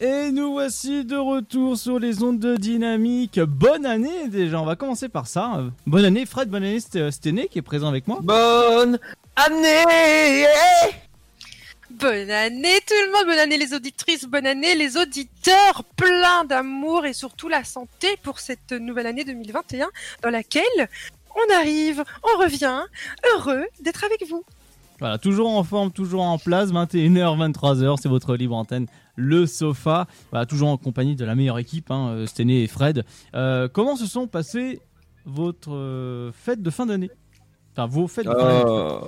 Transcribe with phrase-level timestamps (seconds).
[0.00, 3.40] Et nous voici de retour sur les ondes de dynamique.
[3.40, 5.64] Bonne année déjà, on va commencer par ça.
[5.88, 6.78] Bonne année Fred, bonne année
[7.10, 8.20] Sténé qui est présent avec moi.
[8.22, 9.00] Bonne
[9.34, 10.46] année
[11.90, 17.04] Bonne année tout le monde, bonne année les auditrices, bonne année les auditeurs, plein d'amour
[17.04, 19.88] et surtout la santé pour cette nouvelle année 2021
[20.22, 20.62] dans laquelle
[21.34, 22.82] on arrive, on revient,
[23.34, 24.44] heureux d'être avec vous.
[25.00, 28.86] Voilà, toujours en forme, toujours en place, 21h, 23h, c'est votre libre antenne,
[29.18, 30.06] le sofa.
[30.30, 33.04] Voilà, toujours en compagnie de la meilleure équipe, hein, euh, Sténé et Fred.
[33.34, 34.80] Euh, comment se sont passées
[35.26, 37.10] votre euh, fête de fin d'année?
[37.72, 39.00] Enfin, vos fêtes de fin d'année.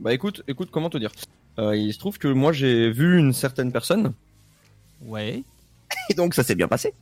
[0.00, 1.10] Bah écoute, écoute, comment te dire?
[1.58, 4.12] Il se trouve que moi j'ai vu une certaine personne,
[5.02, 5.42] Ouais.
[6.10, 6.92] et donc ça s'est bien passé.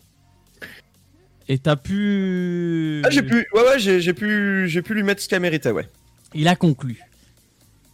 [1.48, 3.03] Et t'as pu.
[3.05, 5.72] Ah, j'ai pu, ouais, ouais, j'ai j'ai pu, j'ai pu lui mettre ce qu'elle méritait,
[5.72, 5.89] ouais.
[6.34, 7.00] Il a conclu.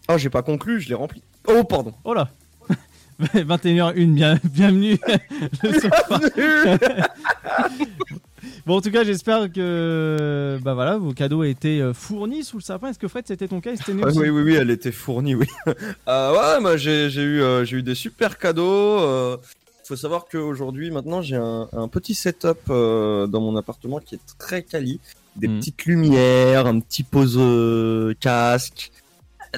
[0.09, 1.23] Oh, j'ai pas conclu, je l'ai rempli.
[1.49, 1.95] Oh, pardon.
[2.05, 2.31] Oh là
[3.35, 4.99] 21h01, bien, bienvenue.
[5.63, 6.21] sofa.
[8.67, 12.63] Bon, en tout cas, j'espère que bah voilà, vos cadeaux étaient euh, fournis sous le
[12.63, 12.89] sapin.
[12.89, 15.47] Est-ce que Fred, c'était ton cas Ah, oui, oui, oui, elle était fournie, oui.
[16.09, 18.99] Euh, ouais, moi j'ai j'ai eu, euh, j'ai eu des super cadeaux.
[19.01, 19.37] Euh,
[19.85, 24.63] faut savoir qu'aujourd'hui, maintenant, j'ai un, un petit setup dans mon appartement qui est très
[24.63, 25.01] quali.
[25.37, 25.59] Des Mhm.
[25.59, 27.39] petites lumières, un petit pose
[28.21, 28.93] casque.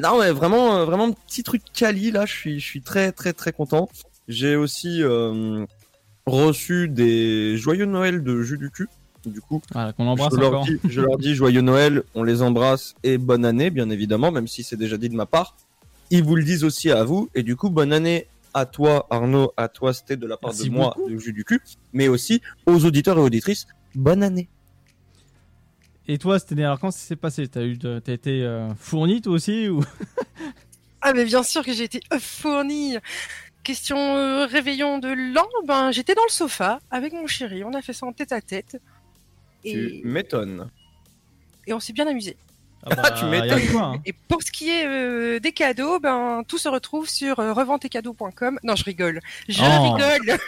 [0.00, 2.24] Non, mais vraiment, euh, vraiment petit truc quali là.
[2.26, 3.88] Je suis, je suis très, très, très content.
[4.28, 5.66] J'ai aussi euh,
[6.26, 8.88] reçu des joyeux Noël de jus du cul.
[9.26, 10.64] Du coup, Voilà, qu'on embrasse je leur, encore.
[10.64, 14.48] dis, je leur dis joyeux Noël, on les embrasse et bonne année, bien évidemment, même
[14.48, 15.56] si c'est déjà dit de ma part.
[16.10, 19.52] Ils vous le disent aussi à vous, et du coup, bonne année à toi, Arnaud,
[19.56, 21.08] à toi, c'était de la part Merci de moi, beaucoup.
[21.08, 21.60] du jus du cul,
[21.92, 24.48] mais aussi aux auditeurs et auditrices, bonne année.
[26.08, 27.46] Et toi, c'était alors quand ça s'est passé?
[27.48, 29.82] T'as eu, de- t'as été euh, fourni toi aussi ou
[31.00, 32.96] Ah mais bien sûr que j'ai été fournie.
[33.64, 37.82] Question euh, réveillon de l'an, ben j'étais dans le sofa avec mon chéri, on a
[37.82, 38.80] fait ça en tête à tête.
[39.64, 40.68] Tu Et, m'étonnes.
[41.68, 42.36] et on s'est bien amusé.
[42.84, 43.76] Ah Tu y a m'étonnes.
[43.76, 43.94] hein.
[44.04, 48.58] Et pour ce qui est euh, des cadeaux, ben tout se retrouve sur euh, reventecadeaux.com.
[48.64, 49.20] Non, je rigole.
[49.48, 49.92] Je Oh.
[49.94, 50.38] rigole.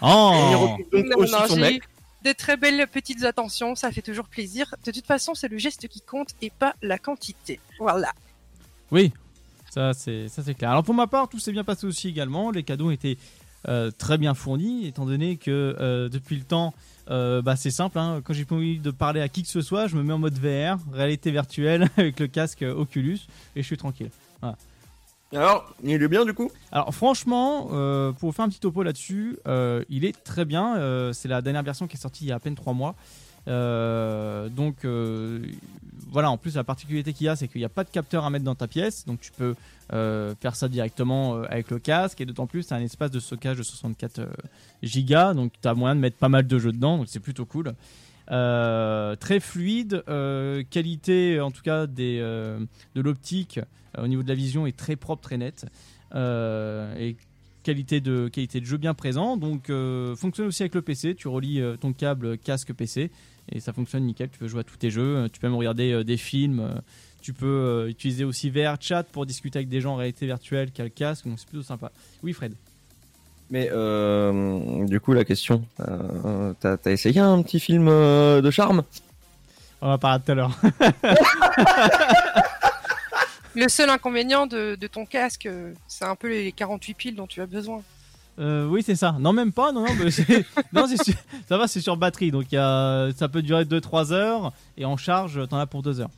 [0.00, 1.82] Oh Il retrouve donc Non, aussi non, son j'ai mec.
[2.26, 4.74] Eu de très belles petites attentions, ça fait toujours plaisir.
[4.84, 7.60] De toute façon, c'est le geste qui compte et pas la quantité.
[7.78, 8.12] Voilà.
[8.90, 9.12] Oui,
[9.70, 10.70] ça c'est ça c'est clair.
[10.70, 12.50] Alors pour ma part, tout s'est bien passé aussi également.
[12.50, 13.18] Les cadeaux étaient
[13.68, 16.72] euh, très bien fournis, étant donné que euh, depuis le temps,
[17.10, 17.98] euh, bah, c'est simple.
[17.98, 20.12] hein, quand j'ai pas envie de parler à qui que ce soit, je me mets
[20.12, 23.20] en mode VR, réalité virtuelle, avec le casque Oculus,
[23.56, 24.10] et je suis tranquille.
[25.32, 29.38] Alors, il est bien du coup Alors franchement, euh, pour faire un petit topo là-dessus,
[29.48, 30.76] euh, il est très bien.
[30.76, 32.94] Euh, c'est la dernière version qui est sortie il y a à peine 3 mois.
[33.46, 34.86] Donc
[36.08, 38.24] voilà, en plus la particularité qu'il y a, c'est qu'il n'y a pas de capteur
[38.24, 39.54] à mettre dans ta pièce, donc tu peux
[39.90, 43.62] faire ça directement avec le casque, et d'autant plus tu un espace de stockage de
[43.64, 44.26] 64 euh,
[44.82, 47.46] gigas, donc tu as moyen de mettre pas mal de jeux dedans, donc c'est plutôt
[47.46, 47.74] cool.
[48.28, 50.04] Très fluide,
[50.70, 53.60] qualité en tout cas de l'optique
[54.02, 55.66] au niveau de la vision est très propre, très nette.
[56.14, 57.16] Euh, et
[57.62, 59.36] qualité de, qualité de jeu bien présent.
[59.36, 61.14] Donc euh, fonctionne aussi avec le PC.
[61.14, 63.10] Tu relis euh, ton câble casque PC
[63.50, 64.28] et ça fonctionne nickel.
[64.30, 65.16] Tu peux jouer à tous tes jeux.
[65.16, 66.60] Euh, Tu peux même regarder euh, des films.
[66.60, 66.74] Euh,
[67.22, 70.70] Tu peux euh, utiliser aussi VR Chat pour discuter avec des gens en réalité virtuelle
[70.70, 71.26] qui a le casque.
[71.26, 71.90] Donc c'est plutôt sympa.
[72.22, 72.54] Oui, Fred.
[73.50, 78.50] Mais euh, du coup, la question, euh, t'as t'as essayé un petit film euh, de
[78.50, 78.82] charme?
[79.80, 80.58] On va parler tout à l'heure.
[83.56, 85.48] Le seul inconvénient de, de ton casque,
[85.88, 87.82] c'est un peu les 48 piles dont tu as besoin.
[88.38, 89.16] Euh, oui, c'est ça.
[89.18, 89.72] Non, même pas.
[89.72, 90.44] Non, non, mais c'est-
[90.74, 91.14] non c'est sur-
[91.48, 92.30] ça va, c'est sur batterie.
[92.30, 93.08] Donc il y a...
[93.16, 96.10] ça peut durer 2-3 heures et en charge, t'en as pour 2 heures.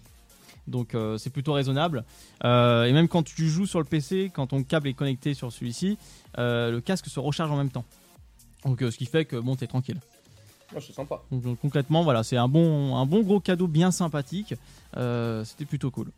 [0.67, 2.05] Donc euh, c'est plutôt raisonnable.
[2.45, 5.53] Euh, et même quand tu joues sur le PC, quand ton câble est connecté sur
[5.53, 5.97] celui-ci,
[6.39, 7.85] euh, le casque se recharge en même temps.
[8.65, 10.01] Donc euh, ce qui fait que bon, t'es tranquille.
[10.73, 11.23] Moi, c'est sympa.
[11.31, 14.55] Donc, donc, concrètement, voilà, c'est un bon, un bon gros cadeau bien sympathique.
[14.99, 16.11] Euh, C'était plutôt cool.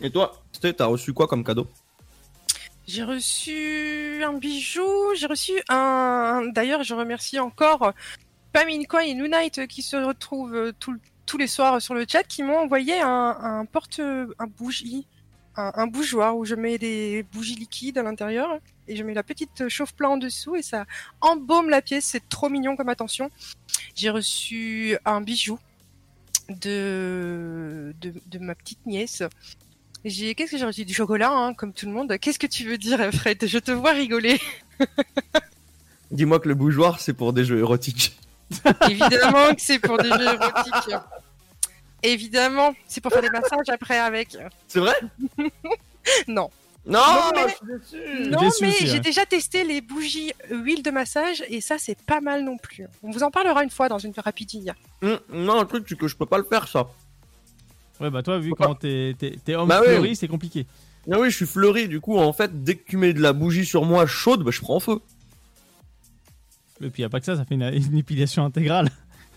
[0.00, 1.66] Et toi, Sté, t'as reçu quoi comme cadeau?
[2.86, 6.44] J'ai reçu un bijou, j'ai reçu un.
[6.54, 7.92] D'ailleurs, je remercie encore
[8.52, 10.96] Pamincoin et Noonite qui se retrouvent tout
[11.26, 15.06] tous les soirs sur le chat, qui m'ont envoyé un, un porte, un bougie,
[15.56, 19.22] un, un bougeoir où je mets des bougies liquides à l'intérieur et je mets la
[19.22, 20.86] petite chauffe-plat en dessous et ça
[21.20, 22.06] embaume la pièce.
[22.06, 23.28] C'est trop mignon comme attention.
[23.94, 25.58] J'ai reçu un bijou
[26.48, 29.22] de, de, de ma petite nièce.
[30.04, 30.84] J'ai qu'est-ce que j'ai reçu?
[30.84, 32.16] Du chocolat hein, comme tout le monde.
[32.18, 34.40] Qu'est-ce que tu veux dire Fred Je te vois rigoler.
[36.10, 38.18] Dis-moi que le bougeoir, c'est pour des jeux érotiques.
[38.88, 40.94] Évidemment que c'est pour des jeux érotiques.
[42.02, 44.36] Évidemment, c'est pour faire des massages après avec.
[44.68, 44.94] C'est vrai?
[46.26, 46.48] Non.
[46.88, 47.56] Non, Non, mais-
[47.92, 48.28] je.
[48.30, 49.00] Non, j'ai ouais.
[49.00, 52.86] déjà testé les bougies huile de massage et ça, c'est pas mal non plus.
[53.02, 54.72] On vous en parlera une fois dans une rapidille.
[55.02, 56.88] Hum, non, le truc, c'est que je peux pas le faire, ça.
[58.00, 60.66] Ouais, bah toi, vu comment t'es t'es- t'es homme Bah fleuri, c'est compliqué.
[61.12, 63.32] Ah oui, je suis fleuri, du coup, en fait, dès que tu mets de la
[63.32, 64.98] bougie sur moi chaude, bah, je prends feu.
[66.80, 68.88] Et puis y a pas que ça, ça fait une, une épilation intégrale.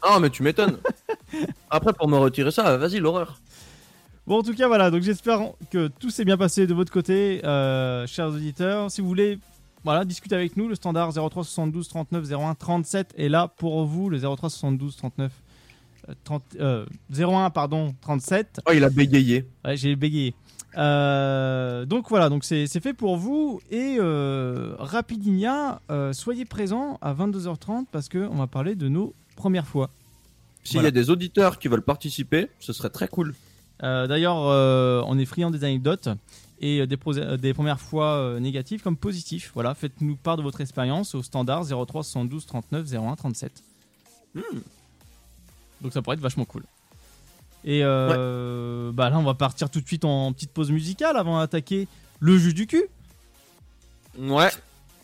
[0.01, 0.77] Ah, mais tu m'étonnes.
[1.69, 3.39] Après, pour me retirer ça, vas-y, l'horreur.
[4.27, 4.91] Bon, en tout cas, voilà.
[4.91, 5.39] Donc j'espère
[5.71, 8.91] que tout s'est bien passé de votre côté, euh, chers auditeurs.
[8.91, 9.39] Si vous voulez,
[9.83, 14.09] voilà, discuter avec nous, le standard 03 72 39 01 37 est là pour vous.
[14.09, 15.31] Le 03 72 39
[16.09, 16.85] euh, 30, euh,
[17.15, 18.62] 01 pardon 37.
[18.68, 19.45] Oh, il a bégayé.
[19.65, 20.33] Ouais, j'ai bégayé.
[20.77, 26.97] Euh, donc voilà, donc c'est c'est fait pour vous et euh, Rapidinia, euh, soyez présents
[27.01, 29.89] à 22h30 parce que on va parler de nos premières fois.
[30.63, 30.88] S'il Voilà.
[30.88, 33.33] y a des auditeurs qui veulent participer, ce serait très cool.
[33.83, 36.09] Euh, D'ailleurs, euh, on est friand des anecdotes
[36.59, 39.51] et euh, des, premières fois négatives comme positives.
[39.53, 43.63] Voilà, faites-nous part de votre expérience au standard 03 72 39 01 37.
[45.81, 46.63] Donc ça pourrait être vachement cool.
[47.63, 51.39] Et euh, bah là, on va partir tout de suite en petite pause musicale avant
[51.39, 51.87] d'attaquer
[52.19, 52.85] le jus du cul.
[54.17, 54.49] Ouais,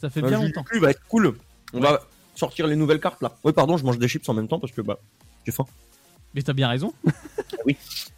[0.02, 0.64] Ça fait le bien jus du longtemps.
[0.64, 1.36] cul va être cool.
[1.74, 2.02] On va
[2.36, 3.36] sortir les nouvelles cartes là.
[3.44, 4.98] Oui, pardon, je mange des chips en même temps parce que bah,
[5.46, 5.66] j'ai faim.
[6.38, 6.94] Mais t'as bien raison.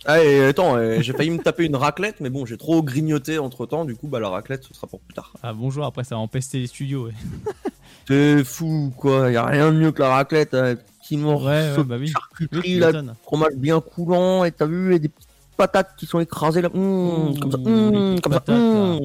[0.05, 3.37] Ah, et attends, euh, j'ai failli me taper une raclette, mais bon, j'ai trop grignoté
[3.39, 5.33] entre temps, du coup, bah, la raclette, ce sera pour plus tard.
[5.43, 7.07] Ah bonjour, après ça va empester les studios.
[7.07, 7.13] ouais.
[8.07, 9.29] C'est fou, quoi.
[9.31, 10.53] Y a rien de mieux que la raclette.
[10.53, 12.01] euh, Petit morceau Ouais, bah oui.
[12.01, 12.91] Oui, charcuterie, là,
[13.23, 16.69] fromage bien coulant, et t'as vu, et des petites patates qui sont écrasées là.
[16.69, 18.39] Mmh, comme ça, mmh, comme ça.
[18.39, 19.01] patates.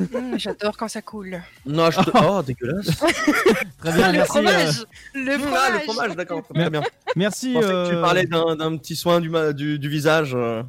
[0.00, 0.16] Mmh.
[0.16, 1.40] Hum, J'adore quand ça coule.
[1.66, 2.10] Non, je te...
[2.14, 2.86] Oh, dégueulasse.
[3.78, 4.20] Très bien, le merci.
[4.20, 6.80] euh, fromage Le fromage, ah, le fromage, d'accord, très bien.
[7.16, 7.50] merci.
[7.52, 10.32] Je pensais que euh, tu parlais d'un petit soin du, ma- du, du visage.
[10.34, 10.62] euh.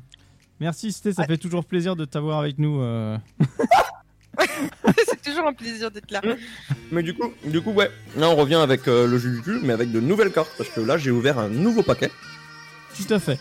[0.60, 2.82] Merci Sté, ça fait toujours plaisir de t'avoir avec nous.
[2.82, 3.18] euh.
[5.08, 6.22] C'est toujours un plaisir d'être là.
[6.92, 7.92] Mais du coup, du coup, ouais.
[8.18, 10.70] Là, on revient avec euh, le jeu du cul, mais avec de nouvelles cartes, parce
[10.70, 12.12] que là, j'ai ouvert un nouveau paquet.
[12.96, 13.40] Tout à fait.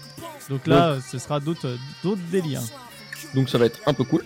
[0.49, 2.63] Donc là, ce sera d'autres d'autres délires.
[3.35, 4.25] Donc ça va être un peu cool.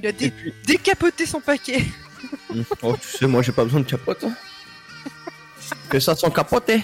[0.00, 1.84] Il a Et dé- puis, décapoté son paquet.
[2.82, 4.24] oh, tu sais, moi, j'ai pas besoin de capote.
[4.24, 4.32] hein.
[5.90, 6.82] Que ça sans capoter.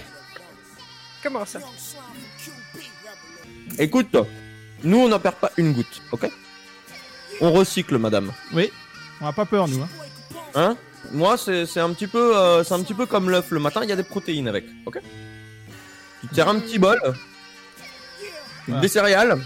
[1.22, 1.58] Comment ça?
[3.78, 4.14] Écoute,
[4.82, 6.28] nous, on n'en perd pas une goutte, ok?
[7.40, 8.32] On recycle, madame.
[8.52, 8.70] Oui,
[9.20, 9.82] on a pas peur nous.
[9.82, 9.88] Hein.
[10.54, 10.76] Hein?
[11.12, 13.80] Moi, c'est c'est un petit peu, euh, c'est un petit peu comme l'œuf le matin.
[13.82, 15.00] Il y a des protéines avec, ok?
[16.20, 17.00] Tu tires un petit bol,
[18.66, 18.80] Voilà.
[18.80, 19.40] des céréales.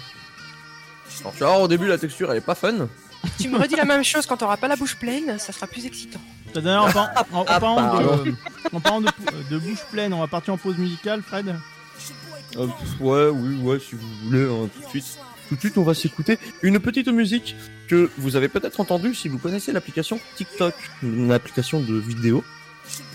[1.20, 2.88] Alors, tu vas voir, au début, la texture, elle est pas fun.
[3.40, 5.86] Tu me redis la même chose quand t'auras pas la bouche pleine, ça sera plus
[5.86, 6.20] excitant.
[6.52, 8.22] T'as D'ailleurs, en, par- en- en Ah, parlant, pardon.
[8.24, 8.34] de,
[8.72, 9.08] en parlant de,
[9.50, 11.54] de bouche pleine, on va partir en pause musicale, Fred.
[12.56, 12.66] Euh,
[13.00, 15.18] ouais, oui, ouais, si vous voulez, hein, tout de suite.
[15.48, 17.56] Tout de suite, on va s'écouter une petite musique
[17.88, 22.44] que vous avez peut-être entendue si vous connaissez l'application TikTok, une application de vidéo.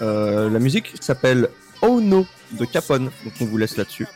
[0.02, 1.50] Euh, la musique s'appelle
[1.82, 4.08] Oh No de Capone, donc on vous laisse là-dessus.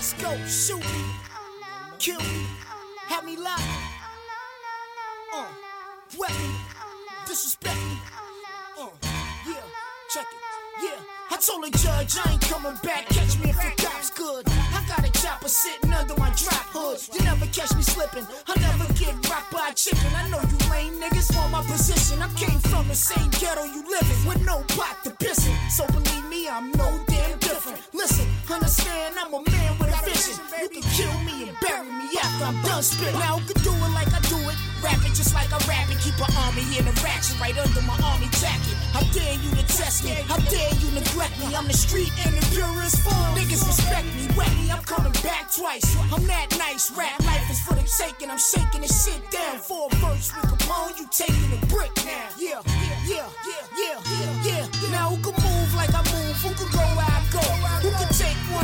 [0.00, 1.04] Let's go, shoot me,
[1.98, 2.46] kill me,
[3.08, 3.60] have me locked,
[5.36, 5.44] uh,
[6.18, 6.48] wet me,
[7.26, 7.98] disrespect me,
[8.80, 8.88] uh,
[9.46, 9.60] yeah,
[10.08, 10.96] check it, yeah.
[11.30, 14.48] I told the judge I ain't coming back, catch me if the cops could.
[14.48, 16.96] I got a chopper sitting under my drop hood.
[17.12, 20.08] You never catch me slipping, I never get rocked by a chicken.
[20.16, 22.22] I know you lame niggas want my position.
[22.22, 25.54] I came from the same ghetto you live in with no pot to piss in.
[25.68, 27.82] So believe me, I'm no damn different.
[27.92, 30.36] Listen, understand I'm a man with a vision.
[30.60, 33.14] You can kill me and bury me after I'm done spit.
[33.14, 34.56] Now who can do it like I do it?
[34.82, 35.98] Rap it just like I rap it.
[36.00, 38.76] Keep an army in a ratchet right under my army jacket.
[38.92, 40.16] How dare you to test me?
[40.28, 41.54] How dare you neglect me?
[41.54, 43.36] I'm the street and the purest form.
[43.36, 44.70] Niggas respect me, wet me.
[44.70, 45.84] I'm coming back twice.
[46.12, 46.90] I'm that nice.
[46.96, 48.30] Rap life is for the taking.
[48.30, 49.58] I'm shaking this shit down.
[49.60, 52.28] For a verse with Capone, you taking a brick now.
[52.36, 53.28] Yeah, yeah, yeah,
[53.76, 54.90] yeah, yeah, yeah.
[54.90, 56.36] Now who can move like I move?
[56.40, 57.44] Who can go where I go?
[57.84, 58.09] Who can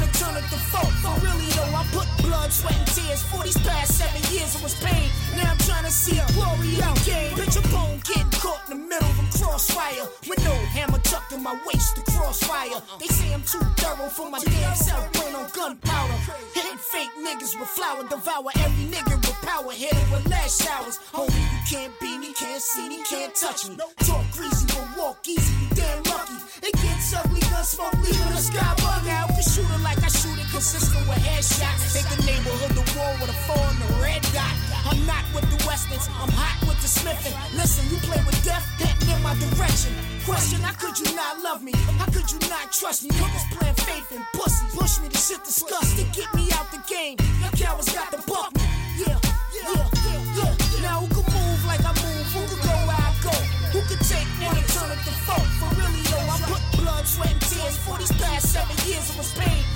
[0.02, 0.88] and turn it to four?
[1.02, 3.22] For really though, I put blood, sweat, and tears.
[3.30, 5.10] For these past seven years, it was pain.
[5.36, 7.32] Now I'm trying to see a glory in the game.
[7.36, 10.04] A bone getting caught in the middle of a crossfire.
[10.28, 12.80] With no hammer tucked in my waist to crossfire.
[13.00, 15.10] They say I'm too thorough for my damn self.
[15.12, 16.18] Burn on gunpowder.
[16.54, 18.02] Hitting fake niggas with flour.
[18.08, 20.98] Devour every nigga with power, hit it with lead showers.
[21.12, 23.76] Homie, you can't beat me, can't see me, can't touch me.
[24.04, 26.34] Talk greasy, but walk easy, you damn lucky.
[26.62, 29.28] It gets ugly, gun smoke, leaving the sky bug out.
[29.28, 31.94] Can shoot it like I shoot it, consistent with headshots.
[31.94, 34.50] Take the neighborhood to war with a four and a red dot.
[34.90, 37.34] I'm not with the westerns, I'm hot with the smithing.
[37.54, 39.94] Listen, you play with death, heading in my direction.
[40.26, 41.70] Question, how could you not love me?
[42.02, 43.14] How could you not trust me?
[43.14, 44.66] Niggas playing faith and pussy.
[44.74, 47.14] Push me to shit disgust to get me out the game.
[47.38, 48.66] Y'all cowards got the buck me.
[48.98, 49.14] Yeah,
[49.54, 50.82] yeah, yeah, yeah.
[50.82, 52.26] Now who can move like I move?
[52.34, 53.34] Who can go where I go?
[53.70, 55.42] Who can take one and turn it to four?
[55.62, 59.06] For really though, I put blood, sweat, and tears for these past seven years.
[59.14, 59.75] It was pain.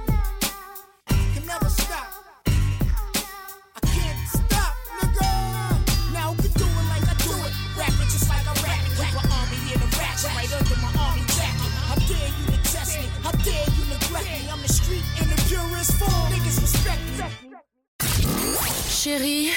[19.03, 19.47] Chérie,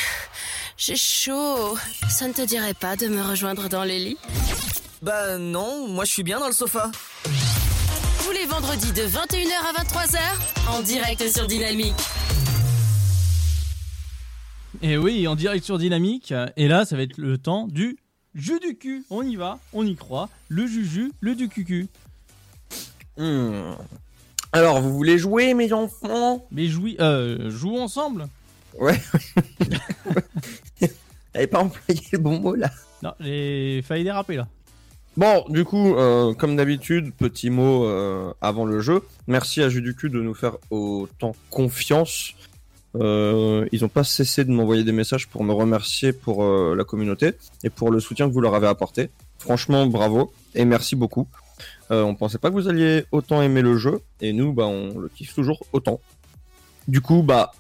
[0.79, 1.77] j'ai chaud.
[2.09, 4.17] Ça ne te dirait pas de me rejoindre dans les lits?
[5.03, 6.91] Bah non, moi je suis bien dans le sofa.
[8.25, 10.19] Tous les vendredis de 21h à 23h,
[10.71, 11.93] en direct sur Dynamique.
[14.81, 16.33] Et oui, en direct sur Dynamique.
[16.57, 17.99] Et là, ça va être le temps du
[18.35, 19.05] jus du cul.
[19.11, 20.31] On y va, on y croit.
[20.49, 21.89] Le juju, le du cucu.
[23.19, 23.75] Hmm.
[24.53, 26.47] Alors, vous voulez jouer, mes enfants?
[26.51, 28.27] Mais jouis, euh, jouons ensemble.
[28.79, 29.01] Ouais.
[31.33, 32.71] T'avais pas employé le bon mot là.
[33.03, 34.49] Non, j'ai failli déraper là.
[35.17, 39.03] Bon, du coup, euh, comme d'habitude, petit mot euh, avant le jeu.
[39.29, 42.35] Merci à Jus du cul de nous faire autant confiance.
[42.97, 46.85] Euh, ils ont pas cessé de m'envoyer des messages pour me remercier pour euh, la
[46.85, 47.33] communauté
[47.65, 49.11] et pour le soutien que vous leur avez apporté.
[49.39, 51.27] Franchement, bravo et merci beaucoup.
[51.91, 54.99] Euh, on pensait pas que vous alliez autant aimer le jeu et nous, bah, on
[54.99, 56.01] le kiffe toujours autant.
[56.87, 57.53] Du coup, bah,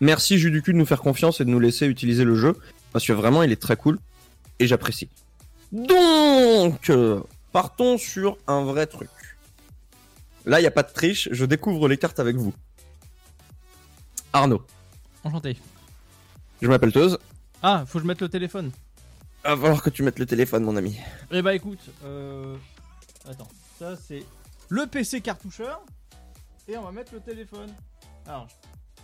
[0.00, 2.56] merci Jus du cul de nous faire confiance et de nous laisser utiliser le jeu
[2.92, 3.98] parce que vraiment, il est très cool
[4.58, 5.08] et j'apprécie.
[5.72, 7.20] Donc, euh,
[7.52, 9.10] partons sur un vrai truc.
[10.46, 12.54] Là, il n'y a pas de triche, je découvre les cartes avec vous.
[14.32, 14.62] Arnaud,
[15.24, 15.56] Enchanté.
[16.62, 17.18] je m'appelle Teuse.
[17.62, 18.70] Ah, faut que je mette le téléphone.
[19.44, 20.98] Va falloir que tu mettes le téléphone, mon ami.
[21.30, 22.56] Eh bah écoute, euh...
[23.28, 23.48] attends,
[23.78, 24.24] ça c'est
[24.68, 25.80] le PC cartoucheur
[26.68, 27.72] et on va mettre le téléphone.
[28.26, 28.48] Alors,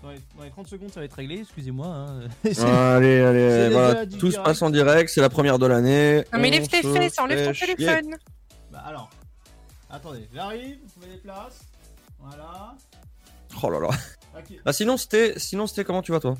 [0.02, 1.86] dans les, dans les 30 secondes ça va être réglé, excusez-moi.
[1.86, 2.20] hein.
[2.44, 4.44] C'est- Allez, allez, les voilà, du tout se direct.
[4.46, 6.24] passe en direct, c'est la première de l'année.
[6.32, 7.76] Non mais On lève tes se fesses, enlève ton fait chier.
[7.76, 8.16] téléphone.
[8.72, 9.10] Bah alors,
[9.90, 11.60] attendez, j'arrive, je mets des places.
[12.20, 12.74] Voilà.
[13.62, 13.88] Oh là là.
[14.38, 14.56] Ok.
[14.64, 16.36] Ah, sinon, c'était, sinon, c'était comment tu vas, toi?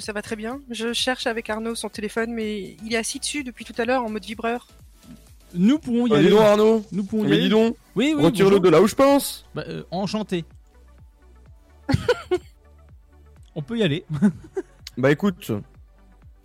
[0.00, 0.60] Ça va très bien.
[0.70, 4.02] Je cherche avec Arnaud son téléphone, mais il est assis dessus depuis tout à l'heure
[4.02, 4.66] en mode vibreur.
[5.54, 6.24] Nous pourrons y Bah, aller.
[6.28, 6.84] dis donc, Arnaud.
[6.92, 7.42] Nous pourrons y Mais aller.
[7.44, 8.22] dis donc, Oui, oui.
[8.24, 8.62] retire-le bonjour.
[8.62, 9.44] de là où je pense.
[9.54, 10.44] Bah, euh, enchanté.
[13.54, 14.04] On peut y aller.
[14.98, 15.52] Bah écoute,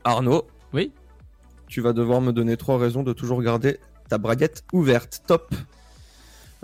[0.04, 0.46] Arnaud.
[0.74, 0.92] Oui.
[1.68, 3.80] Tu vas devoir me donner trois raisons de toujours garder
[4.10, 5.24] ta braguette ouverte.
[5.26, 5.56] Top.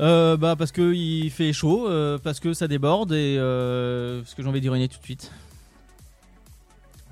[0.01, 4.35] Euh, bah parce que il fait chaud, euh, parce que ça déborde et euh, parce
[4.35, 5.31] que j'ai envie d'uriner tout de suite.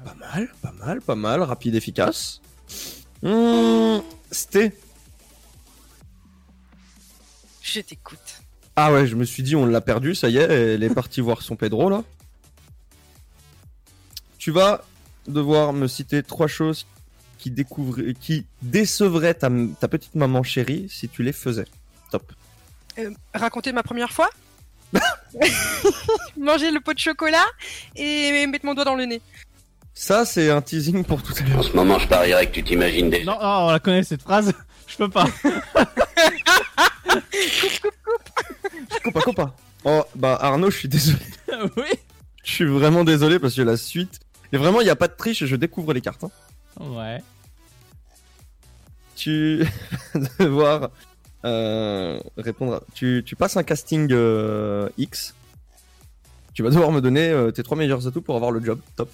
[0.04, 1.42] Pas mal, pas mal, pas mal.
[1.42, 2.42] Rapide, efficace.
[3.24, 4.74] Mmh, C'était.
[7.62, 8.20] Je t'écoute.
[8.76, 11.22] Ah ouais, je me suis dit, on l'a perdu, ça y est, elle est partie
[11.22, 12.04] voir son Pedro là.
[14.38, 14.84] Tu vas
[15.28, 16.86] devoir me citer trois choses
[17.40, 21.66] qui, découvraient, qui décevraient ta, ta petite maman chérie si tu les faisais.
[22.12, 22.32] Top.
[23.00, 24.30] Euh, raconter ma première fois
[26.38, 27.46] Manger le pot de chocolat
[27.96, 29.22] et mettre mon doigt dans le nez.
[29.94, 31.60] Ça, c'est un teasing pour tout à l'heure.
[31.60, 33.26] En ce moment, je parierais que tu t'imagines déjà.
[33.26, 34.54] Non, on la connaît cette phrase.
[34.88, 35.26] Je peux pas.
[39.04, 39.56] Copa, copa.
[39.84, 41.20] Oh, bah Arnaud, je suis désolé.
[41.78, 41.84] oui.
[42.44, 44.20] Je suis vraiment désolé parce que la suite.
[44.52, 46.24] Et vraiment, il n'y a pas de triche, je découvre les cartes.
[46.24, 46.32] hein.
[46.80, 47.24] Ouais.
[49.16, 49.64] Tu
[50.14, 50.90] vas devoir
[51.46, 52.76] euh, répondre.
[52.76, 55.34] à- Tu, tu passes un casting euh, X.
[56.54, 58.80] Tu vas devoir me donner euh, tes trois meilleurs atouts pour avoir le job.
[58.96, 59.14] Top.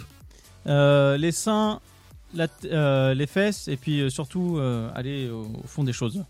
[0.67, 1.79] Euh, les seins,
[2.35, 5.93] la t- euh, les fesses et puis euh, surtout euh, aller au, au fond des
[5.93, 6.23] choses.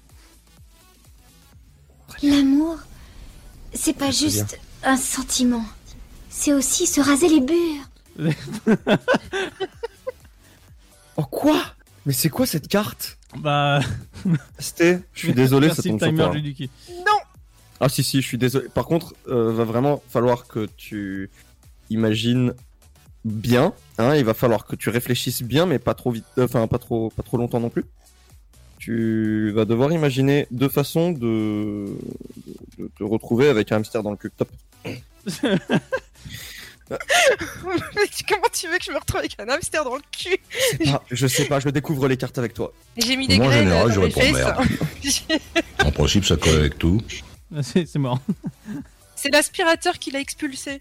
[2.23, 2.77] L'amour,
[3.81, 5.65] c'est pas juste un sentiment.
[6.29, 7.89] C'est aussi se raser les bures.
[11.17, 11.61] Oh quoi?
[12.05, 13.17] Mais c'est quoi cette carte?
[13.38, 13.81] Bah.
[14.59, 15.01] C'était.
[15.13, 16.67] Je suis désolé, ça tombe le sur timer toi.
[17.05, 17.19] Non
[17.81, 18.69] Ah si si, je suis désolé.
[18.69, 21.29] Par contre, euh, va vraiment falloir que tu
[21.89, 22.53] imagine
[23.25, 23.73] bien.
[23.97, 26.79] Hein, il va falloir que tu réfléchisses bien, mais pas trop vite, euh, enfin pas
[26.79, 27.85] trop, pas trop longtemps non plus.
[28.81, 31.85] Tu vas devoir imaginer deux façons de,
[32.79, 34.31] de te retrouver avec un hamster dans le cul.
[34.35, 34.50] Top.
[34.83, 35.03] Mais
[36.89, 40.35] Comment tu veux que je me retrouve avec un hamster dans le cul
[40.88, 42.73] Ah, je sais pas, je découvre les cartes avec toi.
[42.97, 44.65] J'ai mis des Moi, en général, je réponds merde.
[45.85, 47.00] En principe, ça colle avec tout.
[47.61, 48.19] C'est c'est mort.
[49.15, 50.79] C'est l'aspirateur qui l'a expulsé.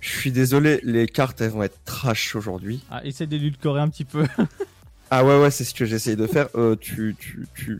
[0.00, 2.84] Je suis désolé, les cartes elles vont être trash aujourd'hui.
[2.90, 4.26] Ah, essaie d'édulcorer un petit peu.
[5.10, 6.48] Ah ouais ouais, c'est ce que j'essaye de faire.
[6.56, 7.78] Euh, tu, tu, tu,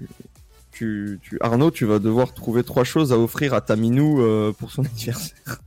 [0.73, 4.53] tu, tu, Arnaud, tu vas devoir trouver trois choses à offrir à ta minou euh,
[4.53, 5.59] pour son anniversaire.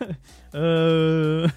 [0.54, 1.48] Euh,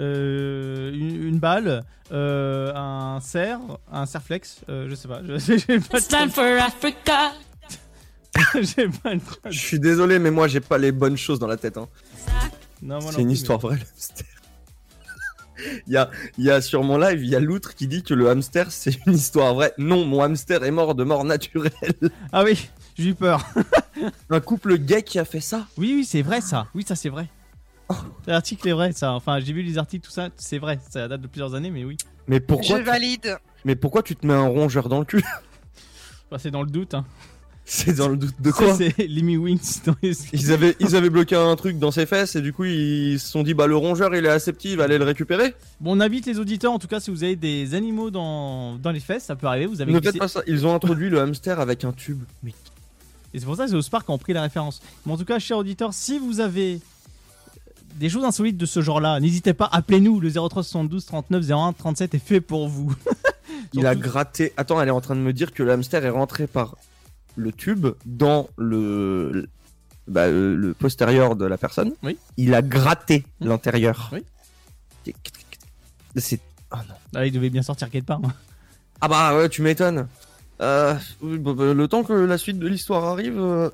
[0.00, 3.60] euh, une, une balle, euh, un cerf,
[3.92, 5.20] un serflex, euh, je sais pas.
[5.24, 7.32] je- J'ai pas It's time for Africa.
[8.54, 11.46] le- J'ai pas le Je suis désolé, mais moi j'ai pas les bonnes choses dans
[11.46, 11.76] la tête.
[11.76, 11.86] Hein.
[12.82, 14.26] Non, moi non C'est une plus, histoire vraie, le hamster.
[15.86, 18.02] Il y a, il y a sur mon live, il y a l'outre qui dit
[18.02, 19.72] que le hamster c'est une histoire vraie.
[19.78, 21.72] Non, mon hamster est mort de mort naturelle.
[22.32, 23.44] Ah oui, j'ai eu peur.
[24.30, 25.66] Un couple gay qui a fait ça?
[25.76, 26.66] Oui, oui, c'est vrai ça.
[26.74, 27.28] Oui, ça c'est vrai.
[28.26, 29.12] L'article est vrai, ça.
[29.14, 30.78] Enfin, j'ai vu les articles, tout ça, c'est vrai.
[30.90, 31.96] Ça date de plusieurs années, mais oui.
[32.28, 33.36] Mais Je pourquoi, tu- valide.
[33.64, 35.24] mais pourquoi tu te mets un rongeur dans le cul?
[36.30, 36.94] Bah, c'est dans le doute.
[36.94, 37.04] Hein.
[37.72, 40.12] C'est dans le doute de quoi C'est Lemmy Wings dans les.
[40.32, 43.28] Ils avaient, ils avaient bloqué un truc dans ses fesses et du coup ils se
[43.30, 45.54] sont dit bah le rongeur il est va aller le récupérer.
[45.80, 48.90] Bon, on invite les auditeurs, en tout cas, si vous avez des animaux dans, dans
[48.90, 49.66] les fesses, ça peut arriver.
[49.66, 50.42] Vous avez Ne glissé- faites pas ça.
[50.48, 52.18] Ils ont introduit le hamster avec un tube.
[52.42, 52.52] Mais
[53.32, 54.82] Et c'est pour ça que c'est au Spark qui ont pris la référence.
[55.06, 56.80] Mais en tout cas, chers auditeurs, si vous avez
[58.00, 60.18] des choses insolites de ce genre-là, n'hésitez pas, appelez-nous.
[60.18, 62.92] Le 0372 39 01 37 est fait pour vous.
[63.74, 64.52] il a gratté.
[64.56, 66.74] Attends, elle est en train de me dire que le hamster est rentré par
[67.40, 69.48] le tube dans le
[70.06, 71.92] bah, le, le postérieur de la personne.
[72.02, 72.18] Oui.
[72.36, 73.48] Il a gratté Hmm.
[73.48, 74.10] l'intérieur.
[74.12, 74.24] Oui.
[76.16, 76.40] C'est
[76.72, 76.94] oh non.
[77.14, 78.20] Ah, il devait bien sortir quelque part.
[78.24, 78.32] hein.
[79.00, 80.08] Ah bah ouais, tu m'étonnes.
[80.60, 83.70] Euh, bah, bah, le temps que la suite de l'histoire arrive, euh,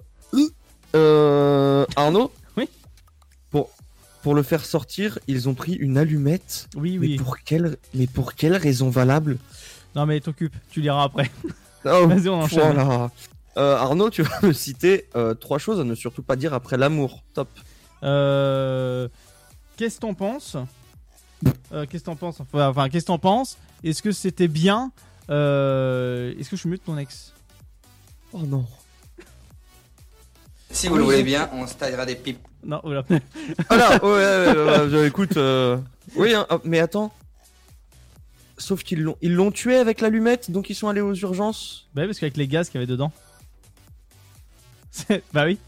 [0.94, 2.30] euh, Arnaud.
[2.56, 2.68] Oui.
[3.50, 3.70] Pour
[4.22, 6.68] pour le faire sortir, ils ont pris une allumette.
[6.76, 7.16] Oui, Mais oui.
[7.16, 9.38] pour quelle mais pour quelle raison valable?
[9.94, 11.30] Non, mais t'occupe, tu liras après.
[11.84, 12.74] Oh, Vas-y, on enchaîne.
[12.74, 13.10] voilà.
[13.56, 16.76] Euh, Arnaud, tu vas me citer euh, trois choses à ne surtout pas dire après
[16.76, 17.22] l'amour.
[17.34, 17.48] Top.
[18.02, 19.08] Euh,
[19.76, 20.56] Qu'est-ce que t'en penses?
[21.72, 22.40] Euh, Qu'est-ce que t'en penses?
[22.40, 23.58] Enfin, enfin, qu'est-ce que t'en penses?
[23.84, 24.90] Est-ce que c'était bien?
[25.30, 27.32] Euh, Est-ce que je suis mieux que ton ex?
[28.32, 28.64] Oh non.
[30.70, 32.46] Si vous le voulez bien, on se taillera des pipes.
[32.64, 33.04] Non, voilà.
[33.68, 34.04] Voilà.
[34.04, 35.36] ouais, ouais, ouais, ouais, écoute.
[35.36, 35.78] euh,
[36.16, 37.12] Oui, hein, ah, mais attends.
[38.58, 41.88] Sauf qu'ils l'ont, ils l'ont tué avec l'allumette, donc ils sont allés aux urgences.
[41.94, 43.12] Bah oui, parce qu'avec les gaz qu'il y avait dedans.
[45.32, 45.58] Bah oui.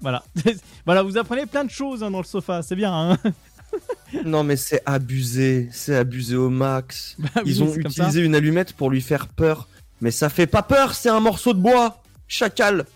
[0.00, 0.22] Voilà.
[0.86, 2.92] voilà, vous apprenez plein de choses hein, dans le sofa, c'est bien.
[2.92, 3.18] Hein
[4.24, 7.14] Non, mais c'est abusé, c'est abusé au max.
[7.18, 9.68] Bah oui, Ils ont utilisé une allumette pour lui faire peur.
[10.00, 12.02] Mais ça fait pas peur, c'est un morceau de bois.
[12.26, 12.86] Chacal.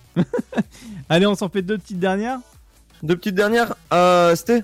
[1.08, 2.38] Allez, on s'en fait deux petites dernières.
[3.02, 3.74] Deux petites dernières.
[3.92, 4.62] Euh, Sté,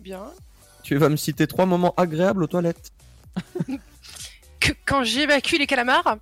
[0.00, 0.24] Bien.
[0.82, 2.90] tu vas me citer trois moments agréables aux toilettes.
[4.60, 6.18] Que- quand j'évacue les calamars,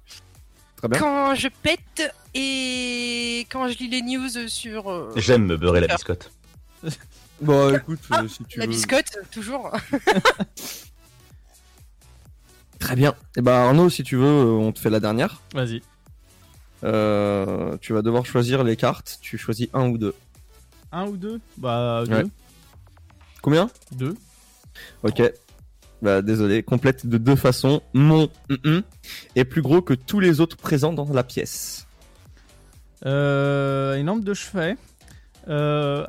[0.76, 0.98] Très bien.
[1.00, 5.88] quand je pète et quand je lis les news sur euh, J'aime me beurrer la
[5.88, 6.30] biscotte.
[7.40, 8.70] Bon, écoute, euh, si tu la veux.
[8.70, 9.72] biscotte, toujours.
[12.78, 13.14] Très bien.
[13.36, 15.42] Et bah Arnaud, si tu veux, euh, on te fait la dernière.
[15.52, 15.82] Vas-y.
[16.84, 19.18] Euh, tu vas devoir choisir les cartes.
[19.20, 20.14] Tu choisis un ou deux.
[20.92, 21.40] Un ou deux?
[21.56, 22.14] Bah, deux.
[22.14, 22.24] Ouais.
[23.42, 23.68] Combien?
[23.92, 24.14] Deux.
[25.02, 25.22] Ok.
[26.02, 27.82] Bah désolé, complète de deux façons.
[27.94, 28.82] Mon mm-mm
[29.36, 31.86] est plus gros que tous les autres présents dans la pièce.
[33.06, 34.76] Euh, une lampe de chevet.
[35.48, 36.06] Euh,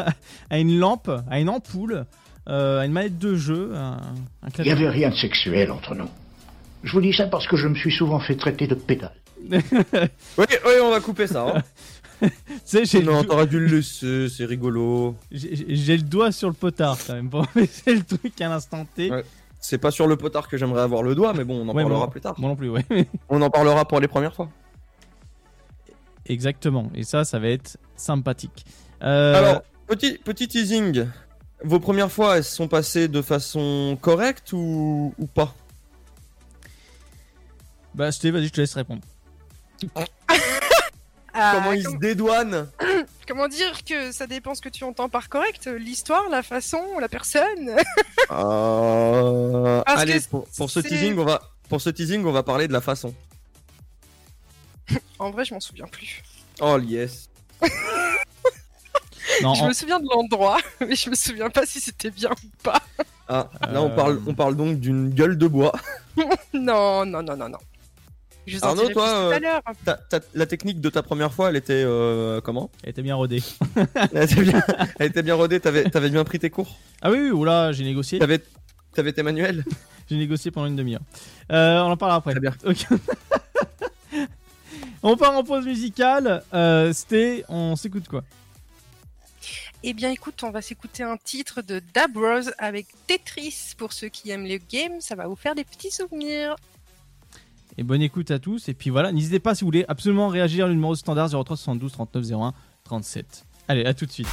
[0.50, 2.06] à une lampe, à une ampoule,
[2.48, 3.98] euh, à une manette de jeu, un,
[4.42, 6.08] un Il n'y avait rien de sexuel entre nous.
[6.84, 9.12] Je vous dis ça parce que je me suis souvent fait traiter de pédale.
[9.50, 11.46] Oui, oui, on va couper ça.
[11.56, 11.62] Hein.
[12.20, 12.30] Tu
[12.64, 15.14] sais, j'ai non, le, t'aurais dû le laisser, c'est rigolo.
[15.30, 19.08] j'ai- le doigt sur le potard quand même pour laisser le truc à l'instant T.
[19.10, 19.24] Ouais.
[19.60, 21.82] C'est pas sur le potard que j'aimerais avoir le doigt, mais bon, on en Ouais,
[21.84, 22.34] parlera plus tard.
[22.38, 22.84] Moi non plus, ouais.
[23.28, 24.48] On en parlera pour les premières fois.
[26.28, 26.90] Exactement.
[26.94, 28.64] Et ça, ça va être sympathique.
[29.02, 31.06] Euh, Alors, petit, petit teasing.
[31.64, 35.54] Vos premières fois, elles se sont passées de façon correcte ou, ou pas?
[37.94, 39.02] Bah, Sté, vas-y, je te laisse répondre.
[41.40, 42.66] Ah, Comment ils se dédouanent?
[43.28, 45.70] Comment dire que ça dépend ce que tu entends par correct?
[45.78, 47.76] L'histoire, la façon, la personne
[48.32, 52.42] Euh, Parce Allez, que pour, pour ce teasing, on va pour ce teasing, on va
[52.42, 53.14] parler de la façon.
[55.18, 56.22] En vrai, je m'en souviens plus.
[56.60, 57.28] Oh yes.
[59.42, 62.30] Non, je en- me souviens de l'endroit, mais je me souviens pas si c'était bien
[62.30, 62.80] ou pas.
[63.28, 63.94] Ah, là on Euh.
[63.94, 65.72] parle, on parle donc d'une gueule de bois.
[66.54, 67.58] Non, non, non, non, non.
[68.46, 69.62] Je vous Arnaud, toi, plus tout euh, à l'heure.
[69.84, 72.70] Ta- ta- la technique de ta première fois, elle était euh, comment?
[72.82, 73.42] Elle était bien rodée.
[74.12, 74.62] elle était, bien,
[74.98, 76.76] elle était bien rodée, t'avais avais bien pris tes cours?
[77.02, 78.18] Ah oui, oui, oula, j'ai négocié.
[78.18, 78.40] T'avais
[78.96, 79.64] avais tes manuels?
[80.10, 81.02] J'ai négocié pendant une demi-heure.
[81.52, 82.32] Euh, on en parlera après.
[82.32, 82.54] Très bien.
[82.64, 82.86] Ok.
[85.02, 86.42] On part en pause musicale.
[86.54, 88.24] Euh, C'était, on s'écoute quoi
[89.82, 93.74] Eh bien, écoute, on va s'écouter un titre de Dab Rose avec Tetris.
[93.76, 96.56] Pour ceux qui aiment les games, ça va vous faire des petits souvenirs.
[97.76, 98.68] Et bonne écoute à tous.
[98.68, 101.92] Et puis voilà, n'hésitez pas si vous voulez absolument réagir au numéro standard 03 72
[101.92, 103.44] 39 01 37.
[103.68, 104.26] Allez, à tout de suite.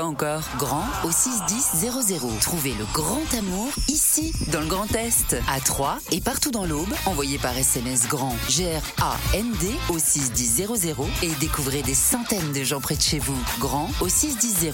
[0.00, 0.42] Quoi encore?
[0.58, 2.38] Grand au 61000.
[2.40, 6.92] Trouvez le grand amour ici, dans le Grand Est, à Troyes et partout dans l'Aube.
[7.06, 13.00] Envoyez par SMS grand G-R-A-N-D au 61000 et découvrez des centaines de gens près de
[13.00, 13.38] chez vous.
[13.58, 14.70] Grand au 61000.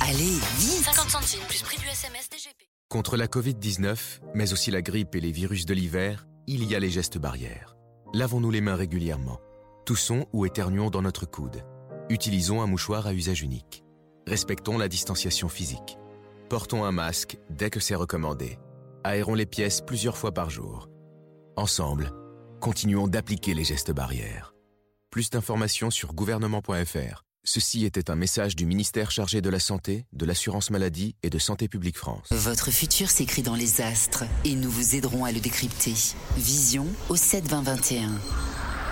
[0.00, 0.24] Allez,
[0.58, 2.68] vite 50 centimes plus prix du SMS DGP.
[2.88, 3.96] Contre la Covid-19,
[4.34, 7.76] mais aussi la grippe et les virus de l'hiver, il y a les gestes barrières.
[8.14, 9.40] Lavons-nous les mains régulièrement.
[9.84, 11.64] Toussons ou éternuons dans notre coude.
[12.08, 13.85] Utilisons un mouchoir à usage unique.
[14.28, 15.98] Respectons la distanciation physique.
[16.48, 18.58] Portons un masque dès que c'est recommandé.
[19.04, 20.88] Aérons les pièces plusieurs fois par jour.
[21.56, 22.12] Ensemble,
[22.60, 24.52] continuons d'appliquer les gestes barrières.
[25.10, 27.22] Plus d'informations sur gouvernement.fr.
[27.44, 31.38] Ceci était un message du ministère chargé de la Santé, de l'Assurance Maladie et de
[31.38, 32.26] Santé Publique France.
[32.32, 35.94] Votre futur s'écrit dans les astres et nous vous aiderons à le décrypter.
[36.36, 38.10] Vision au 72021.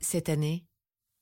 [0.00, 0.66] Cette année,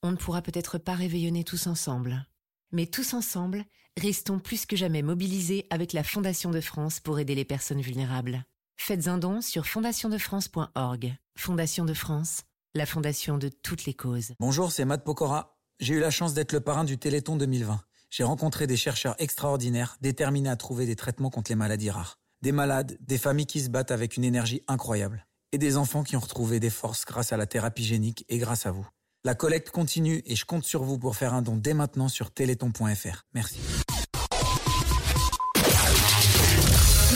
[0.02, 2.26] on ne pourra peut-être pas réveillonner tous ensemble.
[2.72, 3.64] Mais tous ensemble,
[3.96, 8.44] restons plus que jamais mobilisés avec la Fondation de France pour aider les personnes vulnérables.
[8.76, 11.16] Faites un don sur fondationdefrance.org.
[11.36, 12.42] Fondation de France,
[12.74, 14.32] la fondation de toutes les causes.
[14.40, 15.56] Bonjour, c'est Matt Pokora.
[15.80, 17.80] J'ai eu la chance d'être le parrain du Téléthon 2020.
[18.10, 22.18] J'ai rencontré des chercheurs extraordinaires, déterminés à trouver des traitements contre les maladies rares.
[22.44, 25.24] Des malades, des familles qui se battent avec une énergie incroyable.
[25.52, 28.66] Et des enfants qui ont retrouvé des forces grâce à la thérapie génique et grâce
[28.66, 28.86] à vous.
[29.24, 32.30] La collecte continue et je compte sur vous pour faire un don dès maintenant sur
[32.30, 33.22] téléthon.fr.
[33.32, 33.56] Merci.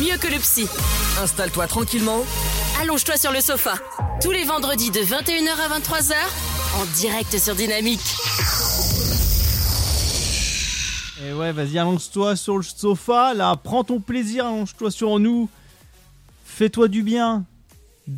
[0.01, 0.67] Mieux que le psy.
[1.21, 2.25] Installe-toi tranquillement.
[2.81, 3.75] Allonge-toi sur le sofa.
[4.23, 6.15] Tous les vendredis de 21h à 23h,
[6.81, 8.17] en direct sur Dynamique.
[11.25, 15.49] Et ouais, vas-y, allonge-toi sur le sofa, là, prends ton plaisir, allonge-toi sur nous.
[16.45, 17.45] Fais-toi du bien.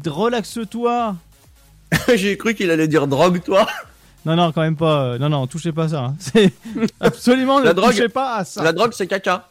[0.07, 1.17] Relaxe-toi.
[2.15, 3.67] J'ai cru qu'il allait dire drogue-toi.
[4.27, 5.03] Non, non, quand même pas.
[5.15, 6.05] euh, Non, non, touchez pas ça.
[6.05, 6.17] hein.
[6.21, 6.53] C'est
[7.01, 8.63] absolument La ne drogue- touchez pas à ça.
[8.63, 9.49] La drogue, c'est caca.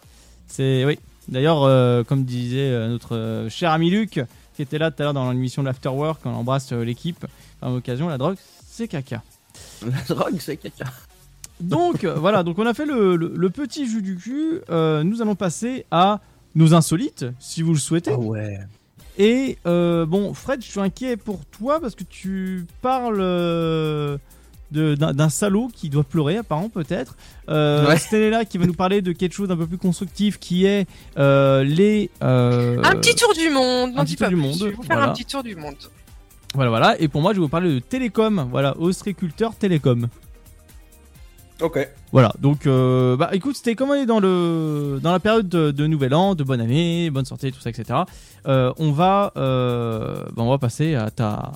[0.47, 0.99] C'est oui.
[1.27, 4.21] D'ailleurs, euh, comme disait euh, notre euh, cher ami Luc,
[4.55, 7.25] qui était là tout à l'heure dans l'émission de l'Afterwork, on embrasse euh, l'équipe.
[7.59, 8.35] Par occasion, la drogue,
[8.69, 9.23] c'est caca.
[9.81, 10.85] La drogue, c'est caca.
[11.59, 14.61] Donc euh, voilà, donc on a fait le, le- le petit jus du cul.
[14.69, 16.19] Euh, nous allons passer à
[16.55, 18.13] nos insolites, si vous le souhaitez.
[18.13, 18.59] ouais.
[19.17, 24.17] Et euh, bon, Fred, je suis inquiet pour toi parce que tu parles euh,
[24.71, 27.17] de- d'un salaud qui doit pleurer, apparemment peut-être.
[27.49, 27.97] Euh, Ouais.
[27.97, 31.65] Stella qui va nous parler de quelque chose d'un peu plus constructif qui est euh,
[31.65, 32.09] les.
[32.23, 33.89] euh, Un petit tour du monde.
[33.89, 34.41] un n'en petit dis tour pas du plus.
[34.41, 35.11] monde, Je vais vous faire voilà.
[35.11, 35.75] un petit tour du monde.
[36.55, 37.01] Voilà, voilà.
[37.01, 38.47] Et pour moi, je vais vous parler de télécom.
[38.49, 40.07] Voilà, ostréiculteur télécom.
[41.61, 41.89] Ok.
[42.11, 45.71] Voilà, donc euh, bah écoute, c'était comme on est dans le dans la période de,
[45.71, 47.99] de Nouvel An, de bonne année, bonne santé, tout ça, etc.
[48.47, 51.51] Euh, on va euh, bah, on va passer à ta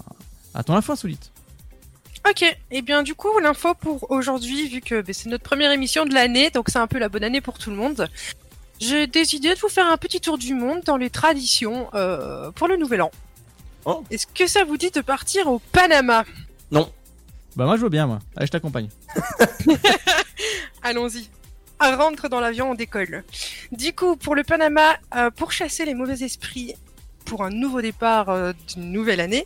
[0.53, 1.31] à ton info insolite.
[2.29, 6.05] Ok, et bien du coup l'info pour aujourd'hui, vu que ben, c'est notre première émission
[6.05, 8.07] de l'année, donc c'est un peu la bonne année pour tout le monde.
[8.79, 12.67] J'ai décidé de vous faire un petit tour du monde dans les traditions euh, pour
[12.67, 13.11] le Nouvel An.
[13.85, 14.03] Oh.
[14.11, 16.25] Est-ce que ça vous dit de partir au Panama?
[16.71, 16.89] Non.
[17.55, 18.19] Bah moi je veux bien moi.
[18.35, 18.89] Allez, je t'accompagne.
[20.83, 21.29] Allons-y.
[21.79, 23.23] À rentre dans l'avion, on décolle.
[23.71, 26.75] Du coup, pour le Panama, euh, pour chasser les mauvais esprits
[27.25, 29.45] pour un nouveau départ euh, d'une nouvelle année,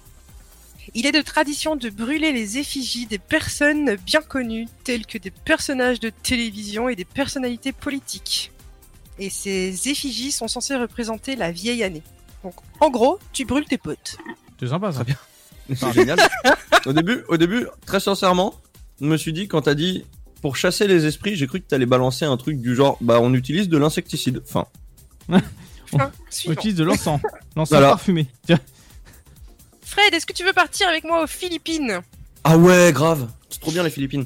[0.93, 5.31] il est de tradition de brûler les effigies des personnes bien connues, telles que des
[5.31, 8.51] personnages de télévision et des personnalités politiques.
[9.19, 12.03] Et ces effigies sont censées représenter la vieille année.
[12.43, 14.17] Donc, en gros, tu brûles tes potes.
[14.59, 15.03] C'est sympa ça.
[15.75, 16.17] C'est génial.
[16.85, 18.53] au début, au début, très sincèrement,
[19.01, 20.05] je me suis dit quand t'as dit
[20.41, 23.33] pour chasser les esprits, j'ai cru que t'allais balancer un truc du genre bah on
[23.33, 24.41] utilise de l'insecticide.
[24.47, 24.65] Enfin.
[25.93, 27.21] On utilise de l'encens,
[27.55, 27.89] l'encens Voilà.
[27.91, 28.27] parfumé.
[28.45, 28.59] Tiens.
[29.81, 32.01] Fred, est-ce que tu veux partir avec moi aux Philippines?
[32.43, 33.29] Ah ouais, grave.
[33.49, 34.25] C'est trop bien les Philippines.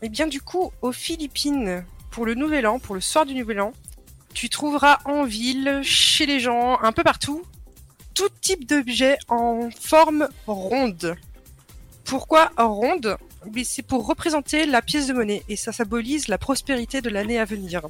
[0.00, 3.60] Eh bien, du coup, aux Philippines, pour le Nouvel An, pour le soir du Nouvel
[3.60, 3.72] An,
[4.32, 7.42] tu trouveras en ville, chez les gens, un peu partout,
[8.14, 11.16] tout type d'objets en forme ronde.
[12.04, 13.16] Pourquoi ronde?
[13.64, 17.44] C'est pour représenter la pièce de monnaie et ça symbolise la prospérité de l'année à
[17.44, 17.82] venir.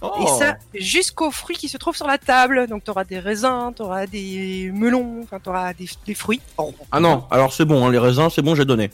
[0.00, 0.10] Oh.
[0.20, 2.66] Et ça, jusqu'aux fruits qui se trouvent sur la table.
[2.66, 6.40] Donc, tu auras des raisins, tu auras des melons, enfin, tu auras des, des fruits.
[6.58, 6.74] Oh.
[6.90, 8.90] Ah non, alors c'est bon, hein, les raisins, c'est bon, j'ai donné.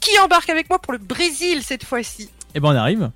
[0.00, 2.28] Qui embarque avec moi pour le Brésil cette fois-ci?
[2.54, 3.10] Et ben on arrive.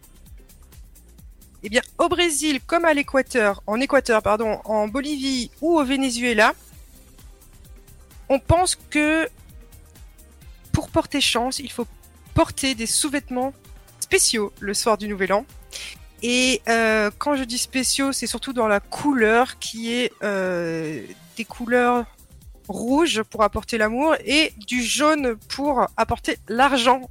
[1.62, 6.54] Eh bien, au Brésil, comme à l'Équateur, en Équateur, pardon, en Bolivie ou au Venezuela,
[8.30, 9.28] on pense que
[10.72, 11.86] pour porter chance, il faut
[12.32, 13.52] porter des sous-vêtements
[13.98, 15.44] spéciaux le soir du Nouvel An.
[16.22, 21.04] Et euh, quand je dis spéciaux, c'est surtout dans la couleur qui est euh,
[21.36, 22.06] des couleurs
[22.68, 27.10] rouges pour apporter l'amour et du jaune pour apporter l'argent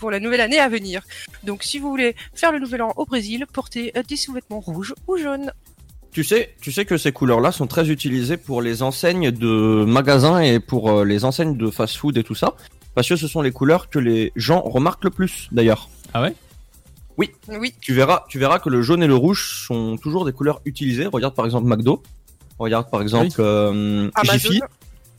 [0.00, 1.02] pour la nouvelle année à venir.
[1.44, 4.94] Donc si vous voulez faire le nouvel an au Brésil, portez euh, des sous-vêtements rouges
[5.06, 5.52] ou jaunes.
[6.10, 10.40] Tu sais, tu sais que ces couleurs-là sont très utilisées pour les enseignes de magasins
[10.40, 12.54] et pour euh, les enseignes de fast-food et tout ça,
[12.96, 15.88] parce que ce sont les couleurs que les gens remarquent le plus, d'ailleurs.
[16.12, 16.34] Ah ouais?
[17.16, 17.30] Oui.
[17.48, 17.74] Oui.
[17.80, 21.06] Tu verras, tu verras que le jaune et le rouge sont toujours des couleurs utilisées.
[21.06, 22.02] Regarde par exemple McDo.
[22.58, 24.38] Regarde par exemple euh, Amazon.
[24.38, 24.60] Jiffy.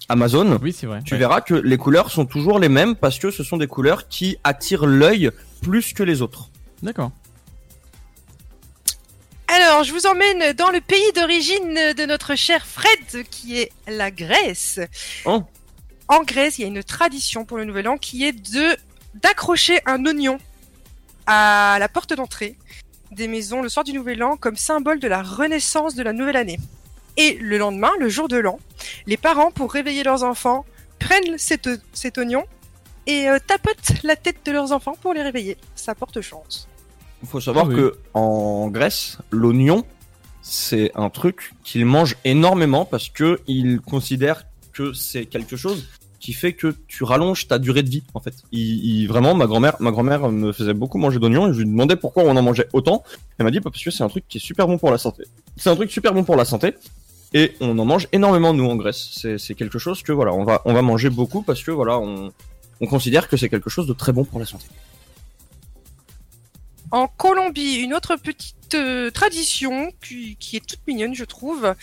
[0.09, 0.59] Amazon.
[0.61, 1.01] Oui, c'est vrai.
[1.05, 1.19] Tu Ouais.
[1.19, 4.37] verras que les couleurs sont toujours les mêmes parce que ce sont des couleurs qui
[4.43, 6.49] attirent l'œil plus que les autres.
[6.83, 7.11] D'accord.
[9.47, 14.09] Alors, je vous emmène dans le pays d'origine de notre cher Fred, qui est la
[14.09, 14.79] Grèce.
[15.25, 15.43] Oh.
[16.07, 18.75] En Grèce, il y a une tradition pour le Nouvel An qui est de
[19.13, 20.37] d'accrocher un oignon
[21.27, 22.55] à la porte d'entrée
[23.11, 26.37] des maisons le soir du Nouvel An comme symbole de la renaissance de la nouvelle
[26.37, 26.57] année.
[27.17, 28.59] Et le lendemain, le jour de l'an,
[29.05, 30.65] les parents, pour réveiller leurs enfants,
[30.99, 32.43] prennent cet, cet oignon
[33.07, 35.57] et euh, tapotent la tête de leurs enfants pour les réveiller.
[35.75, 36.67] Ça porte chance.
[37.23, 37.75] Il faut savoir Ah oui.
[37.75, 39.83] que en Grèce, l'oignon,
[40.41, 44.43] c'est un truc qu'ils mangent énormément parce que ils considèrent
[44.73, 45.87] que c'est quelque chose
[46.19, 48.33] qui fait que tu rallonges ta durée de vie en fait.
[48.51, 51.65] Il, il- vraiment ma grand-mère ma grand-mère me faisait beaucoup manger d'oignons et je lui
[51.65, 53.03] demandais pourquoi on en mangeait autant.
[53.37, 55.23] Elle m'a dit parce que c'est un truc qui est super bon pour la santé.
[55.57, 56.75] C'est un truc super bon pour la santé
[57.33, 59.25] et on en mange énormément nous en Grèce.
[59.37, 62.31] C'est quelque chose que voilà, on va manger beaucoup parce que voilà, on
[62.81, 64.65] on considère que c'est quelque chose de très bon pour la santé.
[66.89, 71.73] En Colombie, une autre petite euh, tradition qui, qui est toute mignonne, je trouve.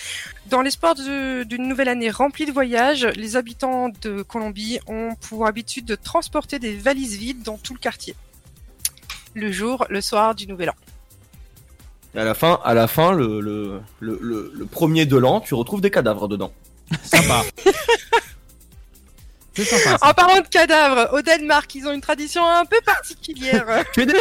[0.50, 5.86] Dans l'espoir d'une nouvelle année remplie de voyages, les habitants de Colombie ont pour habitude
[5.86, 8.14] de transporter des valises vides dans tout le quartier.
[9.32, 10.74] Le jour, le soir du Nouvel An.
[12.18, 15.40] Et à la fin, à la fin, le, le, le, le, le premier de l'an,
[15.40, 16.52] tu retrouves des cadavres dedans.
[17.04, 17.44] Sympa.
[19.54, 19.98] c'est sympa.
[20.04, 23.84] En parlant de cadavres, au Danemark, ils ont une tradition un peu particulière.
[23.92, 24.20] Tu es des...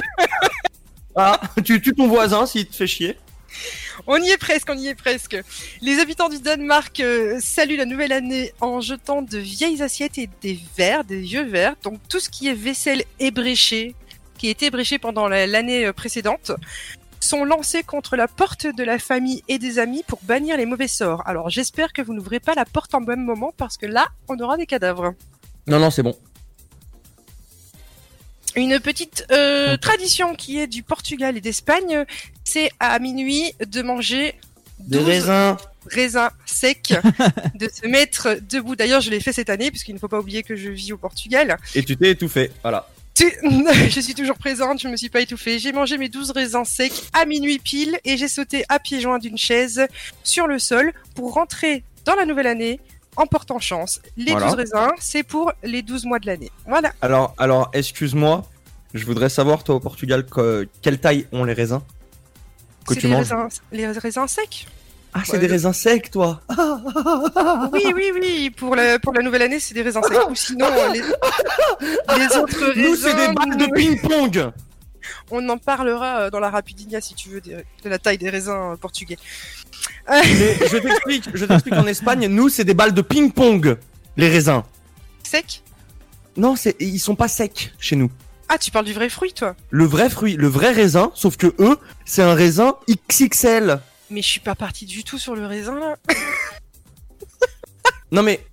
[1.16, 3.18] Ah, tu tues ton voisin s'il te fait chier.
[4.06, 5.36] On y est presque, on y est presque.
[5.82, 10.30] Les habitants du Danemark euh, saluent la nouvelle année en jetant de vieilles assiettes et
[10.44, 11.74] des verres, des vieux verres.
[11.82, 13.96] Donc tout ce qui est vaisselle ébréchée,
[14.38, 16.52] qui a été ébréché pendant la- l'année euh, précédente,
[17.20, 20.88] sont lancés contre la porte de la famille et des amis pour bannir les mauvais
[20.88, 21.24] sorts.
[21.26, 24.40] Alors j'espère que vous n'ouvrez pas la porte en même moment parce que là, on
[24.40, 25.14] aura des cadavres.
[25.68, 26.16] Non, non, c'est bon.
[28.56, 32.06] Une petite euh, tradition qui est du Portugal et d'Espagne,
[32.44, 34.34] c'est à minuit de manger
[34.80, 35.58] Des 12 raisins.
[35.88, 36.94] raisins secs,
[37.56, 38.76] de se mettre debout.
[38.76, 40.98] D'ailleurs, je l'ai fait cette année, puisqu'il ne faut pas oublier que je vis au
[40.98, 41.58] Portugal.
[41.76, 42.52] Et tu t'es étouffé.
[42.64, 42.88] Voilà.
[43.90, 45.60] Je suis toujours présente, je me suis pas étouffée.
[45.60, 49.20] J'ai mangé mes 12 raisins secs à minuit pile et j'ai sauté à pieds joints
[49.20, 49.88] d'une chaise
[50.24, 52.80] sur le sol pour rentrer dans la nouvelle année
[53.16, 54.00] en portant chance.
[54.18, 54.48] Les Voilà.
[54.48, 56.52] 12 raisins, c'est pour les 12 mois de l'année.
[56.68, 56.94] Voilà.
[57.02, 58.48] Alors, alors, excuse-moi.
[58.94, 61.82] Je voudrais savoir, toi, au Portugal, que- quelle taille ont les raisins
[62.88, 63.32] que tu les manges?
[63.34, 64.66] raisins, les raisins secs.
[65.13, 66.41] Ah, c'est Ouais, des raisins secs, toi.
[67.74, 68.50] Oui, oui, oui.
[68.56, 70.30] Pour la, pour la nouvelle année, c'est des raisins secs.
[70.30, 71.02] Ou sinon, euh, les,
[72.20, 72.89] les autres raisins.
[72.89, 74.52] Nous, c'est des balles de ping-pong.
[75.32, 78.74] On en parlera euh, dans la Rapidinia si tu veux de la taille des raisins
[78.74, 79.17] euh, portugais.
[80.10, 83.78] Mais je t'explique, je t'explique en Espagne, nous, c'est des balles de ping-pong,
[84.17, 84.63] les raisins.
[85.24, 85.63] Sec
[86.38, 88.10] Non, c'est, ils sont pas secs chez nous.
[88.50, 91.54] Ah, tu parles du vrai fruit, toi Le vrai fruit, le vrai raisin, sauf que
[91.60, 93.80] eux, c'est un raisin XXL.
[94.10, 95.96] Mais je suis pas partie du tout sur le raisin là.
[98.12, 98.46] Non mais,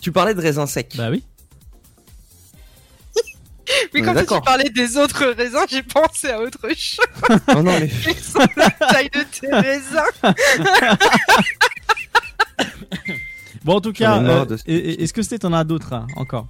[0.00, 0.94] tu parlais de raisin sec.
[0.96, 1.24] Bah oui.
[3.94, 7.06] Mais quand tu parlais des autres raisins, j'ai pensé à autre chose.
[7.48, 10.02] Non, non, mais Ils sont la taille de tes raisins.
[13.64, 16.48] Bon, en tout cas, euh, est-ce que c'était t'en as d'autres hein, encore?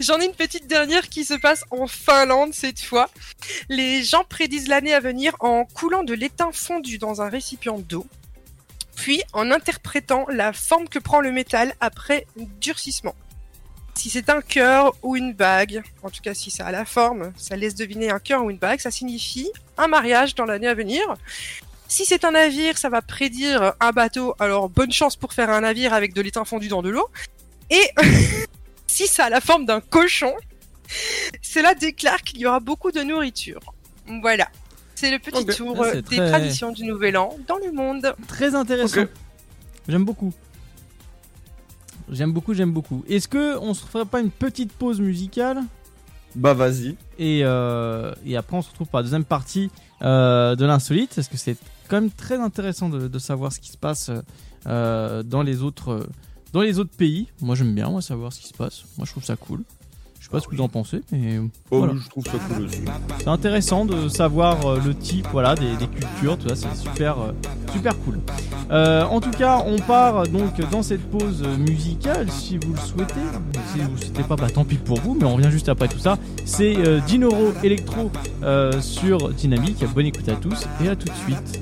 [0.00, 3.08] J'en ai une petite dernière qui se passe en Finlande cette fois.
[3.68, 8.06] Les gens prédisent l'année à venir en coulant de l'étain fondu dans un récipient d'eau,
[8.96, 13.14] puis en interprétant la forme que prend le métal après durcissement.
[13.94, 17.32] Si c'est un cœur ou une bague, en tout cas si ça a la forme,
[17.36, 20.74] ça laisse deviner un cœur ou une bague, ça signifie un mariage dans l'année à
[20.74, 21.02] venir.
[21.86, 25.60] Si c'est un navire, ça va prédire un bateau, alors bonne chance pour faire un
[25.60, 27.08] navire avec de l'étain fondu dans de l'eau.
[27.70, 27.88] Et
[28.94, 30.32] si ça a la forme d'un cochon,
[31.42, 33.60] cela déclare qu'il y aura beaucoup de nourriture.
[34.22, 34.48] Voilà.
[34.94, 38.14] C'est le petit tour Ah, euh, des très- traditions du Nouvel An dans le monde.
[38.28, 39.04] Très intéressant.
[39.88, 40.32] J'aime beaucoup.
[42.10, 43.02] J'aime beaucoup, j'aime beaucoup.
[43.08, 45.58] Est-ce que on se ferait pas une petite pause musicale?
[46.36, 46.96] Bah vas-y.
[47.18, 49.70] Et, euh, et après, on se retrouve pour la deuxième partie
[50.02, 51.56] euh, de l'insolite, parce que c'est
[51.88, 54.10] quand même très intéressant de, de savoir ce qui se passe
[54.66, 56.06] euh, dans les autres
[56.54, 57.26] dans les autres pays.
[57.42, 58.84] Moi, j'aime bien moi savoir ce qui se passe.
[58.96, 59.60] Moi, je trouve ça cool.
[60.20, 61.38] Je sais pas ce que vous en pensez, mais
[61.70, 61.92] Oh, voilà.
[62.02, 62.78] je trouve ça cool aussi.
[63.18, 67.18] c'est intéressant de savoir euh, le type, voilà, des, des cultures, tout ça, c'est super,
[67.20, 67.32] euh,
[67.72, 68.20] super cool.
[68.70, 73.12] Euh, en tout cas, on part donc dans cette pause musicale, si vous le souhaitez.
[73.74, 75.88] Si vous le souhaitez pas, bah tant pis pour vous, mais on revient juste après
[75.88, 76.16] tout ça.
[76.46, 78.10] C'est euh, Dinoro Electro
[78.44, 79.84] euh, sur Dynamique.
[79.94, 81.60] Bonne écoute à tous et à tout de suite.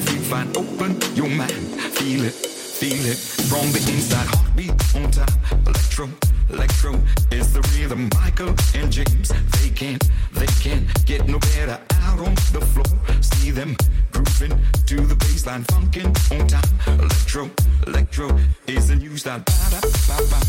[0.00, 0.48] Feel fine.
[0.56, 1.52] Open your mind,
[1.96, 4.26] feel it, feel it from the inside.
[4.26, 5.28] Heartbeat on time.
[5.66, 6.08] Electro,
[6.50, 6.94] Electro
[7.30, 8.08] is the rhythm.
[8.20, 9.28] Michael and James,
[9.60, 11.78] they can't, they can't get no better.
[12.02, 12.86] Out on the floor,
[13.20, 13.76] see them
[14.12, 16.98] grooving to the baseline, funkin' on time.
[17.00, 17.50] Electro,
[17.86, 18.36] electro
[18.66, 19.40] is the new style.
[19.40, 20.40] Ba da ba ba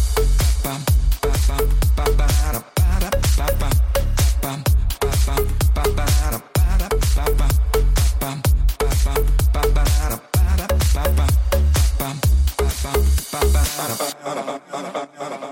[0.63, 0.73] ba
[1.21, 1.57] ba ba
[1.95, 3.69] ba ba da ba da ba ba
[4.41, 4.53] ba
[5.01, 5.35] ba ba
[5.75, 7.47] ba ba da ba da ba ba
[8.19, 8.43] ba ba
[9.03, 9.13] ba
[9.53, 12.15] ba ba da ba da ba ba ba ba
[12.59, 12.95] ba ba
[13.31, 15.48] ba ba ba ba ba ba ba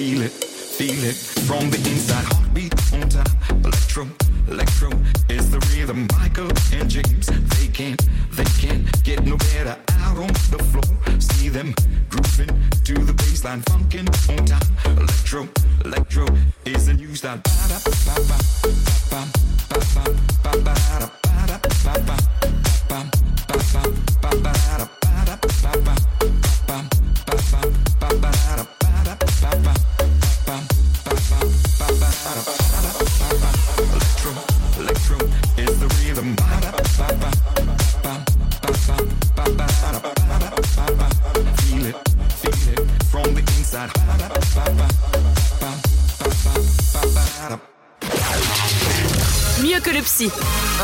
[0.00, 1.14] feel it, feel it
[1.46, 2.24] from the inside.
[2.24, 3.64] Heartbeat on time.
[3.64, 4.19] Electro,
[4.50, 4.90] Electro
[5.28, 6.08] is the rhythm.
[6.18, 8.00] Michael and James, they can't,
[8.32, 9.76] they can't get no better.
[10.00, 11.72] Out on the floor, see them
[12.08, 12.48] grooving
[12.84, 14.96] to the baseline, funkin' on time.
[14.98, 15.48] Electro,
[15.84, 16.26] electro
[16.64, 17.38] is the new style.
[17.38, 18.36] Ba da ba ba
[19.10, 19.22] ba ba
[19.70, 20.04] ba
[20.42, 23.82] ba ba ba ba ba ba ba ba
[24.20, 24.86] ba ba
[25.26, 25.89] ba ba ba.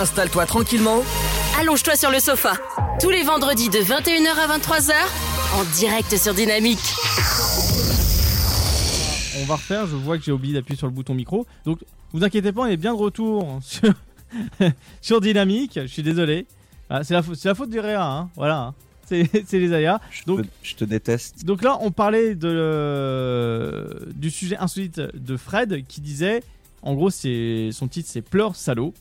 [0.01, 1.03] Installe-toi tranquillement.
[1.61, 2.55] Allonge-toi sur le sofa.
[3.01, 4.93] Tous les vendredis de 21h à 23h,
[5.59, 6.79] en direct sur Dynamique.
[9.41, 11.47] On va refaire, je vois que j'ai oublié d'appuyer sur le bouton micro.
[11.65, 11.81] Donc,
[12.13, 13.93] vous inquiétez pas, on est bien de retour sur,
[15.03, 15.79] sur Dynamique.
[15.83, 16.47] Je suis désolé.
[16.89, 18.31] Ah, c'est la, faute- c'est la faute du Réa, hein.
[18.37, 18.59] voilà.
[18.59, 18.75] hein.
[19.09, 20.01] C'est les aléas.
[20.27, 21.45] Donc, Je te déteste.
[21.45, 26.43] donc là, on parlait de, le- du sujet insolite de Fred qui disait,
[26.83, 28.95] en gros, c'est son titre, c'est Pleure salaud.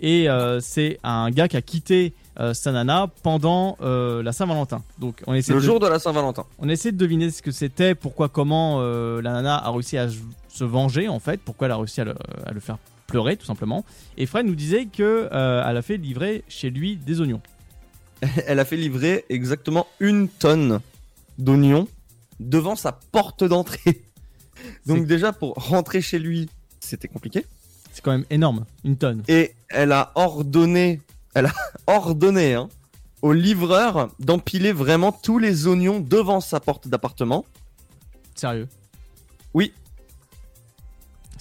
[0.00, 4.82] Et euh, c'est un gars qui a quitté euh, sa nana pendant euh, la Saint-Valentin.
[4.98, 6.44] Donc, on essaie Le de- jour de la Saint-Valentin.
[6.58, 10.08] on essaie de deviner ce que c'était, pourquoi, comment la nana a réussi à
[10.48, 12.14] se venger en fait, pourquoi elle a réussi à le,
[12.46, 13.84] à le faire pleurer tout simplement.
[14.16, 17.40] Et Fred nous disait que elle a fait livrer chez lui des oignons.
[18.48, 20.80] Elle a fait livrer exactement une tonne
[21.38, 21.86] d'oignons
[22.40, 24.02] devant sa porte d'entrée.
[24.86, 26.48] Donc déjà pour rentrer chez lui,
[26.80, 27.46] c'était compliqué.
[27.98, 29.24] C'est quand même énorme, une tonne.
[29.26, 31.00] Et elle a ordonné,
[31.34, 31.52] elle a
[31.88, 32.68] ordonné hein,
[33.22, 37.44] au livreur d'empiler vraiment tous les oignons devant sa porte d'appartement.
[38.36, 38.68] Sérieux
[39.52, 39.72] Oui.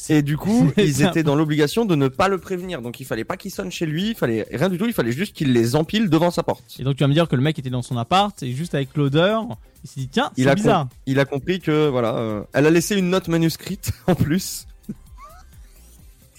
[0.10, 2.82] Et du coup, ils étaient dans l'obligation de ne pas le prévenir.
[2.82, 5.12] Donc il fallait pas qu'il sonne chez lui, il fallait rien du tout, il fallait
[5.12, 6.64] juste qu'il les empile devant sa porte.
[6.80, 8.74] Et donc tu vas me dire que le mec était dans son appart et juste
[8.74, 9.45] avec l'odeur,
[9.84, 10.88] il s'est dit tiens, Il c'est a, bizarre.
[11.05, 14.66] il a compris que voilà, euh, elle a laissé une note manuscrite en plus.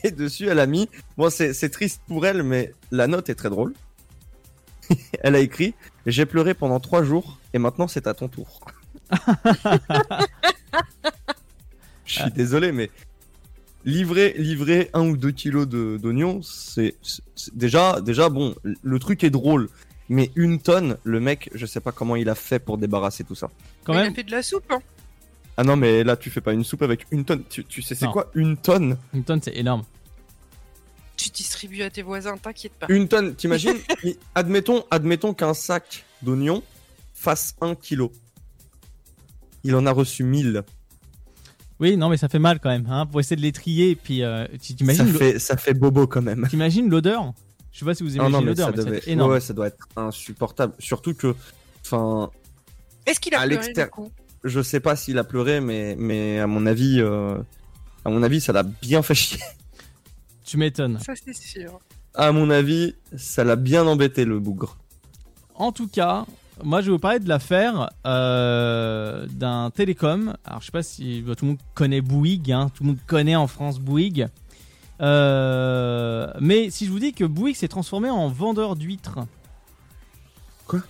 [0.04, 0.88] Et dessus, elle a mis.
[1.16, 3.74] Bon, c'est c'est triste pour elle, mais la note est très drôle.
[5.22, 5.74] elle a écrit
[6.06, 8.60] J'ai pleuré pendant trois jours et maintenant c'est à ton tour.
[12.04, 12.90] Je suis désolé, mais
[13.84, 17.22] livrer, livrer un ou deux kilos de- d'oignons, c'est c'est-
[17.54, 18.54] déjà, déjà bon.
[18.82, 19.68] Le truc est drôle,
[20.08, 23.34] mais une tonne, le mec, je sais pas comment il a fait pour débarrasser tout
[23.34, 23.50] ça.
[23.84, 24.64] Quand Il même, a fait de la soupe.
[24.70, 24.80] hein.
[25.60, 27.42] Ah non, mais là, tu fais pas une soupe avec une tonne.
[27.50, 28.12] Tu, tu sais, c'est Non.
[28.12, 28.96] quoi une tonne?
[29.12, 29.82] Une tonne c'est énorme.
[31.16, 32.86] Tu distribues à tes voisins, t'inquiète pas.
[32.88, 33.76] Une tonne, t'imagines?
[34.36, 36.62] Admettons, admettons qu'un sac d'oignons
[37.12, 38.06] fasse 1 kg.
[39.64, 40.62] Il en a reçu 1000.
[41.80, 43.90] Oui, non, mais ça fait mal quand même, hein, pour essayer de les trier.
[43.90, 46.46] Et puis, euh, tu Ça t'imagines l'o- fait, ça fait bobo quand même.
[46.48, 47.32] t'imagines l'odeur?
[47.72, 49.32] Je sais pas si vous Ah imaginez l'odeur, ça, mais, ça devait- énorme.
[49.32, 50.74] ouais, ça doit être insupportable.
[50.78, 51.34] Surtout que,
[51.84, 52.30] enfin,
[53.06, 54.10] Est-ce qu'il a à pleuré du l'extérieur, coup?
[54.44, 57.36] Je sais pas s'il a pleuré, mais, mais à mon avis, euh,
[58.04, 59.40] à mon avis, ça l'a bien fait chier.
[60.44, 60.98] Tu m'étonnes.
[61.00, 61.78] Ça c'est sûr.
[62.14, 64.76] À mon avis, ça l'a bien embêté le bougre.
[65.54, 66.24] En tout cas,
[66.64, 70.34] moi je vais vous parler de l'affaire euh, d'un télécom.
[70.44, 72.98] Alors je sais pas si bah, tout le monde connaît Bouygues, hein, tout le monde
[73.06, 74.28] connaît en France Bouygues.
[75.00, 79.18] Euh, mais si je vous dis que Bouygues s'est transformé en vendeur d'huîtres.
[80.66, 80.80] Quoi?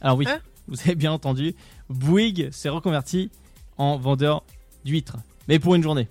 [0.00, 0.38] Alors oui, Hein?
[0.68, 1.54] vous avez bien entendu,
[1.88, 3.30] Bouygues s'est reconverti
[3.78, 4.42] en vendeur
[4.84, 5.18] d'huîtres,
[5.48, 6.08] mais pour une journée.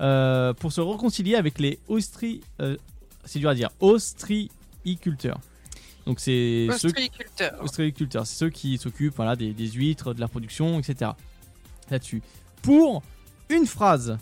[0.00, 2.40] Euh, pour se réconcilier avec les Austri...
[2.60, 2.76] euh,
[3.24, 5.40] c'est dur à dire, ostréiculteurs.
[6.06, 11.10] Donc c'est ceux c'est ceux qui s'occupent voilà, des, des huîtres, de la production, etc.
[11.90, 12.22] Là-dessus.
[12.62, 13.02] Pour
[13.50, 14.16] une phrase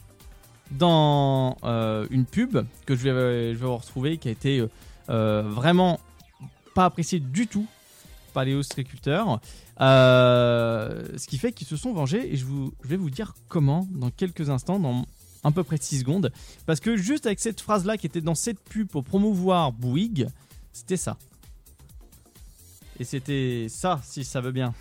[0.72, 4.66] dans euh, une pub que je vais, je vais vous retrouver, qui a été
[5.10, 6.00] euh, vraiment
[6.74, 7.66] pas appréciée du tout
[8.36, 9.40] par les ostréiculteurs,
[9.80, 12.44] euh, ce qui fait qu'ils se sont vengés, et je,
[12.84, 15.06] vais vous dire comment dans quelques instants, dans
[15.42, 16.30] à peu près 6 secondes,
[16.66, 20.28] parce que juste avec cette phrase-là qui était dans cette pub pour promouvoir Bouygues,
[20.74, 21.16] c'était ça.
[23.00, 24.74] Et c'était ça, si ça veut bien.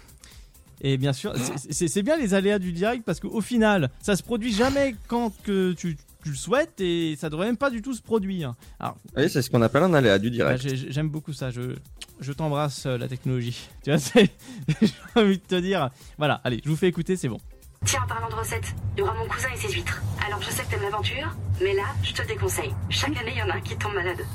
[0.82, 1.34] Et bien sûr,
[1.70, 5.72] c'est bien les aléas du direct parce qu'au final, ça se produit jamais quand que
[5.72, 5.96] tu,
[6.26, 8.56] tu le souhaites et ça devrait même pas du tout se produire.
[8.80, 10.60] Alors, Oui, c'est ce qu'on appelle un aléa du direct.
[10.60, 11.52] j'ai- j'aime beaucoup ça.
[11.52, 11.76] Je,
[12.20, 13.70] je t'embrasse euh, la technologie.
[13.84, 14.32] Tu vois, c'est-
[14.82, 15.92] j'ai envie de te dire.
[16.18, 17.40] Voilà, allez, je vous fais écouter, c'est bon.
[17.86, 20.02] Tiens, en parlant de recettes, il y aura mon cousin et ses huîtres.
[20.26, 22.74] Alors je sais que t'aimes l'aventure, mais là, je te déconseille.
[22.90, 24.26] Chaque année, il y en a un qui tombe malade.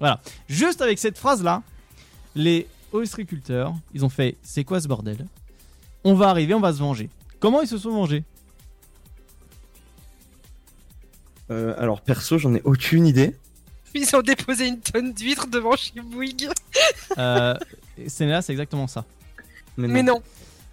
[0.00, 0.20] Voilà.
[0.48, 1.62] Juste avec cette phrase-là,
[2.34, 5.24] les ostréiculteurs, ils ont fait c'est quoi ce bordel?
[6.02, 7.08] On va arriver, on va se venger.
[7.38, 8.24] Comment ils se sont vengés?
[11.50, 13.34] Euh, alors perso, j'en ai aucune idée.
[13.94, 16.48] Ils ont déposé une tonne d'huîtres devant chez Bouygues.
[17.18, 17.54] euh,
[18.06, 19.04] C'est là, c'est exactement ça.
[19.76, 20.22] Mais non.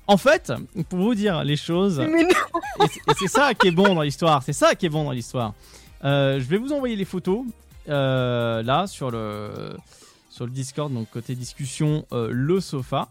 [0.05, 0.53] En fait,
[0.89, 2.30] pour vous dire les choses, Mais non.
[2.30, 4.41] et c'est- et c'est ça qui est bon dans l'histoire.
[4.43, 5.53] C'est ça qui est bon dans l'histoire.
[6.05, 7.43] Euh, je vais vous envoyer les photos
[7.89, 9.75] euh, là sur le
[10.30, 13.09] sur le Discord, donc côté discussion, euh, le sofa.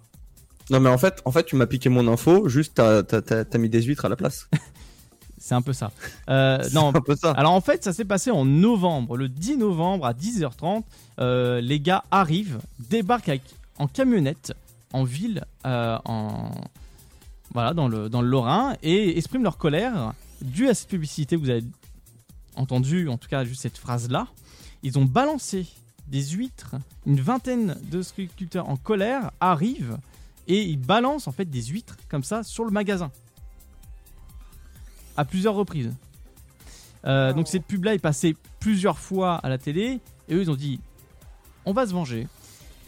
[0.70, 2.48] Non mais en fait, en fait, tu m'as piqué mon info.
[2.48, 4.48] Juste, t'as, t'as, t'as- t'as mis des huîtres à la place.
[5.46, 5.92] C'est un peu ça.
[6.28, 7.30] Euh, non, un peu ça.
[7.30, 10.82] Alors en fait, ça s'est passé en novembre, le 10 novembre à 10h30.
[11.20, 12.58] euh, les gars arrivent,
[12.90, 14.52] débarquent avec- en camionnette
[14.92, 16.50] en ville, euh, en
[17.52, 21.36] voilà dans le dans le Lorrain et expriment leur colère due à cette publicité.
[21.36, 21.62] Vous avez
[22.56, 24.26] entendu, en tout cas, juste cette phrase là.
[24.82, 25.66] Ils ont balancé
[26.08, 26.74] des huîtres.
[27.06, 29.96] Une vingtaine de sculpteurs en colère arrivent
[30.48, 33.12] et ils balancent en fait des huîtres comme ça sur le magasin
[35.16, 35.92] à plusieurs reprises.
[37.06, 40.50] Euh, Donc cette pub là est passée plusieurs fois à la télé et eux ils
[40.50, 40.80] ont dit
[41.64, 42.26] on va se venger.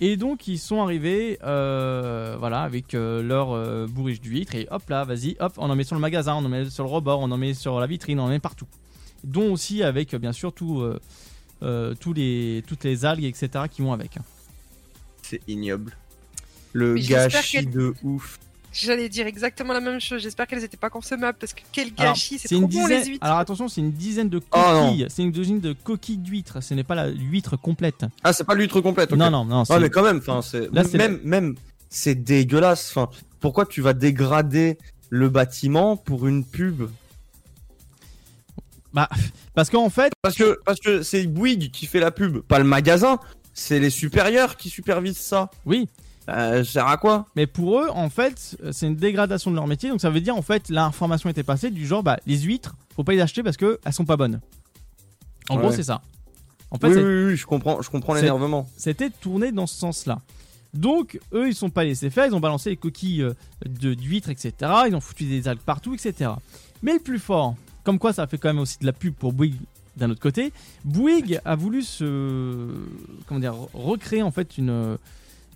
[0.01, 4.89] Et donc ils sont arrivés euh, voilà avec euh, leur euh, bourriche d'huîtres et hop
[4.89, 7.21] là vas-y hop on en met sur le magasin, on en met sur le rebord,
[7.21, 8.67] on en met sur la vitrine, on en met partout.
[9.25, 11.01] Dont aussi avec bien sûr tout, euh,
[11.63, 14.19] euh, tous les, toutes les algues etc qui vont avec.
[15.23, 15.97] C'est ignoble.
[16.73, 18.39] Le gâchis de ouf.
[18.73, 20.21] J'allais dire exactement la même chose.
[20.23, 23.09] J'espère qu'elles étaient pas consommables parce que quel gâchis, c'est une trop bon dizaine- les
[23.11, 23.25] huîtres.
[23.25, 25.07] Alors attention, c'est une dizaine de Oh, coquilles.
[25.09, 26.63] c'est une dizaine de coquilles d'huîtres.
[26.63, 28.05] Ce n'est pas la huître complète.
[28.23, 29.11] Ah, c'est pas l'huître complète.
[29.13, 29.19] ok.
[29.19, 31.55] Non, non, non, c'est- mais quand même, enfin, c'est même, même,
[31.89, 32.91] c'est dégueulasse.
[32.95, 33.09] Enfin,
[33.41, 34.77] pourquoi tu vas dégrader
[35.09, 36.89] le bâtiment pour une pub?
[38.93, 39.09] Bah,
[39.55, 42.65] parce qu'en fait, parce que parce que c'est Bouygues qui fait la pub, pas le
[42.65, 43.19] magasin.
[43.55, 45.51] C'est les supérieurs qui supervisent ça.
[45.67, 45.89] Oui.
[46.29, 47.27] Euh, ça sert à quoi?
[47.37, 49.89] Mais pour eux, en fait, c'est une dégradation de leur métier.
[49.89, 53.05] Donc ça veut dire, en fait, l'information était passée du genre, bah, les huîtres, faut
[53.05, 54.41] pas les acheter parce que elles sont pas bonnes.
[55.49, 56.03] En gros, c'est ça.
[56.71, 58.69] En fait, oui, oui, oui, je comprends, je comprends l'énervement.
[58.77, 60.21] C'était tourné dans ce sens-là.
[60.75, 62.27] Donc, eux, ils sont pas laissés faire.
[62.27, 63.33] Ils ont balancé les coquilles euh,
[63.67, 64.53] de d'huîtres, etc.
[64.87, 66.33] Ils ont foutu des algues partout, etc.
[66.83, 67.55] Mais le plus fort,
[67.85, 69.61] comme quoi ça fait quand même aussi de la pub pour Bouygues
[69.97, 70.53] d'un autre côté,
[70.85, 72.69] Bouygues a voulu se
[73.27, 74.97] comment dire recréer en fait une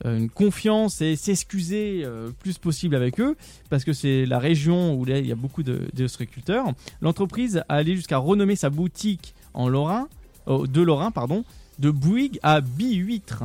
[0.05, 3.37] une confiance et s'excuser euh, le plus possible avec eux
[3.71, 6.67] parce que c'est la région où là, il y a beaucoup de d'ostréiculteurs.
[7.01, 10.09] L'entreprise a allé jusqu'à renommer sa boutique en Lorrain,
[10.49, 11.45] euh, de Lorrain pardon,
[11.79, 13.45] de Bouygues à Bi-Huître.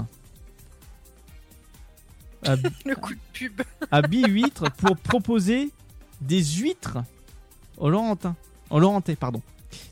[2.45, 3.61] À, Le coup de pub.
[3.91, 5.69] à Bi-Huître pour proposer
[6.21, 6.97] des huîtres
[7.77, 8.35] au Laurentin.
[8.69, 9.41] En Laurentais, pardon.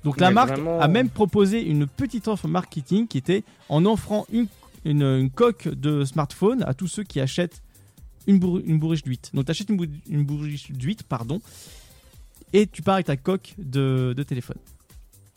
[0.03, 4.25] Donc la marque vraiment- a même proposé une petite offre marketing qui était en offrant
[4.31, 4.47] une,
[4.85, 7.61] une, une coque de smartphone à tous ceux qui achètent
[8.27, 9.29] une, bourri- une bourriche d'huîtres.
[9.33, 11.41] Donc tu achètes une, bou- une bourriche d'huîtres, pardon,
[12.53, 14.57] et tu pars avec ta coque de, de téléphone.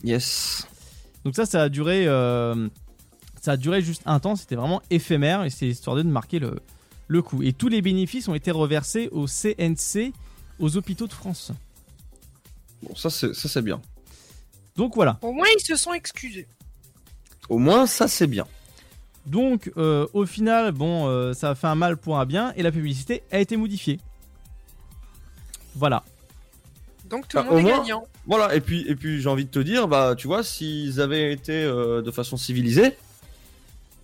[0.04, 0.66] Yes.
[1.24, 2.68] Donc ça, ça a duré, euh,
[3.42, 4.36] ça a duré juste un temps.
[4.36, 6.60] C'était vraiment éphémère et c'est histoire de marquer le,
[7.08, 7.42] le coup.
[7.42, 10.12] Et tous les bénéfices ont été reversés au CNC,
[10.60, 11.50] aux hôpitaux de France.
[12.82, 13.80] Bon, ça c'est ça c'est bien.
[14.76, 15.18] Donc voilà.
[15.22, 16.46] Au moins, ils se sont excusés.
[17.48, 18.46] Au moins ça c'est bien.
[19.28, 22.62] Donc euh, au final, bon, euh, ça a fait un mal pour un bien et
[22.62, 24.00] la publicité a été modifiée.
[25.74, 26.02] Voilà.
[27.08, 28.04] Donc tout le Ah, monde au est moins, gagnant.
[28.26, 31.32] Voilà, et puis, et puis j'ai envie de te dire, bah, tu vois, s'ils avaient
[31.32, 32.96] été euh, de façon civilisée,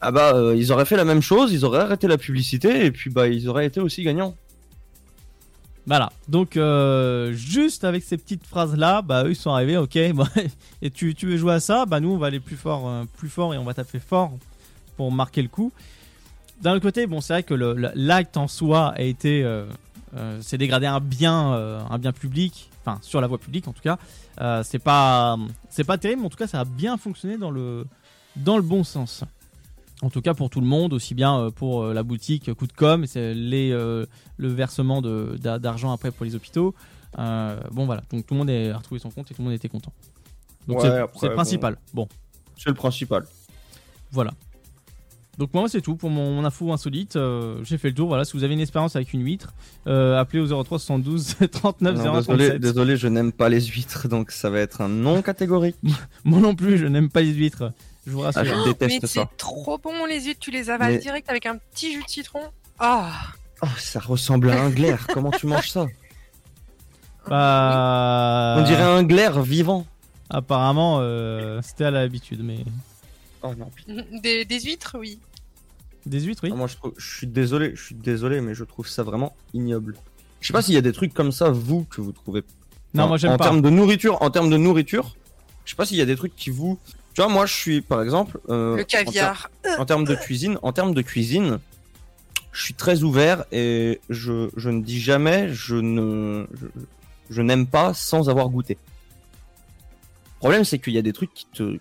[0.01, 2.91] ah bah, euh, ils auraient fait la même chose, ils auraient arrêté la publicité, et
[2.91, 4.35] puis bah, ils auraient été aussi gagnants.
[5.87, 6.11] Voilà.
[6.29, 9.97] Donc euh, juste avec ces petites phrases là, bah eux ils sont arrivés, ok.
[10.83, 13.05] et tu, tu veux jouer à ça, bah nous on va aller plus fort, euh,
[13.19, 14.33] plus fort et on va taper fort
[14.97, 15.73] pour marquer le coup.
[16.63, 19.67] D'un autre côté, bon c'est vrai que l'acte en soi a été, euh,
[20.17, 23.73] euh, c'est dégradé un bien, euh, un bien public, enfin sur la voie publique en
[23.73, 23.99] tout cas.
[24.41, 25.37] Euh, c'est pas,
[25.69, 27.87] c'est pas terrible, mais en tout cas ça a bien fonctionné dans le,
[28.37, 29.25] dans le bon sens.
[30.03, 33.05] En tout cas pour tout le monde, aussi bien pour la boutique Coup de Com,
[33.15, 36.75] les, le versement d'argent après pour les hôpitaux.
[37.17, 39.69] Bon voilà, donc tout le monde a retrouvé son compte et tout le monde était
[39.69, 39.93] content.
[40.69, 41.79] Donc Ouais, c'est- après, c'est le principal.
[41.93, 42.09] Bon.
[42.57, 43.25] C'est le principal.
[44.13, 44.33] Voilà.
[45.39, 47.17] Donc moi c'est tout pour mon, mon info insolite.
[47.17, 48.09] Euh, J'ai fait le tour.
[48.09, 49.53] Voilà, si vous avez une expérience avec une huître,
[49.87, 52.61] euh, appelez au 03 72 39 Non, 01 désolé, 37.
[52.61, 55.77] désolé, je n'aime pas les huîtres, donc ça va être un non catégorique.
[56.25, 57.73] Moi non plus, je n'aime pas les huîtres.
[58.07, 58.43] Je vous rassure.
[58.43, 59.27] Ah, je déteste Mais ça.
[59.31, 62.09] c'est trop bon les huîtres, tu les avales Mais- direct avec un petit jus de
[62.09, 62.41] citron.
[62.79, 63.11] Ah,
[63.63, 65.87] Oh, ça ressemble à un glaire, comment tu manges ça
[67.29, 69.87] Bah, On dirait un glaire vivant.
[70.31, 72.59] Apparemment, euh, c'était à l'habitude, mais
[73.47, 73.71] Oh non,
[74.23, 75.19] des, des huîtres, oui.
[76.07, 76.51] des huîtres, oui.
[76.53, 79.37] Ah, moi je, trouve- je suis désolé, je suis désolé, mais je trouve ça vraiment
[79.53, 79.97] ignoble.
[80.41, 82.43] Je sais pas s'il y a des trucs comme ça, vous, que vous trouvez.
[82.95, 83.45] Non, Enfin, moi, j'aime en pas.
[83.45, 85.15] termes de nourriture, en termes de nourriture,
[85.65, 86.79] je sais pas s'il y a des trucs qui vous.
[87.15, 88.41] Tu vois, moi je suis par exemple.
[88.49, 89.51] euh, Le en caviar.
[89.63, 91.59] ter- En, termes de cuisine, en termes de cuisine,
[92.53, 96.67] je suis très ouvert et je, je ne dis jamais je ne je,
[97.31, 98.79] je n'aime pas sans avoir goûté.
[100.37, 101.79] Le problème c'est qu'il y a des trucs qui te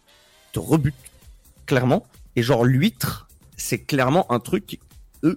[0.51, 0.93] te rebutent
[1.65, 2.03] clairement
[2.35, 4.79] et genre l'huître, c'est clairement un truc
[5.23, 5.35] euh,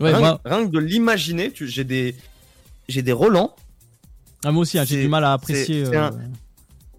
[0.00, 2.14] Ouais, rien, moi- rien que de l'imaginer, tu- j'ai des
[2.88, 3.54] j'ai des relents.
[4.44, 5.84] Ah, moi aussi, hein, j'ai du mal à apprécier.
[5.84, 6.18] c'est euh, un-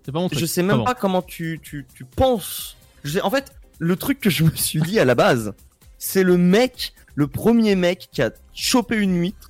[0.06, 0.40] C'est pas mon truc.
[0.40, 0.84] Je sais même bon.
[0.84, 2.76] pas comment tu, tu, tu penses.
[3.04, 5.54] Je sais- en fait, le truc que je me suis dit à la base,
[5.98, 9.50] c'est le mec, le premier mec qui a chopé une huître,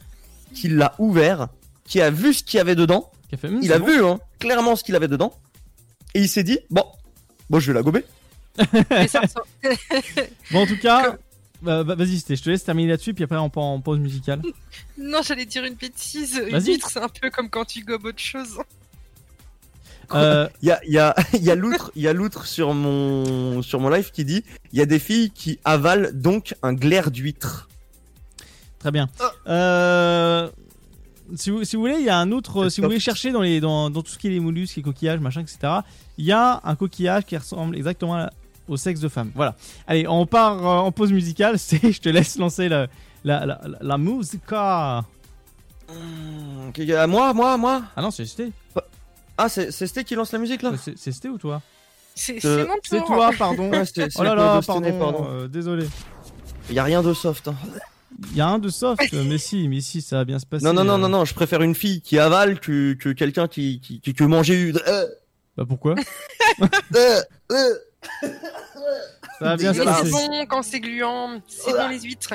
[0.53, 1.47] qui l'a ouvert,
[1.85, 3.11] qui a vu ce qu'il y avait dedans.
[3.29, 3.85] Qui a fait, Hum, il a bon.
[3.87, 5.33] vu hein, clairement ce qu'il avait dedans.
[6.13, 6.83] Et il s'est dit, bon,
[7.49, 8.03] bon, je vais la gober.
[10.51, 11.17] Bon, en tout cas,
[11.61, 14.41] bah, bah, vas-y, je te laisse terminer là-dessus, puis après on part en pause musicale.
[14.97, 16.41] Non, j'allais dire une bêtise.
[16.47, 18.57] Une huître, c'est un peu comme quand tu gobes autre chose.
[20.11, 22.47] Euh, Il y a, il y a, il y a l'outre, il y a l'outre
[22.47, 24.43] sur mon, sur mon live qui dit,
[24.73, 27.69] il y a des filles qui avalent donc un glaire d'huître.
[28.79, 29.07] Très bien.
[29.45, 30.49] Euh,
[31.35, 32.69] si, vous, si vous voulez, il y a un autre.
[32.69, 34.81] Si vous voulez chercher dans, les, dans, dans tout ce qui est les mollusques, les
[34.81, 35.59] coquillages, machin, etc.,
[36.17, 38.31] il y a un coquillage qui ressemble exactement à-
[38.69, 39.31] au sexe de femme.
[39.35, 39.55] Voilà.
[39.87, 41.57] Allez, on part euh, en pause musicale.
[41.59, 42.87] C'est, je te laisse lancer la,
[43.23, 45.03] la, la, la, la musica.
[46.69, 47.81] Ok, à moi, moi, moi.
[47.95, 48.51] Ah non, c'est Sté.
[49.37, 51.61] Ah, c'est c'est Sté qui lance la musique là C'est c'est Sté ou toi
[52.13, 52.81] C'est Euh, c'est mon tour.
[52.83, 53.69] C'est toi, pardon.
[53.71, 54.99] Ouais, c'est- c'est oh là là, pardon.
[54.99, 55.27] pardon.
[55.29, 55.87] euh, désolé.
[56.69, 57.47] Il y a rien de soft.
[57.47, 57.55] hein.
[58.31, 60.45] Il y a un de soft, euh, mais si, mais si, ça va bien se
[60.45, 60.65] passer.
[60.65, 60.97] Non, non, non, euh.
[60.97, 64.23] non, non, je préfère une fille qui avale que, que quelqu'un qui, qui, qui, que
[64.25, 64.79] manger une.
[64.87, 65.07] Euh,
[65.57, 65.95] Bah pourquoi
[66.95, 67.73] euh, euh.
[68.21, 70.05] Ça va bien se Mais passer.
[70.05, 72.33] c'est bon quand c'est gluant, c'est bon les huîtres.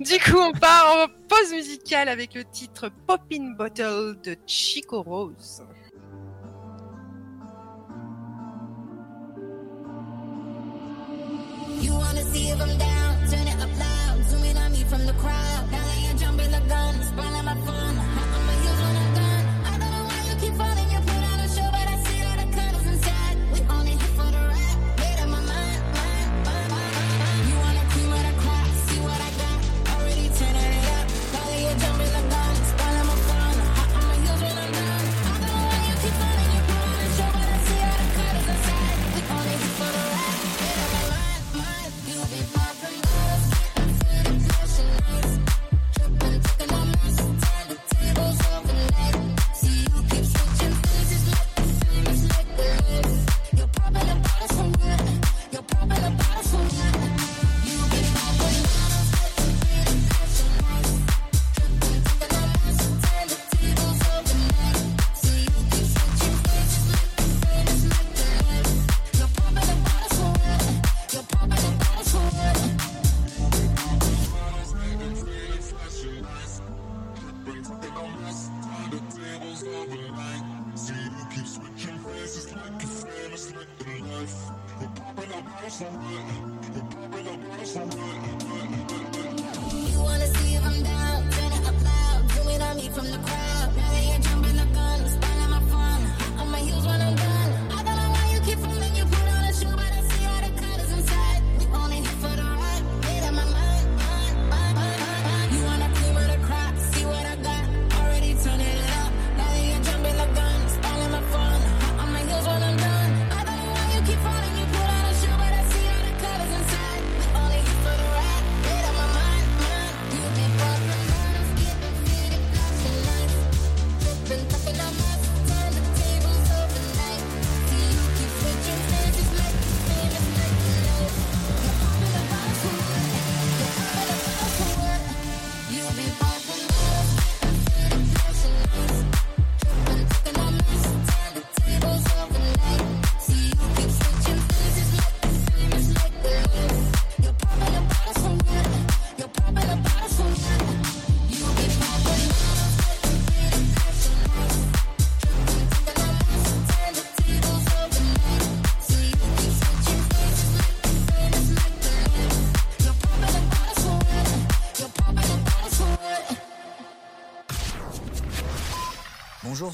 [0.00, 5.62] Du coup, on part en pause musicale avec le titre Poppin' Bottle de Chico Rose.
[11.80, 15.06] You wanna see if I'm down, turn it up loud, zoom in on me from
[15.06, 15.70] the crowd.
[15.70, 18.07] Now that you're jumping the gun, spoiling my fun.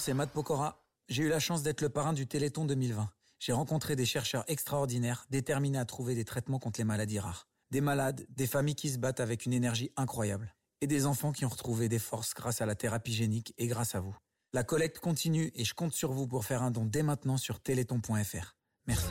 [0.05, 0.85] C'est Matt Pokora.
[1.09, 3.09] J'ai eu la chance d'être le parrain du Téléthon 2020.
[3.39, 7.49] J'ai rencontré des chercheurs extraordinaires, déterminés à trouver des traitements contre les maladies rares.
[7.71, 10.55] Des malades, des familles qui se battent avec une énergie incroyable.
[10.83, 13.95] Et des enfants qui ont retrouvé des forces grâce à la thérapie génique et grâce
[13.95, 14.15] à vous.
[14.53, 17.61] La collecte continue et je compte sur vous pour faire un don dès maintenant sur
[17.61, 18.57] téléthon.fr.
[18.87, 19.07] Merci.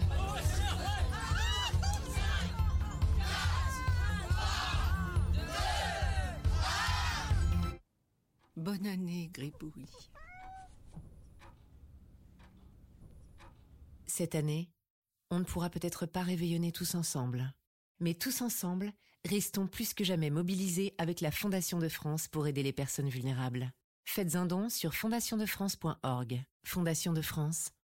[8.56, 9.88] Bonne année, Gribouille.
[14.16, 14.70] Cette année,
[15.32, 17.52] on ne pourra peut-être pas réveillonner tous ensemble.
[18.00, 18.94] Mais tous ensemble,
[19.26, 23.72] restons plus que jamais mobilisés avec la Fondation de France pour aider les personnes vulnérables.
[24.06, 26.44] Faites un don sur fondationdefrance.org.
[26.64, 27.72] Fondation de France,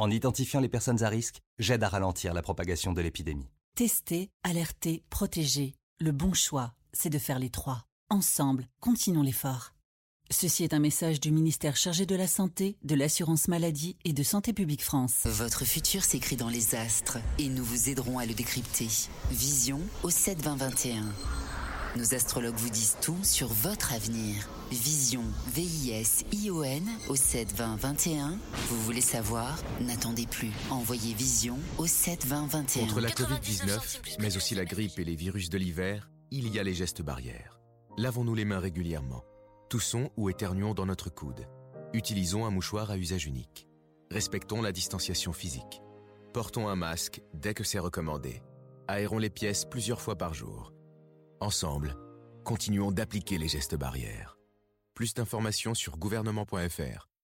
[0.00, 3.50] en identifiant les personnes à risque, j'aide à ralentir la propagation de l'épidémie.
[3.76, 5.74] Tester, alerter, protéger.
[6.00, 7.84] Le bon choix, c'est de faire les trois.
[8.08, 9.74] Ensemble, continuons l'effort.
[10.30, 14.22] Ceci est un message du ministère chargé de la Santé, de l'Assurance Maladie et de
[14.22, 15.26] Santé Publique France.
[15.26, 18.88] Votre futur s'écrit dans les astres et nous vous aiderons à le décrypter.
[19.30, 21.04] Vision au 7 20 21.
[21.96, 24.48] Nos astrologues vous disent tout sur votre avenir.
[24.70, 28.38] Vision, V-I-S-I-O-N au 7 20 21.
[28.68, 29.58] Vous voulez savoir?
[29.80, 30.52] N'attendez plus.
[30.70, 32.82] Envoyez Vision au 7 20 21.
[32.86, 36.62] Contre la Covid-19, mais aussi la grippe et les virus de l'hiver, il y a
[36.62, 37.60] les gestes barrières.
[37.98, 39.24] Lavons-nous les mains régulièrement.
[39.68, 41.48] Toussons ou éternuons dans notre coude.
[41.92, 43.66] Utilisons un mouchoir à usage unique.
[44.12, 45.82] Respectons la distanciation physique.
[46.32, 48.42] Portons un masque dès que c'est recommandé.
[48.86, 50.72] Aérons les pièces plusieurs fois par jour.
[51.42, 51.96] Ensemble,
[52.44, 54.36] continuons d'appliquer les gestes barrières.
[54.94, 57.09] Plus d'informations sur gouvernement.fr.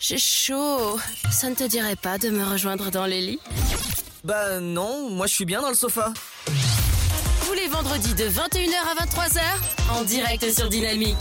[0.00, 0.98] j'ai chaud.
[1.30, 3.40] Ça ne te dirait pas de me rejoindre dans les lits
[4.24, 6.12] Bah non, moi je suis bien dans le sofa.
[7.46, 11.16] Tous les vendredis de 21h à 23h, en direct sur Dynamique.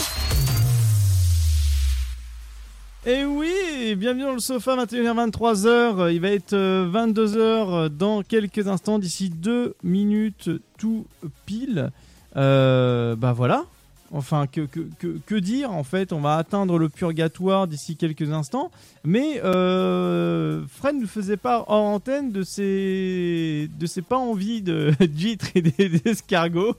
[3.05, 6.13] Et oui, bienvenue dans le sofa, 21h-23h.
[6.13, 11.05] Il va être 22h dans quelques instants, d'ici 2 minutes tout
[11.45, 11.91] pile.
[12.35, 13.65] Euh, bah voilà.
[14.11, 18.31] Enfin, que, que, que, que dire En fait, on va atteindre le purgatoire d'ici quelques
[18.31, 18.71] instants.
[19.03, 24.93] Mais euh, Fred ne faisait pas hors antenne de ses, de ses pas envies de
[25.15, 26.75] gîtes et d'escargots.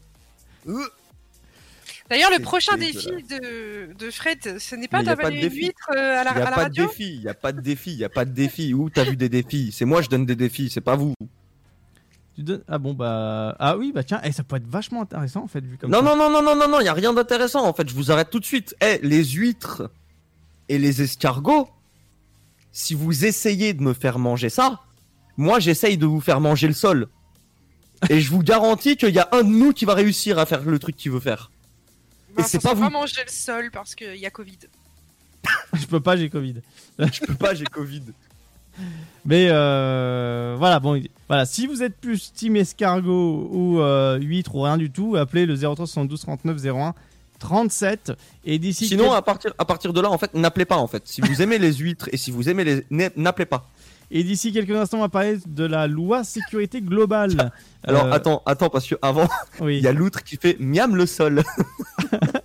[2.09, 6.21] D'ailleurs, le prochain défi de, de Fred, ce n'est pas y d'avaler une huître euh,
[6.21, 6.87] à la, Il n'y à a la pas de radio.
[6.87, 8.75] défi, il n'y a pas de défi, il n'y a pas de défi.
[8.75, 9.71] Où t'as vu des défis?
[9.73, 11.15] C'est moi je donne des défis, c'est pas vous.
[12.37, 13.57] Tu donnes- Ah bon, bah.
[13.59, 15.99] Ah oui, bah tiens, eh, ça peut être vachement intéressant en fait, vu comme Non,
[15.99, 16.05] ça.
[16.05, 18.11] non, non, non, non, non, non, il n'y a rien d'intéressant en fait, je vous
[18.13, 18.75] arrête tout de suite.
[18.81, 19.91] Eh, les huîtres
[20.69, 21.69] et les escargots,
[22.73, 24.81] si vous essayez de me faire manger ça,
[25.37, 27.09] moi j'essaye de vous faire manger le sol.
[28.09, 30.63] Et je vous garantis qu'il y a un de nous qui va réussir à faire
[30.63, 31.51] le truc qu'il veut faire.
[32.39, 32.81] Et c'est pas vous.
[32.83, 34.59] pas manger le sol parce qu'il y a Covid.
[35.75, 36.57] Je peux pas, j'ai Covid.
[36.99, 38.03] Je peux pas, j'ai Covid.
[39.25, 41.45] Mais euh, voilà, bon, voilà.
[41.47, 45.57] Si vous êtes plus team escargot ou euh, huître ou rien du tout, appelez le
[45.57, 46.95] 03 72 39 01
[47.39, 48.13] 37
[48.45, 48.87] et d'ici.
[48.87, 51.03] Sinon, à partir, à partir de là, en fait, n'appelez pas, en fait.
[51.07, 53.67] Si vous aimez les huîtres et si vous aimez les, n'a- n'appelez pas.
[54.11, 57.53] Et d'ici quelques instants, on va parler de la loi sécurité globale.
[57.85, 59.29] Alors, Euh, attends, attends, parce que avant,
[59.63, 61.43] il y a l'outre qui fait miam le sol.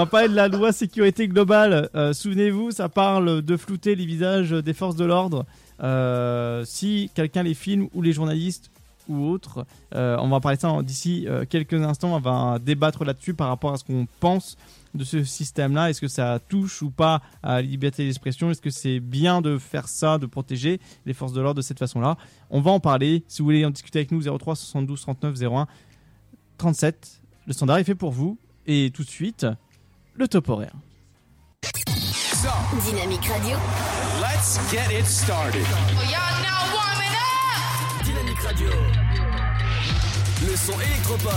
[0.00, 1.90] On parler de la loi sécurité globale.
[1.96, 5.44] Euh, Souvenez-vous, ça parle de flouter les visages des forces de l'ordre.
[5.82, 8.70] Euh, si quelqu'un les filme ou les journalistes
[9.08, 12.14] ou autres, euh, on va parler de ça d'ici quelques instants.
[12.14, 14.56] On va débattre là-dessus par rapport à ce qu'on pense
[14.94, 15.90] de ce système-là.
[15.90, 18.52] Est-ce que ça touche ou pas à la liberté d'expression?
[18.52, 21.80] Est-ce que c'est bien de faire ça, de protéger les forces de l'ordre de cette
[21.80, 22.16] façon-là?
[22.50, 23.24] On va en parler.
[23.26, 25.66] Si vous voulez en discuter avec nous, 03 72 39 01
[26.56, 27.20] 37.
[27.48, 28.38] Le standard est fait pour vous.
[28.64, 29.46] Et tout de suite,
[30.18, 30.72] le top horaire.
[32.84, 33.56] Dynamique Radio.
[34.20, 35.64] Let's get it started.
[38.04, 38.68] Dynamique Radio.
[40.42, 41.32] Le son électropop.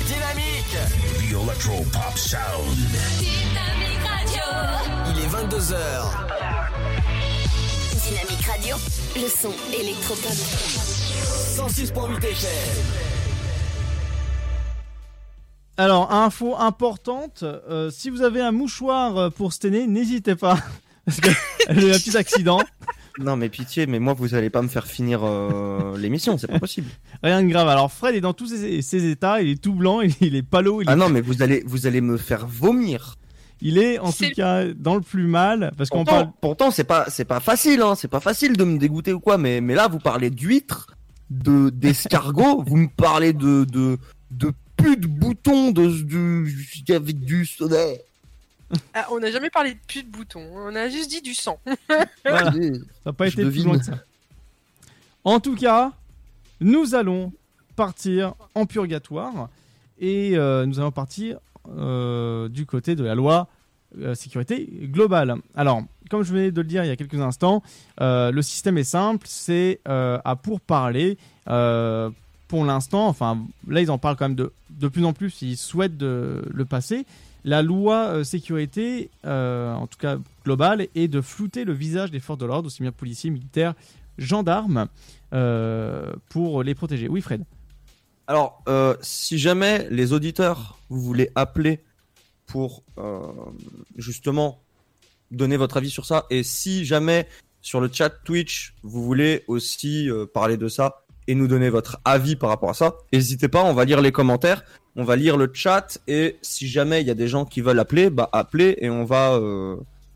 [0.05, 0.77] Dynamique.
[1.19, 2.77] The Electro Pop Sound.
[3.19, 4.43] Dynamique Radio.
[5.09, 6.46] Il est 22h.
[8.47, 8.75] Radio.
[9.15, 10.31] Le son électropop.
[10.31, 12.49] 106.8 FM.
[15.77, 20.57] Alors, info importante, euh, si vous avez un mouchoir euh, pour année, n'hésitez pas.
[21.05, 21.29] Parce que
[21.67, 22.61] elle a eu un petit accident.
[23.19, 26.59] non, mais pitié, mais moi, vous allez pas me faire finir euh, l'émission, c'est pas
[26.59, 26.87] possible.
[27.23, 27.67] Rien de grave.
[27.67, 29.41] Alors, Fred est dans tous ses, ses états.
[29.41, 30.81] Il est tout blanc, il, il est palo.
[30.81, 33.17] Il, Ah est, non, mais vous allez, vous allez me faire vomir.
[33.61, 35.71] Il est en tout cas dans le plus mal.
[35.77, 36.31] Parce qu'on Pourtant, parle.
[36.41, 37.95] pourtant, c'est pas, c'est pas facile, hein.
[37.95, 40.87] C'est pas facile de me dégoûter ou quoi, mais, mais là, vous parlez d'huîtres,
[41.29, 43.97] de, d'escargots, vous me parlez de, de,
[44.31, 44.53] de
[45.07, 47.99] boutons, de, de, avec du soleil.
[48.93, 51.59] Ah, on n'a jamais parlé de pute de bouton, on a juste dit du sang.
[52.25, 52.51] Voilà.
[52.51, 52.59] Ça
[53.05, 53.65] n'a pas je été plus devine.
[53.65, 53.93] loin que ça.
[55.23, 55.93] En tout cas,
[56.59, 57.31] nous allons
[57.75, 59.49] partir en purgatoire
[59.99, 61.39] et euh, nous allons partir
[61.75, 63.47] euh, du côté de la loi
[63.99, 65.35] euh, sécurité globale.
[65.55, 67.61] Alors, comme je venais de le dire il y a quelques instants,
[67.99, 71.17] euh, le système est simple, c'est à pourparler.
[71.45, 75.57] Pour l'instant, enfin là ils en parlent quand même de, de plus en plus, ils
[75.57, 77.05] souhaitent le passer.
[77.43, 82.45] La loi sécurité, en tout cas globale, est de flouter le visage des forces de
[82.45, 83.73] l'ordre, aussi bien policiers, militaires,
[84.17, 84.87] gendarmes,
[86.29, 87.09] pour les protéger.
[87.09, 87.43] Oui Fred?
[88.27, 91.79] Alors, euh, si jamais les auditeurs, vous voulez appeler
[92.45, 93.21] pour euh,
[93.95, 94.59] justement
[95.31, 97.27] donner votre avis sur ça, et si jamais
[97.61, 101.99] sur le chat Twitch, vous voulez aussi euh, parler de ça et nous donner votre
[102.05, 104.63] avis par rapport à ça, n'hésitez pas, on va lire les commentaires,
[104.97, 107.79] on va lire le chat, et si jamais il y a des gens qui veulent
[107.79, 109.39] appeler, bah appelez et on va,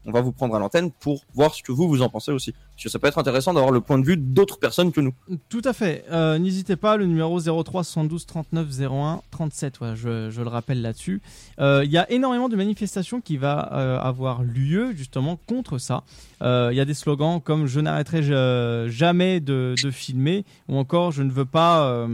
[0.06, 2.54] on va vous prendre à l'antenne pour voir ce que vous, vous en pensez aussi.
[2.54, 5.14] Parce que ça peut être intéressant d'avoir le point de vue d'autres personnes que nous.
[5.50, 6.06] Tout à fait.
[6.12, 11.22] Euh, N'hésitez pas, le numéro 03 72 39 01 37, ouais, je, le rappelle là-dessus.
[11.60, 16.04] Euh, Il y a énormément de manifestations qui va euh, avoir lieu justement contre ça.
[16.42, 21.12] Il y a des slogans comme je n'arrêterai ja- jamais de, de filmer ou encore
[21.12, 22.08] je ne veux pas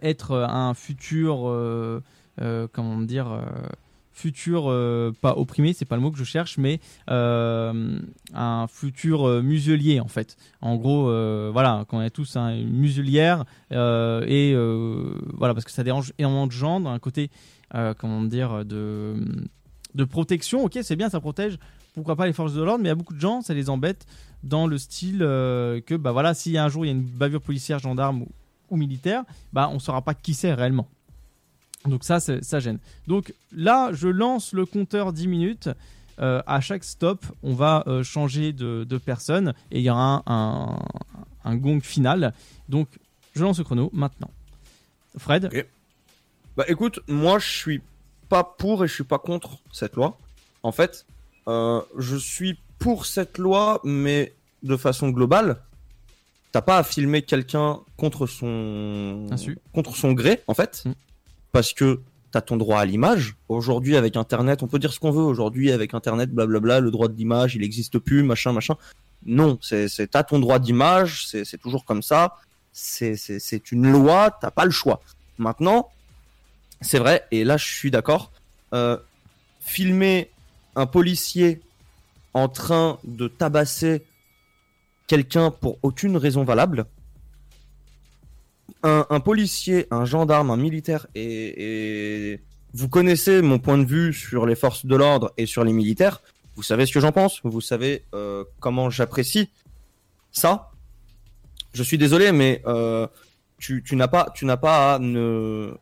[0.00, 1.34] être un futur,
[2.72, 3.38] comment dire,
[4.12, 7.98] futur euh, pas opprimé, c'est pas le mot que je cherche, mais euh,
[8.34, 10.36] un futur euh, muselier en fait.
[10.60, 11.04] En gros,
[11.52, 14.54] voilà, qu'on est tous hein, une muselière et
[15.34, 17.30] voilà parce que ça dérange énormément de gens d'un côté,
[17.98, 19.14] comment dire, de
[19.94, 20.64] de protection.
[20.64, 21.58] Ok, c'est bien, ça protège.
[21.94, 23.68] Pourquoi pas les forces de l'ordre, mais il y a beaucoup de gens, ça les
[23.68, 24.06] embête
[24.42, 27.78] dans le style que bah voilà, si un jour il y a une bavure policière,
[27.78, 28.28] gendarme ou,
[28.70, 30.88] ou militaire, bah on saura pas qui c'est réellement.
[31.86, 32.78] Donc ça, ça gêne.
[33.06, 35.68] Donc là, je lance le compteur 10 minutes.
[36.20, 40.22] Euh, à chaque stop, on va euh, changer de, de personne et il y aura
[40.26, 40.78] un, un,
[41.44, 42.34] un gong final.
[42.68, 42.88] Donc,
[43.34, 44.30] je lance le chrono maintenant.
[45.16, 45.50] Fred
[46.56, 47.82] Bah écoute, moi je suis
[48.28, 50.18] pas pour et je suis pas contre cette loi.
[50.62, 51.06] En fait,
[51.48, 55.62] euh, je suis pour cette loi, mais de façon globale.
[56.52, 59.58] T'as pas à filmer quelqu'un contre son Insu.
[59.72, 60.92] contre son gré, en fait, Mm.
[61.52, 62.00] Parce que
[62.30, 63.36] t'as ton droit à l'image.
[63.48, 65.22] Aujourd'hui, avec Internet, on peut dire ce qu'on veut.
[65.22, 68.76] Aujourd'hui, avec Internet, blablabla, le droit de l'image, il n'existe plus, machin, machin.
[69.24, 72.36] Non, c'est t'as ton droit d'image, c'est toujours comme ça.
[72.72, 75.00] C'est une loi, t'as pas le choix.
[75.38, 75.90] Maintenant,
[76.80, 78.32] c'est vrai, et là je suis d'accord.
[78.72, 78.96] euh,
[79.60, 80.30] filmer
[80.74, 81.60] un policier
[82.34, 84.02] en train de tabasser
[85.06, 86.86] quelqu'un pour aucune raison valable,
[88.82, 92.40] un, un policier, un gendarme, un militaire et, et
[92.74, 96.22] vous connaissez mon point de vue sur les forces de l'ordre et sur les militaires.
[96.56, 97.40] Vous savez ce que j'en pense.
[97.44, 99.50] Vous savez euh, comment j'apprécie
[100.30, 100.70] ça.
[101.74, 103.06] Je suis désolé, mais euh,
[103.58, 105.72] tu, tu n'as pas, tu n'as pas à ne,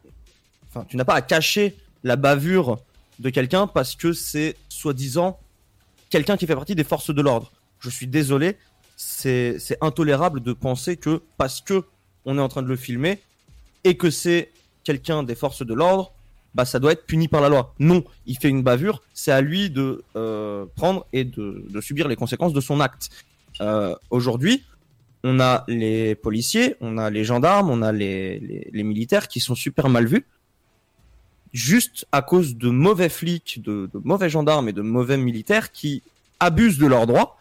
[0.69, 2.79] enfin, tu n'as pas à cacher la bavure
[3.19, 5.39] de quelqu'un parce que c'est soi-disant
[6.09, 7.53] quelqu'un qui fait partie des forces de l'ordre.
[7.81, 8.57] Je suis désolé,
[8.97, 11.85] c'est c'est intolérable de penser que parce que
[12.25, 13.21] on est en train de le filmer
[13.85, 14.51] et que c'est
[14.85, 16.13] quelqu'un des forces de l'ordre,
[16.55, 17.75] bah ça doit être puni par la loi.
[17.79, 22.17] Non, il fait une bavure, c'est à lui de euh, prendre et de, subir les
[22.17, 23.11] conséquences de son acte.
[23.61, 24.65] Euh, Aujourd'hui,
[25.23, 29.89] on a les policiers, on a les gendarmes, on a les militaires qui sont super
[29.89, 30.25] mal vus,
[31.53, 36.03] juste à cause de mauvais flics, de, de mauvais gendarmes et de mauvais militaires qui
[36.39, 37.39] abusent de leurs droits.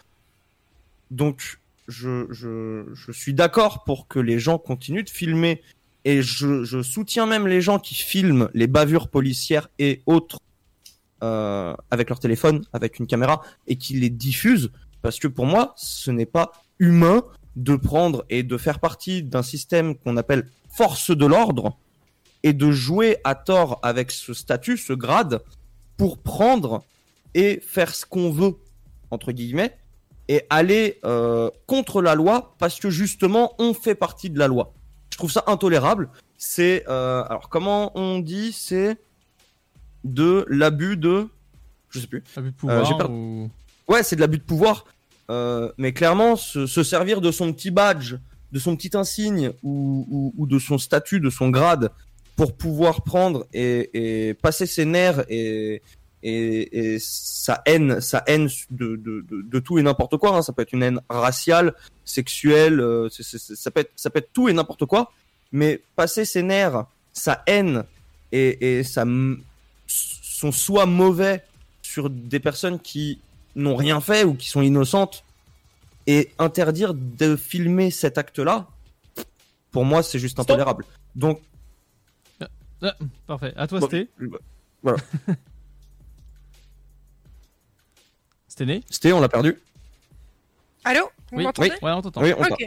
[1.12, 1.60] Donc,
[1.90, 5.62] je, suis d'accord pour que les gens continuent de filmer.
[6.06, 10.40] Et je, je soutiens même les gens qui filment les bavures policières et autres
[11.22, 14.72] euh, avec leur téléphone, avec une caméra et qui les diffusent.
[15.02, 17.24] Parce que pour moi, ce n'est pas humain
[17.58, 21.78] de prendre et de faire partie d'un système qu'on appelle force de l'ordre
[22.44, 25.42] et de jouer à tort avec ce statut, ce grade,
[25.98, 26.84] pour prendre
[27.34, 28.56] et faire ce qu'on veut,
[29.12, 29.78] entre guillemets,
[30.30, 34.74] et aller euh, contre la loi parce que justement on fait partie de la loi.
[35.12, 36.10] Je trouve ça intolérable.
[36.38, 38.54] C'est euh, alors comment on dit?
[38.54, 38.98] C'est
[40.06, 41.28] de l'abus de
[41.90, 42.24] je sais plus.
[42.38, 43.50] Abus de Euh, pouvoir j'ai per- ou-
[43.88, 44.86] Ouais, c'est de l'abus de pouvoir.
[45.78, 48.16] Mais clairement, se, se servir de son petit badge,
[48.52, 51.92] de son petit insigne ou, ou, ou de son statut, de son grade,
[52.36, 55.82] pour pouvoir prendre et, et passer ses nerfs et,
[56.24, 60.36] et, et sa haine, sa haine de, de, de, de tout et n'importe quoi.
[60.38, 60.42] hein.
[60.42, 61.74] Ça peut être une haine raciale,
[62.06, 65.12] sexuelle, euh, ça peut être, ça peut être tout et n'importe quoi.
[65.52, 67.84] Mais passer ses nerfs, sa haine
[68.32, 69.06] et, et sa,
[69.88, 71.44] son soi mauvais
[71.82, 73.20] sur des personnes qui
[73.56, 75.24] n'ont rien fait ou qui sont innocentes
[76.06, 78.68] et interdire de filmer cet acte-là,
[79.72, 80.86] pour moi, c'est juste intolérable.
[81.16, 81.42] Donc,
[82.82, 82.96] Ah,
[83.28, 83.54] parfait.
[83.58, 84.08] À toi, Bon, Sté.
[84.84, 84.98] voilà.
[88.60, 89.58] Sté né Sté, on l'a perdu.
[90.84, 92.22] Allô Vous Oui, m'entendez oui, ouais, on t'entend.
[92.22, 92.66] Oui, on Ok.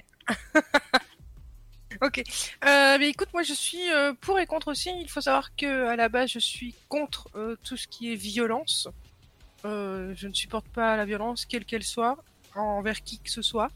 [2.00, 2.22] ok.
[2.64, 4.90] Euh, mais écoute, moi je suis euh, pour et contre aussi.
[5.02, 8.16] Il faut savoir que à la base, je suis contre euh, tout ce qui est
[8.16, 8.88] violence.
[9.66, 12.16] Euh, je ne supporte pas la violence, quelle qu'elle soit,
[12.54, 13.70] envers qui que ce soit.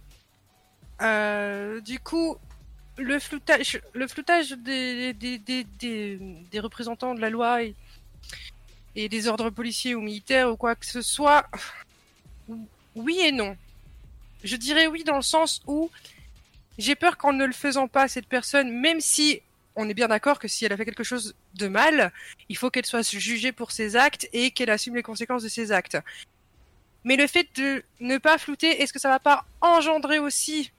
[1.03, 2.39] Euh, du coup,
[2.97, 6.17] le floutage, le floutage des, des, des, des,
[6.51, 7.75] des représentants de la loi et,
[8.95, 11.47] et des ordres policiers ou militaires ou quoi que ce soit,
[12.95, 13.57] oui et non.
[14.45, 15.91] Je dirais oui dans le sens où
[16.79, 19.41] j'ai peur qu'en ne le faisant pas, cette personne, même si
[19.77, 22.13] on est bien d'accord que si elle a fait quelque chose de mal,
[22.49, 25.73] il faut qu'elle soit jugée pour ses actes et qu'elle assume les conséquences de ses
[25.73, 25.99] actes.
[27.05, 30.73] Mais le fait de ne pas flouter, est-ce que ça va pas engendrer aussi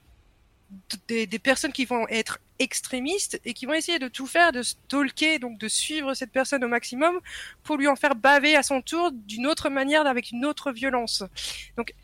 [1.06, 4.62] des, des personnes qui vont être extrémistes et qui vont essayer de tout faire, de
[4.62, 7.20] stalker, donc de suivre cette personne au maximum
[7.62, 11.22] pour lui en faire baver à son tour d'une autre manière, avec une autre violence.
[11.76, 11.94] Donc,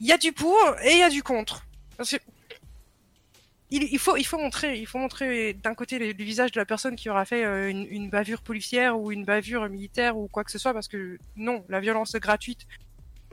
[0.00, 1.64] il y a du pour et il y a du contre.
[3.70, 6.96] Il, faut, il faut montrer, il faut montrer d'un côté le, visage de la personne
[6.96, 10.58] qui aura fait euh, une, bavure policière ou une bavure militaire ou quoi que ce
[10.58, 12.66] soit, parce que non, la violence gratuite,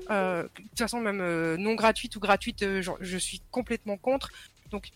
[0.09, 4.29] euh, de toute façon même euh, non gratuite ou gratuite, je, je suis complètement contre.
[4.71, 4.91] Donc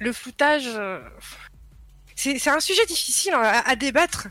[0.00, 1.00] le floutage, euh,
[2.16, 4.28] c'est un sujet difficile à, à débattre.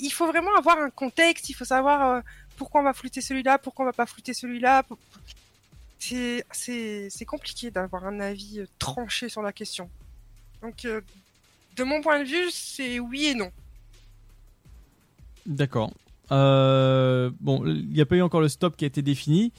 [0.00, 2.20] Il faut vraiment avoir un contexte, il faut savoir euh,
[2.56, 4.84] pourquoi on va flouter celui-là, pourquoi on va pas flouter celui-là.
[5.98, 9.88] C'est compliqué d'avoir un avis euh, tranché sur la question.
[10.62, 10.86] Donc
[11.76, 13.50] de mon point de vue, c'est oui et non.
[15.44, 15.92] D'accord.
[16.30, 19.52] Bon, il n'y a pas eu encore le stop qui a été défini.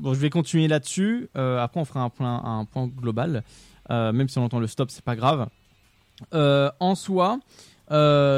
[0.00, 1.28] Bon, je vais continuer là-dessus.
[1.36, 3.44] Euh, après, on fera un point, global.
[3.90, 5.48] Euh, même si on entend le stop, c'est pas grave.
[6.32, 7.38] Euh, en soi,
[7.90, 7.94] il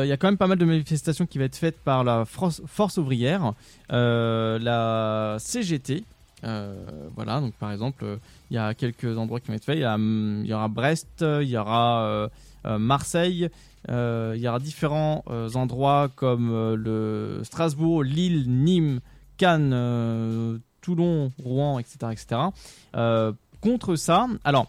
[0.09, 2.99] y a quand même pas mal de manifestations qui vont être faites par la Force,
[2.99, 3.53] ouvrière,
[3.89, 6.03] la CGT.
[6.43, 8.19] Voilà, donc par exemple,
[8.51, 9.77] il y a quelques endroits qui vont être faits.
[9.77, 12.29] Il y, y aura Brest, il y aura
[12.65, 13.51] Marseille,
[13.89, 15.23] il y aura différents
[15.55, 18.99] endroits comme le Strasbourg, Lille, Nîmes,
[19.37, 21.97] Cannes, Toulon, Rouen, etc.
[22.11, 22.41] etc.
[22.95, 24.67] Euh, contre ça, alors,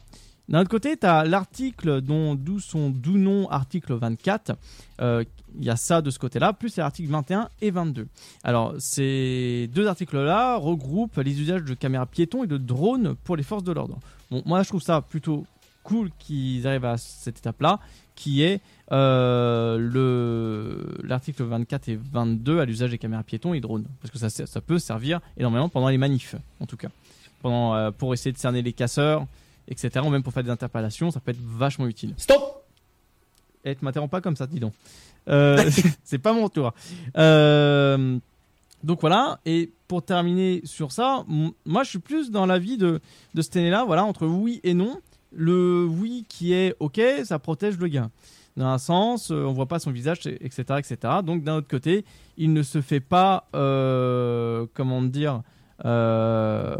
[0.50, 4.54] d'un autre côté, tu as l'article dont d'où son doux nom, article 24.
[5.02, 5.24] Euh,
[5.58, 8.08] Il y a ça de ce côté-là, plus les articles 21 et 22.
[8.44, 13.44] Alors, ces deux articles-là regroupent les usages de caméras piétons et de drones pour les
[13.44, 14.00] forces de l'ordre.
[14.46, 15.46] Moi, je trouve ça plutôt
[15.84, 17.80] cool qu'ils arrivent à cette étape-là,
[18.16, 18.62] qui est
[18.92, 24.18] euh, le l'article 24 et 22 à l'usage des caméras piétons et drones, parce que
[24.18, 26.90] ça, ça peut servir énormément pendant les manifs, en tout cas,
[27.42, 29.26] pendant euh, pour essayer de cerner les casseurs,
[29.68, 30.06] etc.
[30.06, 32.14] Ou même pour faire des interpellations, ça peut être vachement utile.
[32.18, 32.66] Stop.
[33.66, 34.74] Et tu m'interromps pas comme ça, dis donc.
[35.30, 35.70] Euh,
[36.04, 36.74] c'est pas mon tour.
[37.18, 38.18] Euh,
[38.84, 41.24] donc voilà, et pour terminer sur ça,
[41.66, 43.00] moi je suis plus dans l'avis de,
[43.34, 45.00] de cette année-là, voilà, entre oui et non.
[45.36, 48.10] Le oui qui est ok, ça protège le gars.
[48.56, 50.64] Dans un sens, euh, on voit pas son visage, etc.
[50.78, 50.98] etc.
[51.26, 52.06] Donc d'un autre côté,
[52.38, 55.42] il ne se fait pas, euh, comment dire,
[55.86, 56.76] euh,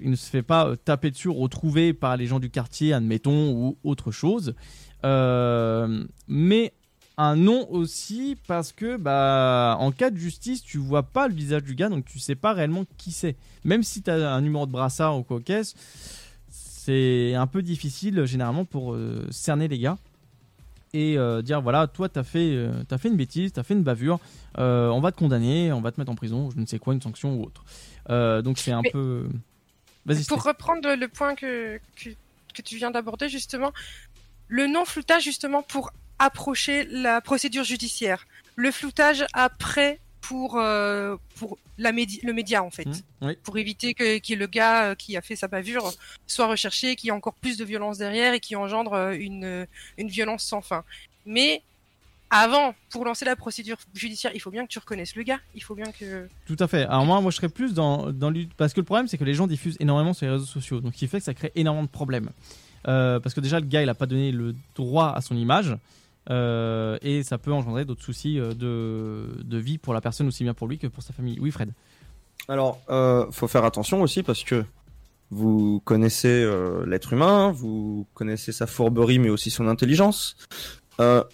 [0.00, 3.76] il ne se fait pas taper dessus, retrouvé par les gens du quartier, admettons, ou
[3.82, 4.54] autre chose.
[5.02, 6.72] Mais
[7.20, 11.64] un non aussi parce que bah en cas de justice tu vois pas le visage
[11.64, 14.64] du gars donc tu sais pas réellement qui c'est même si tu as un numéro
[14.64, 15.74] de brassard ou quoi qu'est-ce
[16.90, 19.96] c'est un peu difficile généralement pour euh, cerner les gars
[20.92, 23.84] et euh, dire voilà toi t'as fait euh, t'as fait une bêtise t'as fait une
[23.84, 24.18] bavure
[24.58, 26.92] euh, on va te condamner on va te mettre en prison je ne sais quoi
[26.94, 27.64] une sanction ou autre
[28.42, 29.28] donc c'est un Mais- peu
[30.04, 32.10] vas-y Pour reprendre le point que, que,
[32.54, 33.70] que tu viens d'aborder, justement,
[34.48, 38.26] le non-floutage, justement, pour approcher la procédure judiciaire.
[38.56, 42.86] Le floutage après pour, euh, pour la médi- le média, en fait.
[42.86, 43.36] Mmh, oui.
[43.42, 45.92] Pour éviter que, que le gars euh, qui a fait sa bavure
[46.26, 49.66] soit recherché, qu'il y ait encore plus de violence derrière et qui engendre euh, une,
[49.98, 50.84] une violence sans fin.
[51.26, 51.62] Mais
[52.30, 55.40] avant, pour lancer la procédure judiciaire, il faut bien que tu reconnaisses le gars.
[55.54, 56.28] Il faut bien que...
[56.46, 56.84] Tout à fait.
[56.84, 59.34] Alors moi, moi je serais plus dans, dans parce que le problème c'est que les
[59.34, 61.84] gens diffusent énormément sur les réseaux sociaux, donc ce qui fait que ça crée énormément
[61.84, 62.30] de problèmes.
[62.86, 65.76] Euh, parce que déjà le gars il a pas donné le droit à son image
[66.30, 70.44] euh, et ça peut engendrer d'autres soucis euh, de, de vie pour la personne aussi
[70.44, 71.38] bien pour lui que pour sa famille.
[71.40, 71.72] Oui Fred.
[72.48, 74.64] Alors, euh, faut faire attention aussi parce que
[75.30, 80.36] vous connaissez euh, l'être humain, vous connaissez sa fourberie mais aussi son intelligence.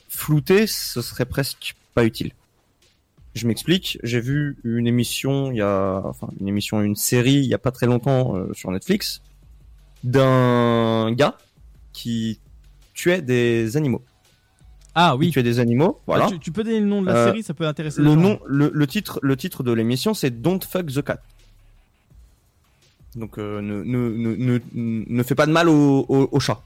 [0.09, 2.31] Flouter, ce serait presque pas utile.
[3.35, 3.99] Je m'explique.
[4.05, 7.59] J'ai vu une émission, il y a, enfin une émission, une série, il y a
[7.59, 9.23] pas très longtemps sur Netflix,
[10.05, 11.37] d'un gars
[11.93, 12.39] qui
[12.95, 14.05] tuait des animaux.
[14.99, 15.31] Ah oui.
[15.31, 16.01] Tuait des animaux.
[16.07, 16.25] Voilà.
[16.27, 18.09] Ah, tu, tu peux donner le nom de la Euh, série, ça peut intéresser le
[18.09, 18.21] les gens.
[18.21, 21.21] nom, le, le titre, le titre de l'émission, c'est Don't Fuck the Cat.
[23.15, 26.63] Donc euh, ne, ne, ne, ne, ne fais pas de mal au, au, au chat,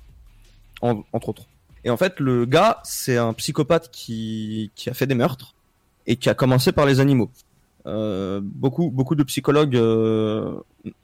[0.81, 1.43] en- entre autres.
[1.85, 5.55] Et en fait, le gars, c'est un psychopathe qui, qui a fait des meurtres
[6.07, 7.31] et qui a commencé par les animaux.
[7.87, 10.55] Euh, beaucoup, beaucoup de psychologues euh,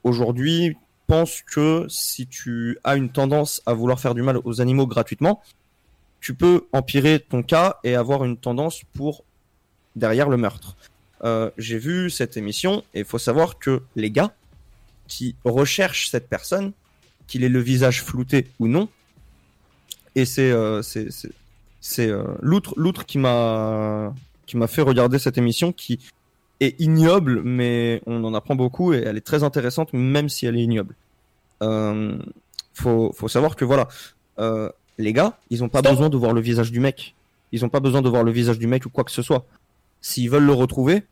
[0.03, 0.77] aujourd'hui
[1.07, 5.41] pensent que si tu as une tendance à vouloir faire du mal aux animaux gratuitement,
[6.19, 9.23] tu peux empirer ton cas et avoir une tendance pour
[9.95, 10.75] derrière le meurtre.
[11.23, 14.33] Euh, J'ai vu cette émission et il faut savoir que les gars
[15.07, 16.73] qui recherchent cette personne,
[17.27, 18.89] qu'il ait le visage flouté ou non,
[20.15, 24.13] et c'est euh, c'est euh, l'outre l'outre qui m'a
[24.47, 25.99] qui m'a fait regarder cette émission qui
[26.59, 30.57] est ignoble mais on en apprend beaucoup et elle est très intéressante même si elle
[30.57, 30.95] est ignoble.
[31.61, 32.17] Euh,
[32.73, 33.87] faut faut savoir que voilà
[34.39, 37.15] euh, les gars ils ont pas besoin de voir le visage du mec.
[37.51, 39.45] Ils ont pas besoin de voir le visage du mec ou quoi que ce soit.
[40.01, 41.03] S'ils veulent le retrouver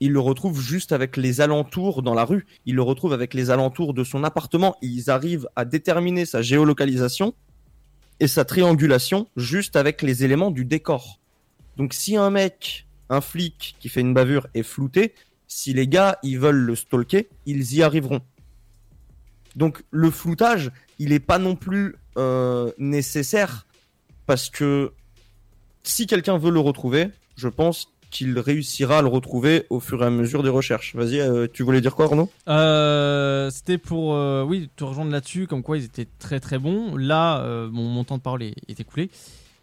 [0.00, 2.46] ils le retrouvent juste avec les alentours dans la rue.
[2.66, 4.76] Ils le retrouvent avec les alentours de son appartement.
[4.82, 7.34] Ils arrivent à déterminer sa géolocalisation
[8.20, 11.20] et sa triangulation juste avec les éléments du décor.
[11.76, 15.14] Donc si un mec, un flic qui fait une bavure est flouté,
[15.48, 18.20] si les gars ils veulent le stalker, ils y arriveront.
[19.56, 23.66] Donc le floutage, il est pas non plus euh, nécessaire
[24.26, 24.92] parce que
[25.82, 30.06] si quelqu'un veut le retrouver, je pense qu'il réussira à le retrouver au fur et
[30.06, 30.94] à mesure des recherches.
[30.94, 32.30] Vas-y, euh, tu voulais dire quoi, Arnaud?
[32.48, 34.16] Euh, C'était pour,
[34.46, 36.96] oui, te rejoindre là-dessus, comme quoi ils étaient très très bons.
[36.96, 39.10] Là, mon, temps de parole est, écoulé.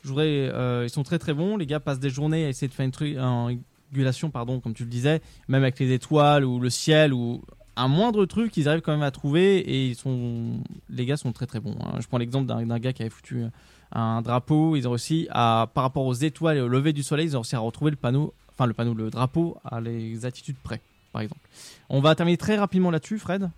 [0.06, 1.57] Ils sont très très bons.
[1.57, 3.60] Les gars passent des journées à essayer de faire une une
[3.94, 7.41] régulation, pardon, comme tu le disais, même avec les étoiles ou le ciel ou
[7.82, 10.60] un moindre truc, ils arrivent quand même à trouver et ils sont,
[10.90, 11.76] les gars sont très très bons.
[11.82, 11.98] hein.
[11.99, 13.44] Je prends l'exemple d'un gars qui avait foutu
[13.91, 14.76] un drapeau.
[14.76, 17.41] Ils ont réussi à, par rapport aux étoiles et au lever du soleil, ils ont
[17.41, 20.82] réussi à retrouver le panneau, enfin le panneau, le drapeau à les attitudes près,
[21.12, 21.41] par exemple.
[21.90, 23.49] On va terminer très rapidement là-dessus, Fred.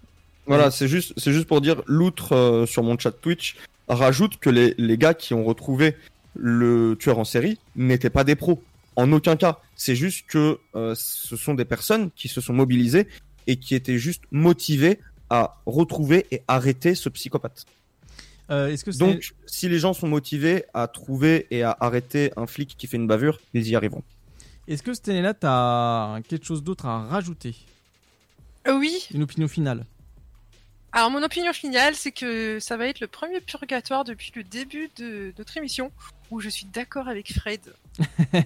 [0.46, 3.56] Voilà, c'est juste, c'est juste pour dire, l'outre euh, sur mon chat Twitch
[3.88, 5.96] rajoute que les, les gars qui ont retrouvé
[6.36, 8.62] le tueur en série n'étaient pas des pros.
[8.96, 9.60] En aucun cas.
[9.76, 13.08] C'est juste que euh, ce sont des personnes qui se sont mobilisées
[13.48, 15.00] et qui étaient juste motivées
[15.30, 17.66] à retrouver et arrêter ce psychopathe.
[18.52, 22.32] Euh, Est-ce que c'est- Donc, si les gens sont motivés à trouver et à arrêter
[22.38, 24.04] un flic qui fait une bavure, ils y arriveront.
[24.68, 27.56] Est-ce que cette année-là, tu as quelque chose d'autre à rajouter?
[28.68, 29.86] Euh, oui, Une opinion finale
[30.92, 34.90] Alors, mon opinion finale, c'est que ça va être le premier purgatoire depuis le début
[34.98, 35.92] de notre émission
[36.32, 37.62] où je suis d'accord avec Fred.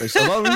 [0.00, 0.48] Euh, Ça va, oui.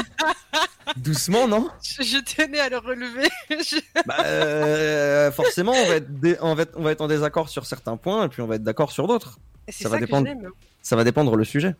[0.97, 1.69] Doucement, non?
[1.83, 3.29] Je, je tenais à le relever.
[3.51, 7.09] Je- Bah, euh, forcément, on va, être dé- on, va être, on va être en
[7.09, 9.39] désaccord sur certains points et puis on va être d'accord sur d'autres.
[9.69, 10.27] Ça va que dépendre.
[10.27, 10.49] j'aime.
[10.83, 11.75] Ça va dépendre le sujet.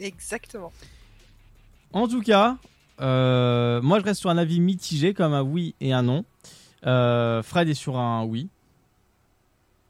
[0.00, 0.72] Exactement.
[1.92, 2.56] En tout cas,
[3.00, 6.24] euh, moi je reste sur un avis mitigé, comme un oui et un non.
[6.86, 8.48] Euh, Fred est sur un oui.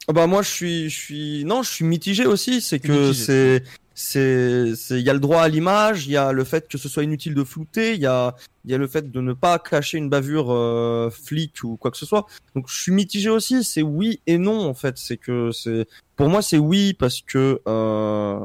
[0.08, 3.62] Ah Bah moi je suis je suis non je suis mitigé aussi c'est que c'est
[3.94, 6.88] c'est il y a le droit à l'image il y a le fait que ce
[6.88, 8.34] soit inutile de flouter il y a
[8.64, 11.90] il y a le fait de ne pas cacher une bavure euh, flic ou quoi
[11.90, 12.26] que ce soit.
[12.56, 14.98] Donc je suis mitigé aussi c'est oui et non en fait.
[14.98, 18.40] C'est que c'est pour moi c'est oui parce que euh,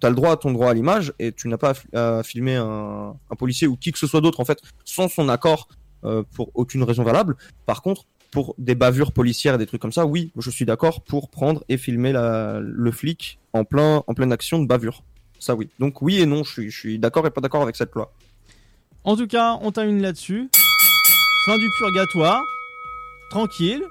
[0.00, 2.22] t'as le droit à ton droit à l'image et tu n'as pas à, fi- à
[2.22, 5.68] filmer un, un policier ou qui que ce soit d'autre en fait sans son accord
[6.04, 7.36] euh, pour aucune raison valable.
[7.66, 11.30] Par contre pour des bavures policières des trucs comme ça, oui, je suis d'accord pour
[11.30, 15.02] prendre et filmer la, le flic en plein en pleine action de bavure.
[15.38, 15.68] Ça oui.
[15.78, 18.12] Donc oui et non, je suis, je suis d'accord et pas d'accord avec cette loi.
[19.04, 20.48] En tout cas, on termine là-dessus.
[21.46, 22.42] Fin du purgatoire.
[23.30, 23.82] Tranquille.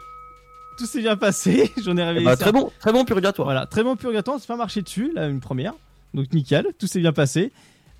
[0.77, 1.72] Tout s'est bien passé.
[1.84, 2.26] J'en ai réveillé.
[2.26, 2.44] bah, ça.
[2.44, 3.48] très bon, très bon purgatoire.
[3.48, 4.38] Voilà, très bon purgatoire.
[4.39, 5.73] C'est pas marché dessus, là, une première.
[6.14, 7.52] Donc nickel, tout s'est bien passé.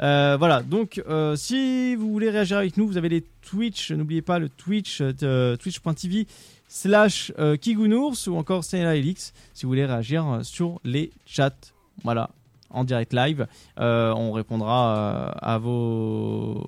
[0.02, 4.22] Euh, voilà, donc euh, si vous voulez réagir avec nous, vous avez les Twitch, n'oubliez
[4.22, 6.27] pas le Twitch, euh, twitch.tv
[6.68, 11.52] slash euh, Kigounours ou encore Helix si vous voulez réagir euh, sur les chats.
[12.03, 12.30] Voilà,
[12.69, 13.48] en direct live.
[13.80, 16.64] Euh, on répondra à vos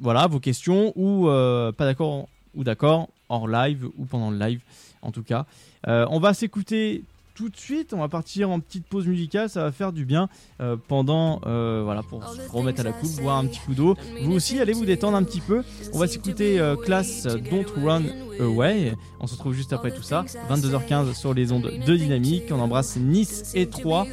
[0.00, 4.60] voilà vos questions ou pas d'accord ou d'accord hors live ou pendant le live
[5.02, 5.46] en tout cas.
[5.86, 7.04] On va s'écouter
[7.34, 7.92] tout de suite.
[7.92, 9.48] On va partir en petite pause musicale.
[9.48, 10.28] Ça va faire du bien
[10.60, 13.96] euh, pendant euh, voilà pour se remettre à la coupe, boire un petit coup d'eau.
[14.22, 15.62] Vous aussi, allez vous détendre un petit peu.
[15.92, 18.04] On va s'écouter euh, classe euh, Don't Run
[18.40, 18.94] Away.
[19.20, 20.24] On se retrouve juste après tout ça.
[20.50, 22.44] 22h15 sur les ondes de Dynamique.
[22.50, 24.06] On embrasse Nice et 3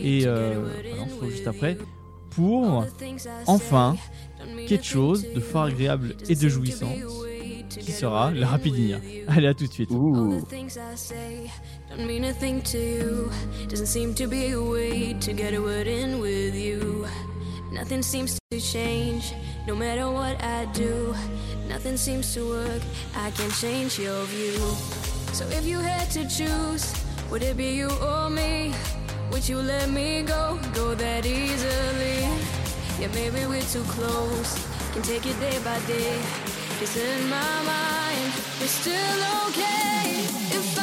[0.00, 1.78] et euh, voilà, on se retrouve juste après
[2.30, 2.84] pour
[3.46, 3.96] enfin
[4.66, 6.92] quelque chose de fort agréable et de jouissant
[7.68, 8.98] qui sera le Rapidinia.
[9.28, 9.90] Allez à tout de suite.
[11.96, 13.30] Don't mean a thing to you.
[13.68, 17.06] Doesn't seem to be a way to get a word in with you.
[17.70, 19.32] Nothing seems to change,
[19.66, 21.14] no matter what I do.
[21.68, 22.82] Nothing seems to work,
[23.16, 24.58] I can't change your view.
[25.32, 26.84] So if you had to choose,
[27.30, 28.74] would it be you or me?
[29.30, 32.18] Would you let me go, go that easily?
[33.00, 34.50] Yeah, maybe we're too close,
[34.92, 36.18] can take it day by day.
[36.78, 39.74] Cause in my mind, we're still okay
[40.56, 40.73] if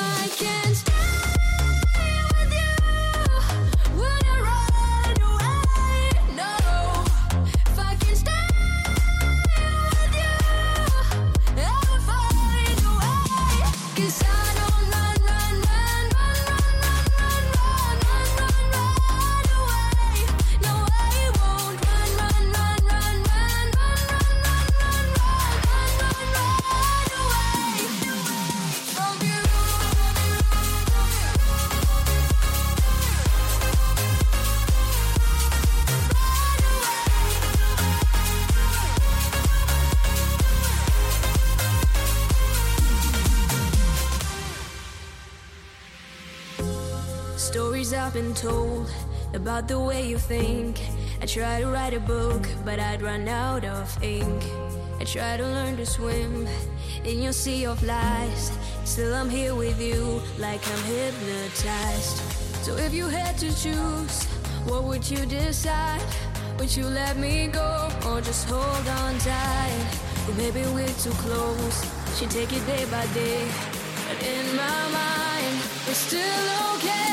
[48.34, 48.92] told
[49.34, 50.80] about the way you think.
[51.22, 54.44] I try to write a book, but I'd run out of ink.
[55.00, 56.48] I try to learn to swim
[57.04, 58.52] in your sea of lies.
[58.86, 62.18] Still, I'm here with you, like I'm hypnotized.
[62.64, 64.26] So, if you had to choose,
[64.66, 66.02] what would you decide?
[66.60, 70.00] Would you let me go or just hold on tight?
[70.28, 71.78] Or maybe we're too close.
[72.20, 73.48] Should take it day by day.
[74.08, 77.11] But in my mind, we're still okay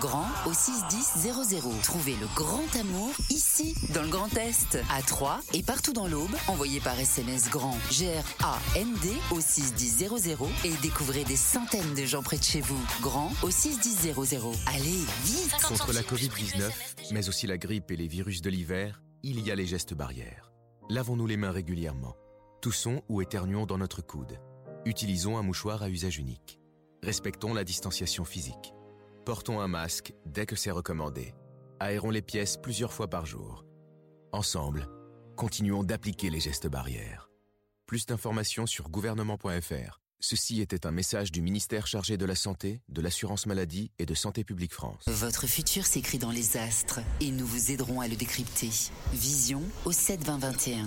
[0.00, 1.32] Grand au 61000.
[1.84, 6.34] Trouvez le grand amour ici, dans le Grand Est, à Troyes et partout dans l'Aube.
[6.48, 12.42] Envoyez par SMS grand G-R-A-N-D au 61000 et découvrez des centaines de gens près de
[12.42, 12.80] chez vous.
[13.00, 14.14] Grand au 61000.
[14.66, 16.72] Allez, vite Contre la Covid-19,
[17.12, 20.50] mais aussi la grippe et les virus de l'hiver, il y a les gestes barrières.
[20.90, 22.16] Lavons-nous les mains régulièrement.
[22.62, 24.40] Toussons ou éternuons dans notre coude.
[24.86, 26.58] Utilisons un mouchoir à usage unique.
[27.04, 28.74] Respectons la distanciation physique.
[29.24, 31.32] Portons un masque dès que c'est recommandé.
[31.78, 33.64] Aérons les pièces plusieurs fois par jour.
[34.32, 34.88] Ensemble,
[35.36, 37.30] continuons d'appliquer les gestes barrières.
[37.86, 40.00] Plus d'informations sur gouvernement.fr.
[40.18, 44.14] Ceci était un message du ministère chargé de la Santé, de l'Assurance Maladie et de
[44.14, 45.04] Santé Publique France.
[45.06, 48.70] Votre futur s'écrit dans les astres et nous vous aiderons à le décrypter.
[49.12, 50.86] Vision au 72021.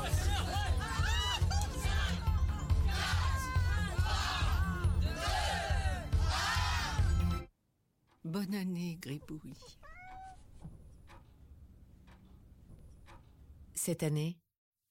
[8.23, 9.55] Bonne année, Gribouille.
[13.73, 14.37] Cette année,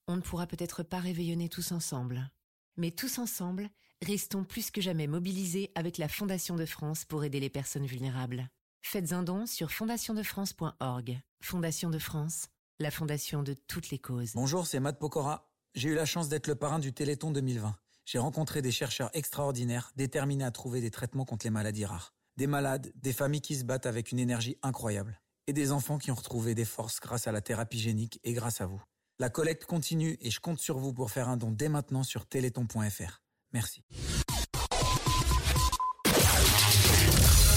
[0.09, 2.28] on ne pourra peut-être pas réveillonner tous ensemble.
[2.77, 3.70] Mais tous ensemble,
[4.02, 8.48] restons plus que jamais mobilisés avec la Fondation de France pour aider les personnes vulnérables.
[8.82, 11.20] Faites un don sur fondationdefrance.org.
[11.40, 12.48] Fondation de France,
[12.81, 14.32] la fondation de toutes les causes.
[14.35, 15.48] Bonjour, c'est Matt Pokora.
[15.74, 17.77] J'ai eu la chance d'être le parrain du Téléthon 2020.
[18.07, 22.12] J'ai rencontré des chercheurs extraordinaires, déterminés à trouver des traitements contre les maladies rares.
[22.36, 25.20] Des malades, des familles qui se battent avec une énergie incroyable.
[25.47, 28.61] Et des enfants qui ont retrouvé des forces grâce à la thérapie génique et grâce
[28.61, 28.82] à vous.
[29.19, 32.27] La collecte continue et je compte sur vous pour faire un don dès maintenant sur
[32.27, 33.23] téléthon.fr.
[33.52, 33.85] Merci.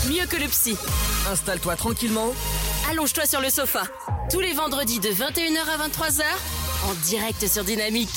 [0.09, 0.75] Mieux que le psy.
[1.29, 2.33] Installe-toi tranquillement.
[2.89, 3.83] Allonge-toi sur le sofa.
[4.29, 6.23] Tous les vendredis de 21h à 23h,
[6.89, 8.09] en direct sur Dynamique.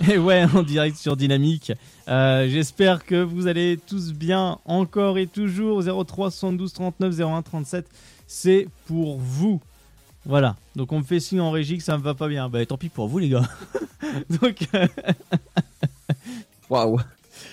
[0.10, 1.72] Et ouais, en direct sur Dynamique.
[2.08, 5.82] Euh, J'espère que vous allez tous bien encore et toujours.
[5.82, 7.86] 03 72 39 01 37,
[8.26, 9.60] c'est pour vous.
[10.26, 10.56] Voilà.
[10.74, 12.48] Donc on me fait signe en régie que ça me va pas bien.
[12.48, 13.48] Bah tant pis pour vous les gars.
[14.42, 14.68] Donc.
[14.74, 14.86] euh,
[16.68, 16.96] Waouh.
[16.96, 17.06] Voilà.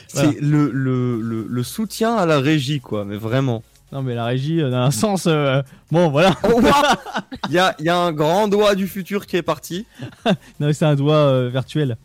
[0.07, 3.63] C'est le, le, le, le soutien à la régie, quoi, mais vraiment.
[3.91, 5.61] Non mais la régie, euh, dans un sens, euh,
[5.91, 6.35] bon voilà.
[7.49, 9.85] Il y a, y a un grand doigt du futur qui est parti.
[10.25, 10.33] non
[10.67, 11.97] mais c'est un doigt euh, virtuel.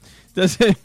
[0.47, 0.77] C'est-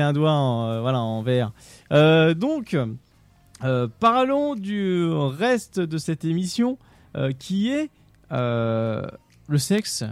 [0.00, 1.52] un doigt en, euh, voilà, en VR.
[1.92, 2.76] Euh, donc,
[3.62, 6.78] euh, parlons du reste de cette émission
[7.38, 7.90] qui est
[8.30, 10.04] le sexe,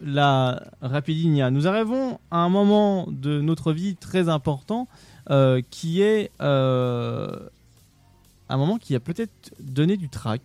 [0.00, 1.50] la rapidinia.
[1.50, 4.88] Nous arrivons à un moment de notre vie très important
[5.70, 7.30] qui est un
[8.50, 10.42] moment qui a peut-être donné du trac,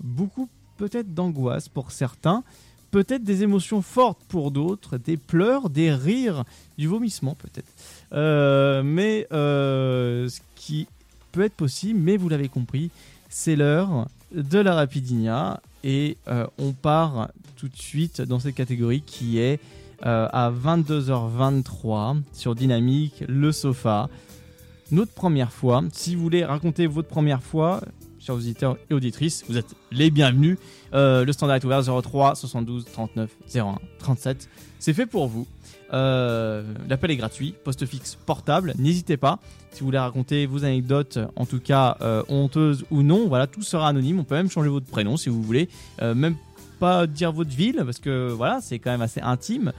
[0.00, 2.42] beaucoup peut-être d'angoisse pour certains,
[2.90, 6.44] peut-être des émotions fortes pour d'autres, des pleurs, des rires,
[6.76, 7.68] du vomissement peut-être.
[8.12, 10.86] Euh, mais euh, ce qui
[11.32, 12.90] peut être possible, mais vous l'avez compris,
[13.28, 19.02] c'est l'heure de la rapidinia et euh, on part tout de suite dans cette catégorie
[19.02, 19.60] qui est
[20.00, 24.08] à 22h23 sur Dynamique, le sofa.
[24.92, 27.80] Notre première fois, si vous voulez raconter votre première fois,
[28.20, 30.56] chers auditeurs et auditrices, vous êtes les bienvenus.
[30.94, 34.48] Euh, le standard est ouvert 03 72 39 01 37.
[34.78, 35.46] C'est fait pour vous.
[35.92, 38.74] Euh, L'appel est gratuit, poste fixe portable.
[38.78, 39.38] N'hésitez pas.
[39.72, 43.62] Si vous voulez raconter vos anecdotes, en tout cas euh, honteuses ou non, voilà, tout
[43.62, 44.20] sera anonyme.
[44.20, 45.68] On peut même changer votre prénom si vous voulez.
[46.00, 46.36] Même
[46.78, 49.72] pas dire votre ville parce que voilà, c'est quand même assez intime.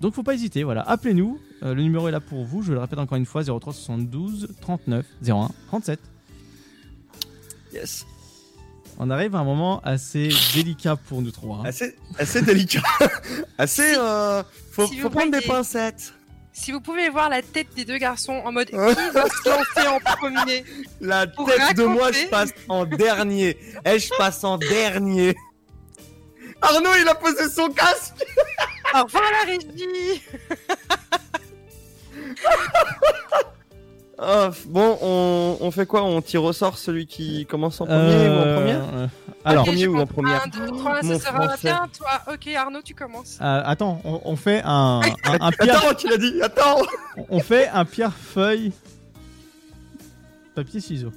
[0.00, 1.38] Donc faut pas hésiter, voilà, appelez-nous.
[1.62, 2.62] Le numéro est là pour vous.
[2.62, 5.98] Je le répète encore une fois 03 72 39 01 37.
[7.72, 8.06] Yes.
[8.98, 11.58] On arrive à un moment assez délicat pour nous trois.
[11.58, 11.64] hein.
[11.66, 12.82] Assez, assez délicat.
[13.58, 13.94] assez.
[13.96, 14.42] Euh,
[14.72, 16.14] faut si faut vous prendre des pincettes.
[16.52, 19.88] Si vous pouvez voir la tête des deux garçons en mode qui va se lancer
[19.88, 20.64] en premier
[21.00, 23.58] La tête de moi, je passe en dernier.
[23.84, 25.34] Eh, je passe en dernier.
[26.62, 28.14] Arnaud, il a posé son casque.
[28.94, 30.22] Au revoir la régie
[34.18, 36.04] Ah, bon, on, on fait quoi?
[36.04, 39.06] On tire au sort celui qui commence en premier ou en première euh,
[39.44, 40.42] En alors, premier ou en première?
[40.44, 41.58] 1, 2, 3, Mon ça sera français.
[41.68, 41.88] bien.
[41.98, 43.38] Toi, ok, Arnaud, tu commences.
[43.40, 45.78] euh, attends, on, on fait un, un, un pierre.
[45.78, 46.78] Attends, tu l'as dit, attends
[47.28, 48.72] On fait un pierre feuille
[50.54, 51.12] papier ciseaux.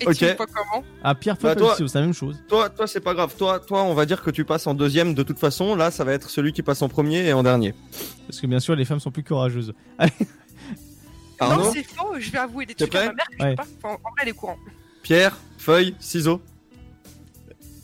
[0.00, 0.14] Et Ok.
[0.16, 0.84] tu comment?
[1.04, 2.36] Ah pierre feuille Bah, papier toi- ciseaux, c'est la même chose.
[2.48, 3.32] Toi, toi, c'est pas grave.
[3.38, 5.76] Toi, toi, on va dire que tu passes en deuxième de toute façon.
[5.76, 7.74] Là, ça va être celui qui passe en premier et en dernier.
[8.26, 9.72] Parce que bien sûr, les femmes sont plus courageuses.
[9.98, 10.10] Allez.
[11.40, 13.64] Non, c'est faux, je vais avouer des trucs à ma mère que je sais pas.
[13.82, 14.58] Enfin, en vrai, elle est courant.
[15.02, 16.40] Pierre, feuille, ciseaux.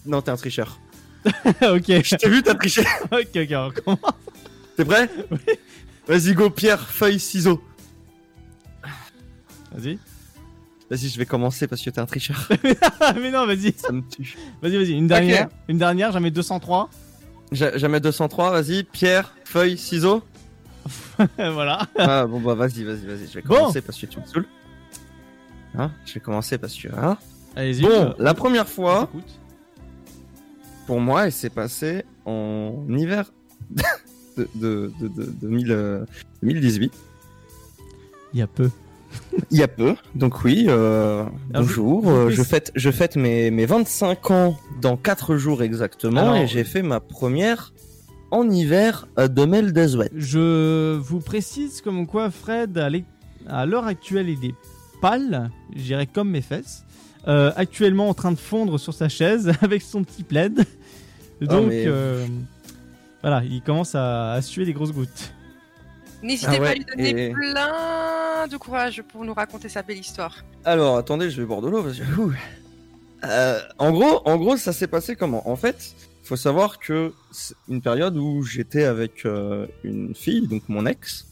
[0.07, 0.79] Non, t'es un tricheur.
[1.27, 1.85] ok.
[1.87, 2.83] Je t'ai vu, t'as triché.
[3.13, 4.01] ok, ok, on commence.
[4.77, 5.11] T'es prêt
[6.09, 7.63] Vas-y, go, pierre, feuille, ciseaux.
[9.73, 9.99] Vas-y.
[10.91, 12.49] Vas-y, je vais commencer parce que t'es un tricheur.
[13.17, 13.73] Mais non, vas-y.
[13.77, 14.37] Ça me tue.
[14.63, 14.93] Vas-y, vas-y.
[14.93, 15.49] Une dernière.
[15.69, 16.89] Une dernière, j'en mets 203.
[17.53, 18.83] Ja- Jamais 203, vas-y.
[18.85, 20.23] Pierre, feuille, ciseaux.
[21.37, 21.87] voilà.
[21.99, 23.27] Ah, bon, bah, vas-y, vas-y, vas-y.
[23.29, 23.57] Je vais Bon.
[23.57, 24.47] commencer parce que tu me saoules.
[25.77, 26.89] Hein je vais commencer parce que.
[26.97, 27.17] Hein
[27.57, 27.83] Allez-y.
[27.83, 29.09] Bon, la première fois,
[30.87, 33.31] pour moi, elle s'est passée en hiver
[34.37, 36.05] de, de, de, de- 2000, euh,
[36.43, 36.93] 2018.
[38.33, 38.71] Il y a peu.
[39.51, 41.33] Il y a peu, donc oui, euh, Alors,
[41.65, 42.01] bonjour.
[42.01, 46.21] vous- vous euh, je fête, je fête mes, mes 25 ans dans 4 jours exactement
[46.21, 47.73] Alors- et j'ai fait ma première
[48.31, 50.11] en hiver à Demel d'Azuet.
[50.15, 52.79] Je vous précise comme quoi Fred,
[53.49, 54.55] à l'heure actuelle, il est
[55.01, 56.85] pâle, j'irais comme mes fesses.
[57.29, 60.65] Euh, actuellement en train de fondre sur sa chaise avec son petit plaid.
[61.43, 62.27] Donc, mais- euh,
[63.23, 65.33] voilà, il commence à, à suer des grosses gouttes.
[66.23, 69.99] N'hésitez Ah pas à lui donner et- plein de courage pour nous raconter sa belle
[69.99, 70.45] histoire.
[70.65, 72.21] Alors, attendez, je vais boire de l'eau parce que.
[72.21, 72.33] ouh.
[73.25, 75.47] Euh, en gros, en gros, ça s'est passé comment?
[75.49, 75.95] En fait,
[76.31, 81.27] faut savoir que c'est une période où j'étais avec euh, une fille, donc mon ex.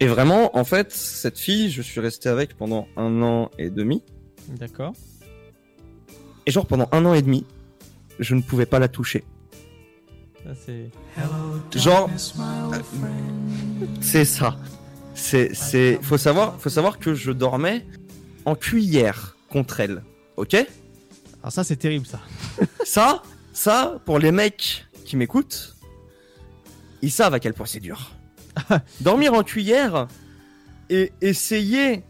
[0.00, 4.02] Et vraiment, en fait, cette fille, je suis resté avec pendant un an et demi.
[4.48, 4.92] D'accord.
[6.44, 7.46] Et genre pendant un an et demi,
[8.18, 9.24] je ne pouvais pas la toucher.
[10.44, 10.90] Ça, c'est.
[11.78, 12.76] Genre, euh,
[14.02, 14.58] c'est ça.
[15.14, 17.86] C'est, c'est, faut savoir, faut savoir que je dormais
[18.44, 20.02] en cuillère contre elle.
[20.36, 20.54] Ok?
[21.42, 22.20] Alors, ça, c'est terrible, ça.
[22.84, 25.76] Ça, ça, pour les mecs qui m'écoutent,
[27.00, 28.12] ils savent à quel point c'est dur.
[29.00, 30.08] Dormir en cuillère
[30.90, 32.02] et essayer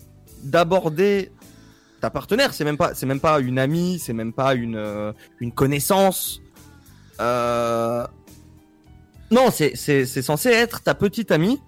[0.42, 1.30] d'aborder
[2.00, 5.12] ta partenaire, c'est même pas, c'est même pas une amie, c'est même pas une, euh,
[5.40, 6.40] une connaissance.
[7.20, 8.06] Euh...
[9.30, 11.60] Non, c'est, c'est, c'est censé être ta petite amie.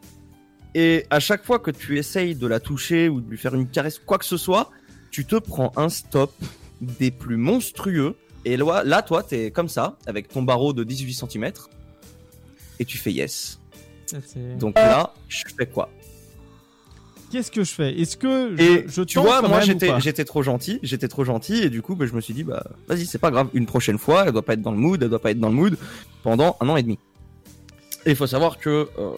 [0.75, 3.69] Et à chaque fois que tu essayes de la toucher ou de lui faire une
[3.69, 4.71] caresse, quoi que ce soit,
[5.11, 6.33] tu te prends un stop
[6.81, 8.17] des plus monstrueux.
[8.45, 11.53] Et là, là toi, t'es comme ça, avec ton barreau de 18 cm.
[12.79, 13.61] Et tu fais yes.
[14.59, 15.89] Donc là, je fais quoi?
[17.35, 18.01] Qu'est-ce que je fais?
[18.01, 21.69] Est-ce que je, Et je tu vois, moi j'étais trop gentil, j'étais trop gentil et
[21.69, 24.25] du coup bah, je me suis dit bah vas-y c'est pas grave, une prochaine fois,
[24.27, 25.77] elle doit pas être dans le mood, elle doit pas être dans le mood
[26.23, 26.97] pendant un an et demi.
[28.07, 29.11] Et il faut savoir que euh,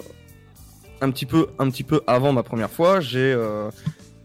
[1.03, 3.71] un petit peu un petit peu avant ma première fois, j'ai euh,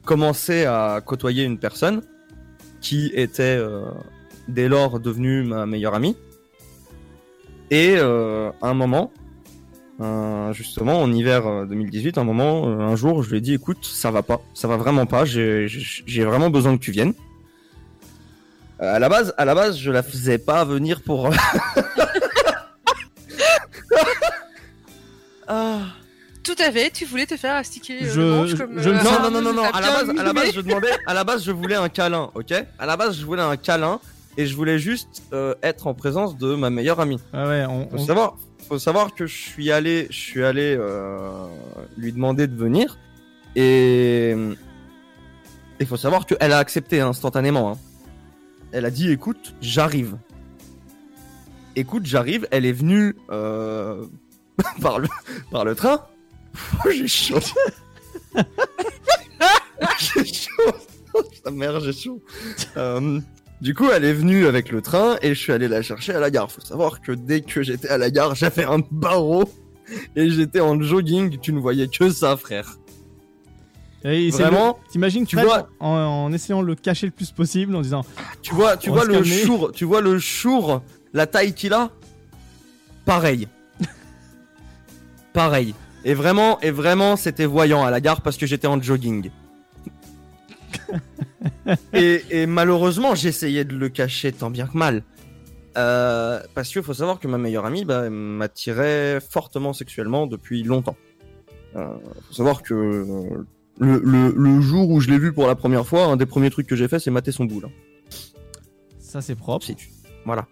[0.06, 2.02] commencé à côtoyer une personne
[2.82, 3.86] qui était euh,
[4.48, 6.18] dès lors devenue ma meilleure amie.
[7.70, 9.12] Et euh, un moment,
[10.02, 13.86] euh, justement en hiver euh, 2018, un moment, un jour, je lui ai dit écoute,
[13.86, 15.68] ça va pas, ça va vraiment pas, j'ai
[16.26, 17.14] vraiment besoin que tu viennes.
[18.80, 21.30] À la base, à la base, je la faisais pas venir pour.
[25.48, 25.80] ah.
[26.44, 28.80] Tout à fait, tu voulais te faire astiquer euh, Je- le manche comme...
[28.82, 29.62] je euh, Non, non, non, non, non.
[29.64, 31.90] l'a À la base, à la base, je demandais, à la base, je voulais un
[31.90, 32.54] câlin, ok?
[32.80, 34.00] À la base, je voulais un câlin
[34.38, 37.20] et je voulais juste euh, être en présence de ma meilleure amie.
[37.34, 38.38] Ah ouais, on, Faut on- savoir,
[38.68, 41.46] faut savoir que je suis allé, je suis allé euh,
[41.98, 42.98] lui demander de venir
[43.56, 44.36] et
[45.80, 47.72] il faut savoir qu'elle a accepté instantanément.
[47.72, 47.78] hein.
[48.72, 50.16] Elle a dit écoute, j'arrive.
[51.76, 52.48] Écoute, j'arrive.
[52.52, 54.06] Elle est venue euh,
[54.82, 55.08] par le
[55.52, 56.02] par le train.
[56.86, 57.40] Oh, j'ai chaud.
[60.00, 60.72] j'ai chaud.
[61.14, 62.22] Oh, Putain, merde, j'ai chaud.
[62.78, 63.20] Euh,
[63.62, 66.20] Du coup, elle est venue avec le train et je suis allé la chercher à
[66.20, 66.52] la gare.
[66.52, 69.44] Faut savoir que dès que j'étais à la gare, j'avais un barreau
[70.16, 71.38] et j'étais en jogging.
[71.40, 72.78] Tu ne voyais que ça, frère.
[74.04, 77.12] Et c'est Vraiment, le- T'imagines, tu tu vois- en, en essayant de le cacher le
[77.12, 78.04] plus possible, en disant
[78.42, 80.82] Tu vois, tu vois le chour, tu vois le chour,
[81.14, 81.92] la taille qu'il a?
[83.06, 83.48] Pareil.
[85.34, 85.76] Pareil.
[86.04, 89.30] Et vraiment, et vraiment, c'était voyant à la gare parce que j'étais en jogging.
[91.94, 95.04] et, et malheureusement, j'essayais de le cacher tant bien que mal.
[95.78, 100.98] Euh, parce qu'il faut savoir que ma meilleure amie bah, m'attirait fortement sexuellement depuis longtemps.
[101.78, 101.88] Euh,
[102.28, 102.76] faut savoir que
[103.80, 106.50] le, le- le jour où je l'ai vu pour la première fois, un des premiers
[106.50, 107.66] trucs que j'ai fait, c'est mater son boule.
[107.68, 107.72] hein.
[109.00, 109.66] ça c'est propre.
[109.66, 109.90] Si tu-
[110.26, 110.46] Voilà.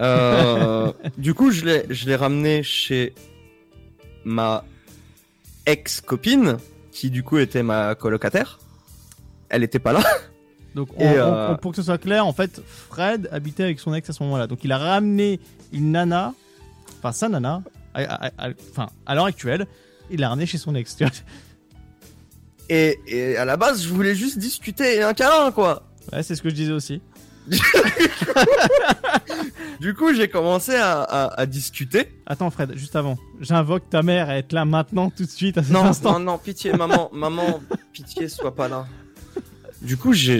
[0.00, 1.64] Euh, du coup, je
[2.06, 3.14] l'ai ramené chez
[4.24, 4.64] ma
[5.66, 6.56] ex-copine,
[6.90, 8.58] qui du coup était ma colocataire.
[9.48, 10.02] Elle était pas là.
[10.74, 13.62] Donc, on- Et, on- euh, on- pour que ce soit clair, en fait, Fred habitait
[13.64, 14.46] avec son ex à ce moment-là.
[14.46, 15.38] Donc, il a ramené
[15.72, 16.32] une nana,
[16.98, 17.62] enfin sa nana,
[17.94, 19.66] à, à- à- enfin, à l'heure actuelle,
[20.10, 20.96] il l'a ramené chez son ex.
[20.96, 21.12] tu vois.
[22.70, 25.82] Et, et à la base, je voulais juste discuter et un câlin, quoi.
[26.12, 27.02] Ouais, c'est ce que je disais aussi.
[29.80, 32.08] Du coup, j'ai commencé à, à- à discuter.
[32.26, 35.62] Attends, Fred, juste avant, j'invoque ta mère à être là maintenant, tout de suite, à
[35.62, 36.18] cet Non, instant.
[36.18, 37.60] non, non, pitié, maman, maman,
[37.92, 38.86] pitié, sois pas là.
[39.80, 40.38] Du coup, j'ai,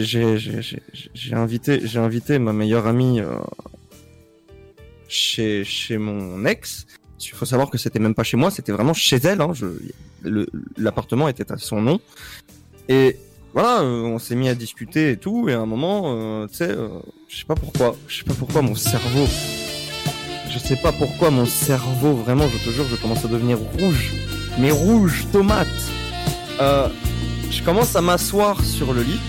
[1.33, 3.35] invité, j'ai invité ma meilleure amie euh,
[5.07, 6.85] chez, chez mon ex.
[7.21, 9.41] Il faut savoir que c'était même pas chez moi, c'était vraiment chez elle.
[9.41, 9.51] Hein.
[10.77, 11.99] L'appartement était à son nom.
[12.89, 13.17] Et
[13.53, 15.47] voilà, euh, on s'est mis à discuter et tout.
[15.47, 16.89] Et à un moment, euh, tu sais, euh,
[17.27, 19.27] je sais pas pourquoi, je sais pas pourquoi mon cerveau,
[20.49, 24.13] je sais pas pourquoi mon cerveau, vraiment, je te jure, je commence à devenir rouge,
[24.59, 25.67] mais rouge, tomate.
[26.59, 26.87] Euh,
[27.49, 29.19] je commence à m'asseoir sur le lit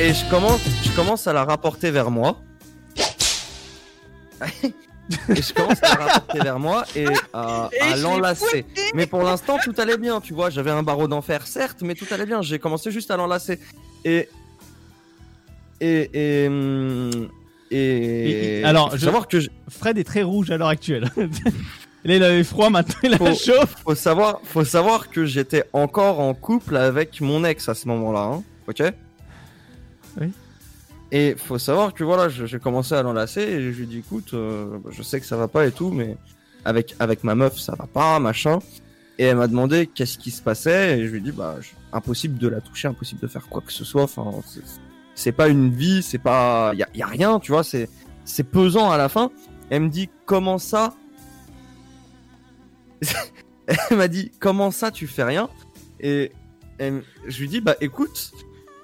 [0.00, 2.38] et je commence, je commence à la rapporter vers moi.
[5.28, 8.64] Et je commence à la rapporter vers moi et à, l'enlacer.
[8.94, 10.50] Mais pour l'instant, tout allait bien, tu vois.
[10.50, 12.42] J'avais un barreau d'enfer, certes, mais tout allait bien.
[12.42, 13.58] J'ai commencé juste à l'enlacer.
[14.04, 14.28] Et.
[15.80, 16.10] Et.
[16.12, 16.46] Et.
[16.48, 17.28] hum,
[17.70, 21.10] et, alors, je- savoir que je- Fred est très rouge à l'heure actuelle.
[22.04, 23.66] Là, il avait froid, maintenant il a faut, chaud.
[23.84, 28.20] faut savoir, faut savoir que j'étais encore en couple avec mon ex à ce moment-là,
[28.20, 28.82] hein, ok?
[30.20, 30.32] Oui.
[31.10, 34.78] Et faut savoir que voilà, j'ai commencé à l'enlacer et je lui dit écoute, euh,
[34.90, 36.16] je sais que ça va pas et tout, mais
[36.64, 38.58] avec avec ma meuf ça va pas, machin.
[39.18, 41.56] Et elle m'a demandé qu'est-ce qui se passait et je lui dit bah
[41.92, 44.02] impossible de la toucher, impossible de faire quoi que ce soit.
[44.02, 44.30] Enfin,
[45.14, 47.88] c'est pas une vie, c'est pas, y a, y a rien, tu vois, c'est
[48.24, 49.30] c'est pesant à la fin.
[49.70, 50.94] Elle me dit comment ça?
[53.90, 55.48] Elle m'a dit comment ça tu fais rien?
[56.00, 56.32] Et
[56.78, 58.32] elle- je lui dis bah écoute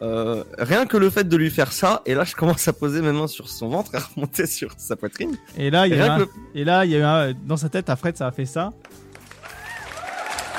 [0.05, 3.01] euh, rien que le fait de lui faire ça et là je commence à poser
[3.01, 6.15] mes mains sur son ventre à remonter sur sa poitrine Et là, il y a
[6.17, 8.33] un- et là, il y a eu un- dans sa tête, à Fred, ça a
[8.33, 8.73] fait ça.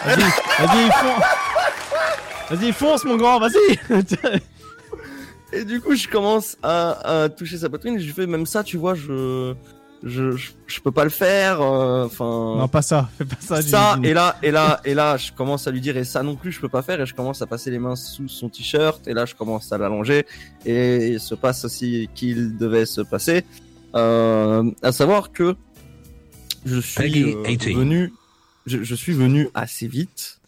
[0.05, 1.23] Vas-y, vas-y, fonce.
[2.51, 3.79] Vas-y, fonce, mon grand, vas-y.
[5.53, 8.63] et du coup je commence à, à toucher sa poitrine et je fais même ça
[8.63, 9.53] tu vois je
[10.05, 13.61] je, je, je peux pas le faire euh, enfin non, pas ça, fais pas ça.
[13.63, 16.35] ça et là et là et là je commence à lui dire et ça non
[16.35, 19.07] plus je peux pas faire et je commence à passer les mains sous son t-shirt
[19.07, 20.27] et là je commence à l'allonger
[20.63, 23.43] et il se passe aussi qu'il devait se passer
[23.95, 25.55] euh, à savoir que
[26.65, 27.73] je suis euh, 18.
[27.75, 28.13] venu
[28.67, 30.39] je, je suis venu assez vite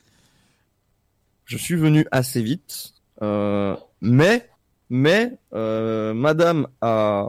[1.46, 2.94] je suis venu assez vite
[3.24, 4.48] euh, mais
[4.92, 7.26] mais euh, madame a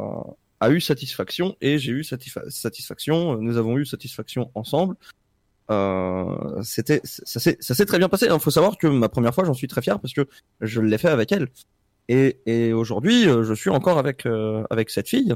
[0.60, 3.38] a eu satisfaction et j'ai eu satisfa- satisfaction.
[3.38, 4.96] Nous avons eu satisfaction ensemble.
[5.70, 8.28] Euh, c'était, ça s'est, très bien passé.
[8.30, 10.26] Il faut savoir que ma première fois, j'en suis très fier parce que
[10.60, 11.48] je l'ai fait avec elle.
[12.08, 15.34] Et, et aujourd'hui, euh, je suis encore avec euh, avec cette fille.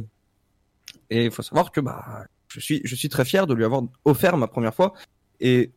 [1.11, 3.82] Et il faut savoir que bah, je suis, je suis très fier de lui avoir
[4.05, 4.94] offert ma première fois.
[5.40, 5.73] Et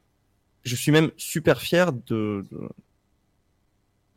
[0.64, 2.70] je suis même super fier de, de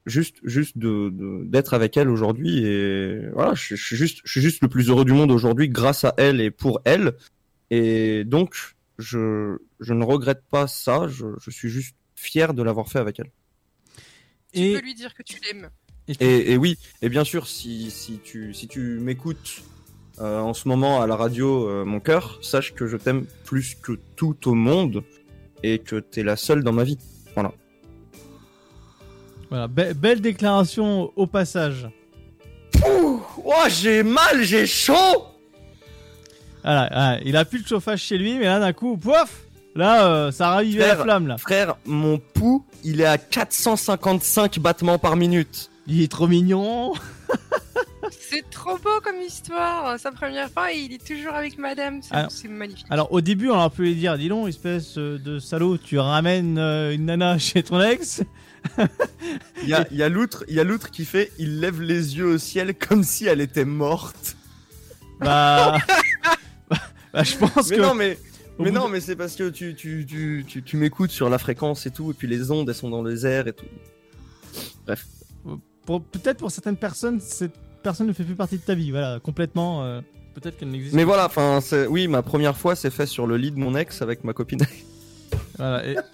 [0.08, 4.30] juste juste de de- d'être avec elle aujourd'hui et voilà je, je suis juste je
[4.32, 7.14] suis juste le plus heureux du monde aujourd'hui grâce à elle et pour elle.
[7.70, 11.06] Et donc je je ne regrette pas ça.
[11.08, 13.30] Je, je suis juste fier de l'avoir fait avec elle.
[14.52, 15.68] Tu peux lui dire que tu l'aimes.
[16.08, 19.62] et, et oui et bien sûr si si tu si tu m'écoutes
[20.20, 23.76] euh, en ce moment à la radio euh, mon cœur sache que je t'aime plus
[23.76, 25.04] que tout au monde
[25.62, 26.98] et que t'es la seule dans ma vie.
[27.34, 27.52] Voilà
[29.50, 31.88] Voilà, be- belle déclaration au passage.
[32.86, 35.26] Ouh, oh, j'ai mal, j'ai chaud.
[36.62, 39.44] Voilà, voilà, il a plus de chauffage chez lui, mais là d'un coup, pouf
[39.74, 41.38] Là, euh, ça a ravivé la flamme là.
[41.38, 45.70] Frère, mon pouls, il est à 455 battements par minute.
[45.86, 46.94] Il est trop mignon.
[48.10, 49.98] C'est trop beau comme histoire.
[49.98, 52.00] Sa première fois, il est toujours avec madame.
[52.28, 52.86] C'est magnifique.
[52.90, 55.98] Alors au début, on aurait pu lui dire, dis donc, espèce euh, de salaud, tu
[55.98, 58.22] ramènes euh, une nana chez ton ex.
[59.62, 61.80] Il y a, il y a l'outre, il y a l'outre qui fait, il lève
[61.82, 64.36] les yeux au ciel comme si elle était morte.
[65.20, 65.76] Bah,
[67.12, 67.82] bah, je pense mais que.
[67.82, 68.18] non, mais,
[68.58, 71.86] non, de- mais c'est parce que tu, tu, tu, tu, tu m'écoutes sur la fréquence
[71.86, 73.66] et tout, et puis les ondes, elles sont dans les airs et tout.
[74.86, 75.04] Bref.
[75.86, 78.90] peut-être pour certaines personnes, cette personne ne fait plus partie de ta vie.
[78.90, 79.84] Voilà, complètement.
[79.84, 80.00] euh,
[80.34, 80.94] peut-être qu'elle n'existe.
[80.94, 84.02] Mais voilà, enfin, oui, ma première fois, c'est fait sur le lit de mon ex
[84.02, 84.60] avec ma copine.
[85.58, 85.96] Voilà, et...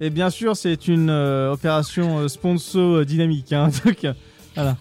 [0.00, 3.52] et bien sûr, c'est une euh, opération euh, sponsor euh, dynamique.
[3.52, 4.06] Hein, donc,
[4.54, 4.76] voilà.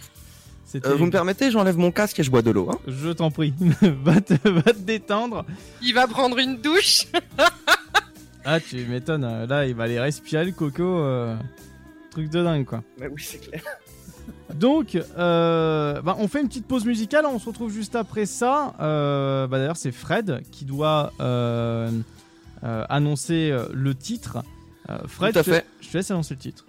[0.65, 2.69] C'était- Euh, vous me permettez, j'enlève mon casque et je bois de l'eau.
[2.71, 3.53] Hein Je t'en prie,
[4.03, 5.45] va, te, va te détendre.
[5.81, 7.05] Il va prendre une douche.
[8.45, 9.25] Ah, tu m'étonnes.
[9.25, 10.81] euh, Là, il va aller respirer le coco.
[10.83, 11.35] euh,
[12.09, 12.81] Truc de dingue, quoi.
[12.99, 13.61] Mais oui, c'est clair.
[14.55, 17.25] Donc, euh, bah, on fait une petite pause musicale.
[17.27, 18.73] On se retrouve juste après ça.
[18.79, 21.91] Euh, bah, D'ailleurs, c'est Fred qui doit euh,
[22.63, 24.39] euh, annoncer le titre.
[24.89, 25.65] Euh, Fred, Tout à je te- fait.
[25.81, 26.65] je te laisse annoncer le titre.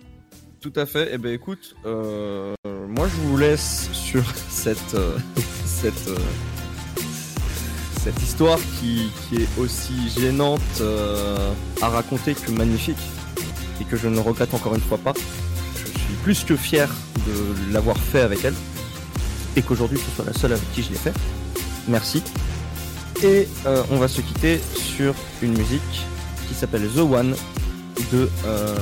[0.61, 1.11] Tout à fait.
[1.13, 2.55] Eh ben écoute, euh,
[2.89, 5.17] moi je vous laisse sur cette euh,
[5.65, 6.17] cette euh,
[8.03, 10.83] cette histoire qui, qui est aussi gênante
[11.83, 12.97] à raconter que magnifique
[13.81, 15.13] et que je ne regrette encore une fois pas.
[15.75, 16.89] Je suis plus que fier
[17.27, 18.55] de l'avoir fait avec elle
[19.57, 21.13] et qu'aujourd'hui ce soit la seule avec qui je l'ai fait.
[21.89, 22.23] Merci.
[23.23, 23.47] Et
[23.91, 26.07] on va se quitter sur une musique
[26.49, 27.35] qui s'appelle The One
[28.12, 28.77] de euh,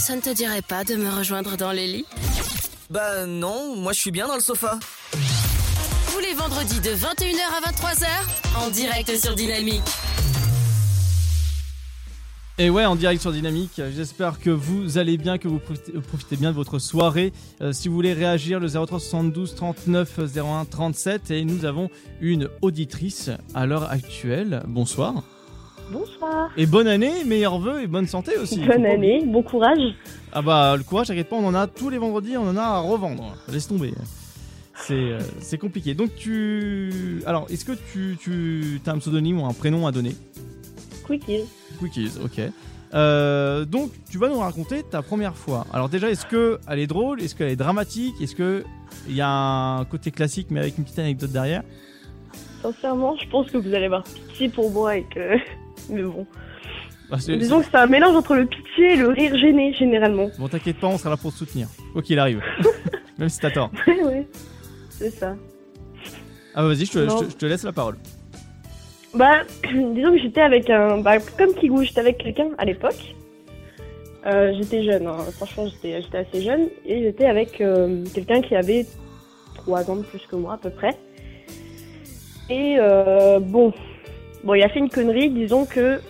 [0.00, 2.06] Ça ne te dirait pas de me rejoindre dans les lits
[2.88, 4.78] Bah non, moi je suis bien dans le sofa.
[6.10, 8.06] Tous les vendredis de 21h à 23h,
[8.64, 9.82] en direct sur Dynamique.
[12.56, 13.82] Et ouais, en direct sur Dynamique.
[13.94, 17.34] J'espère que vous allez bien, que vous profitez, euh, bien de votre soirée.
[17.60, 21.30] Euh, si vous voulez réagir, le 03 72 39 01 37.
[21.30, 21.90] Et nous avons
[22.22, 24.62] une auditrice à l'heure actuelle.
[24.66, 25.24] Bonsoir.
[25.90, 26.50] Bonsoir.
[26.56, 28.60] Et bonne année, meilleurs vœux et bonne santé aussi.
[28.60, 29.94] Bonne année, bon courage.
[30.32, 32.62] Ah bah le courage, t'inquiète pas, on en a tous les vendredis, on en a
[32.62, 33.34] à revendre.
[33.50, 33.92] Laisse tomber.
[34.74, 35.94] C'est euh, compliqué.
[35.94, 37.22] Donc tu...
[37.26, 40.14] Alors, est-ce que tu, tu as un pseudonyme ou un prénom à donner?
[41.06, 41.44] Quickies.
[41.80, 42.40] Quickies, ok.
[42.92, 45.66] Euh, donc tu vas nous raconter ta première fois.
[45.72, 47.20] Alors déjà, est-ce que elle est drôle?
[47.20, 48.14] Est-ce qu'elle est dramatique?
[48.20, 48.64] Est-ce que
[49.08, 51.62] il y a un côté classique mais avec une petite anecdote derrière?
[52.62, 55.36] Sincèrement, je pense que vous allez avoir pitié pour moi et que.
[55.88, 56.26] Mais bon.
[57.10, 60.30] Bah, c'est- Disons que c'est un mélange entre le pitié et le rire gêné, généralement.
[60.38, 61.68] Bon, t'inquiète pas, on sera là pour te soutenir.
[61.92, 62.40] Quoi qu'il arrive.
[63.18, 63.70] Même si t'as tort.
[63.86, 64.28] Ouais, ouais.
[64.90, 65.34] C'est ça.
[66.54, 67.18] Ah bah, vas-y, je te, Non.
[67.18, 67.96] je te- je te laisse la parole.
[69.14, 69.42] Bah,
[69.94, 70.98] disons que j'étais avec un.
[70.98, 73.14] Bah, comme Kigou, j'étais avec quelqu'un à l'époque.
[74.26, 75.16] Euh, j'étais jeune, hein.
[75.32, 76.68] franchement, j'étais j'étais assez jeune.
[76.86, 78.86] Et j'étais avec euh, quelqu'un qui avait
[79.54, 80.96] 3 ans de plus que moi, à peu près.
[82.50, 83.72] Et euh, bon.
[84.44, 86.00] Bon, il a fait une connerie, disons que.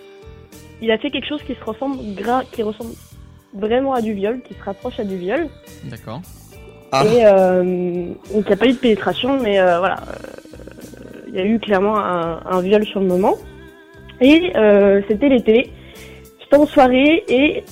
[0.82, 2.42] Il a fait quelque chose qui se ressemble, gra...
[2.50, 2.94] qui ressemble
[3.52, 5.48] vraiment à du viol, qui se rapproche à du viol.
[5.84, 6.22] D'accord.
[7.04, 7.62] Et euh,
[8.32, 11.44] donc il n'y a pas eu de pénétration, mais euh, voilà, euh, il y a
[11.44, 13.36] eu clairement un, un viol sur le moment.
[14.20, 15.70] Et euh, c'était l'été,
[16.40, 17.64] j'étais en soirée et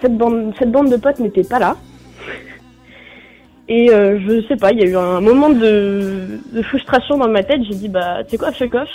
[0.00, 1.76] cette bande, cette bande de potes n'était pas là.
[3.68, 7.28] Et euh, je sais pas, il y a eu un moment de, de frustration dans
[7.28, 7.62] ma tête.
[7.64, 8.88] J'ai dit bah tu sais quoi, fuck off.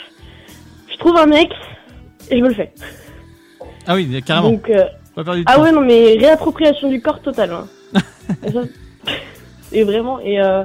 [0.93, 1.49] Je trouve un mec
[2.29, 2.71] et je me le fais.
[3.87, 4.51] Ah oui, carrément.
[4.51, 5.63] Donc, euh, Pas perdu de ah temps.
[5.63, 7.51] ouais, non, mais réappropriation du corps totale.
[7.51, 7.67] hein.
[8.47, 8.61] et, ça-
[9.71, 10.63] et vraiment, et euh,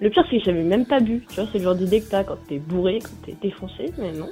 [0.00, 1.24] le pire, c'est que j'avais même pas bu.
[1.28, 4.12] Tu vois, c'est le genre d'idée que t'as quand t'es bourré, quand t'es défoncé, mais
[4.12, 4.30] non.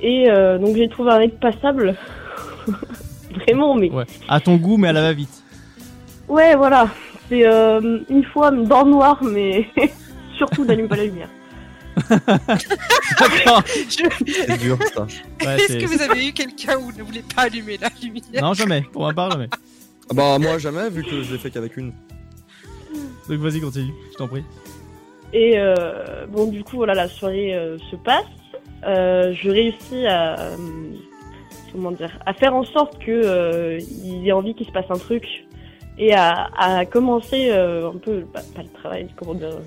[0.00, 1.96] Et euh, donc, j'ai trouvé un mec passable.
[3.46, 3.90] vraiment, mais.
[3.90, 4.04] Ouais.
[4.28, 5.42] À ton goût, mais à la va-vite.
[6.28, 6.88] Ouais, voilà.
[7.28, 9.66] C'est euh, une fois dans le noir, mais
[10.36, 11.28] surtout n'allume pas la lumière.
[12.10, 13.62] D'accord.
[13.66, 15.02] C'est dur ça.
[15.44, 18.42] Ouais, Est-ce que vous avez eu quelqu'un où vous ne voulez pas allumer la lumière
[18.42, 18.82] Non, jamais.
[18.92, 19.48] Pour ma part, jamais.
[20.08, 21.92] Ah bah moi jamais, vu que je l'ai fait qu'avec une.
[23.28, 23.92] Donc vas-y, continue.
[24.12, 24.44] Je t'en prie.
[25.32, 28.24] Et euh, bon, du coup, voilà, la soirée euh, se passe.
[28.84, 30.56] Euh, je réussis à euh,
[31.72, 34.98] comment dire, à faire en sorte que euh, il ait envie qu'il se passe un
[34.98, 35.26] truc
[35.98, 39.58] et à, à commencer euh, un peu, bah, pas le travail, comment dire,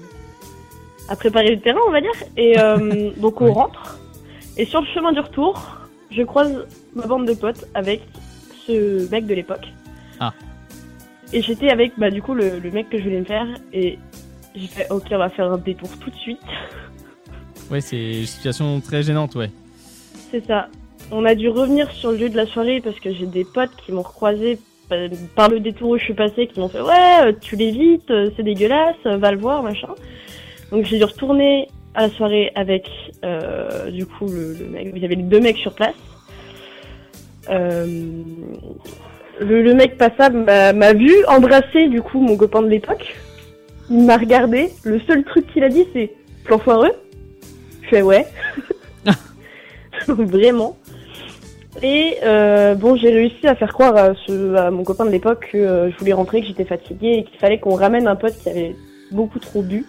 [1.09, 2.11] à préparer le terrain, on va dire.
[2.37, 3.99] Et euh, donc on rentre.
[4.57, 5.77] Et sur le chemin du retour,
[6.11, 6.65] je croise
[6.95, 8.01] ma bande de potes avec
[8.65, 9.67] ce mec de l'époque.
[10.19, 10.33] Ah.
[11.33, 13.47] Et j'étais avec, bah, du coup, le, le mec que je voulais me faire.
[13.73, 13.97] Et
[14.55, 16.39] j'ai fait, ok, on va faire un détour tout de suite.
[17.71, 19.51] Ouais, c'est une situation très gênante, ouais.
[20.31, 20.69] C'est ça.
[21.11, 23.69] On a dû revenir sur le lieu de la soirée parce que j'ai des potes
[23.85, 24.57] qui m'ont recroisé
[24.89, 24.95] pa-
[25.35, 28.95] par le détour où je suis passée, qui m'ont fait, ouais, tu l'évites, c'est dégueulasse,
[29.05, 29.89] va le voir, machin.
[30.71, 32.89] Donc j'ai dû retourner à la soirée avec,
[33.23, 34.91] euh, du coup, le, le mec.
[34.95, 35.95] Il y avait les deux mecs sur place.
[37.49, 37.85] Euh,
[39.39, 43.15] le, le mec passable m'a m'a vu embrasser du coup mon copain de l'époque.
[43.89, 44.69] Il m'a regardé.
[44.83, 46.11] Le seul truc qu'il a dit c'est
[46.43, 46.91] plan foireux.
[47.83, 48.27] Je fais ouais.
[50.07, 50.77] Vraiment.
[51.81, 55.49] Et euh, bon, j'ai réussi à faire croire à, ce, à mon copain de l'époque
[55.51, 58.37] que euh, je voulais rentrer, que j'étais fatiguée et qu'il fallait qu'on ramène un pote
[58.37, 58.75] qui avait
[59.11, 59.85] beaucoup trop bu.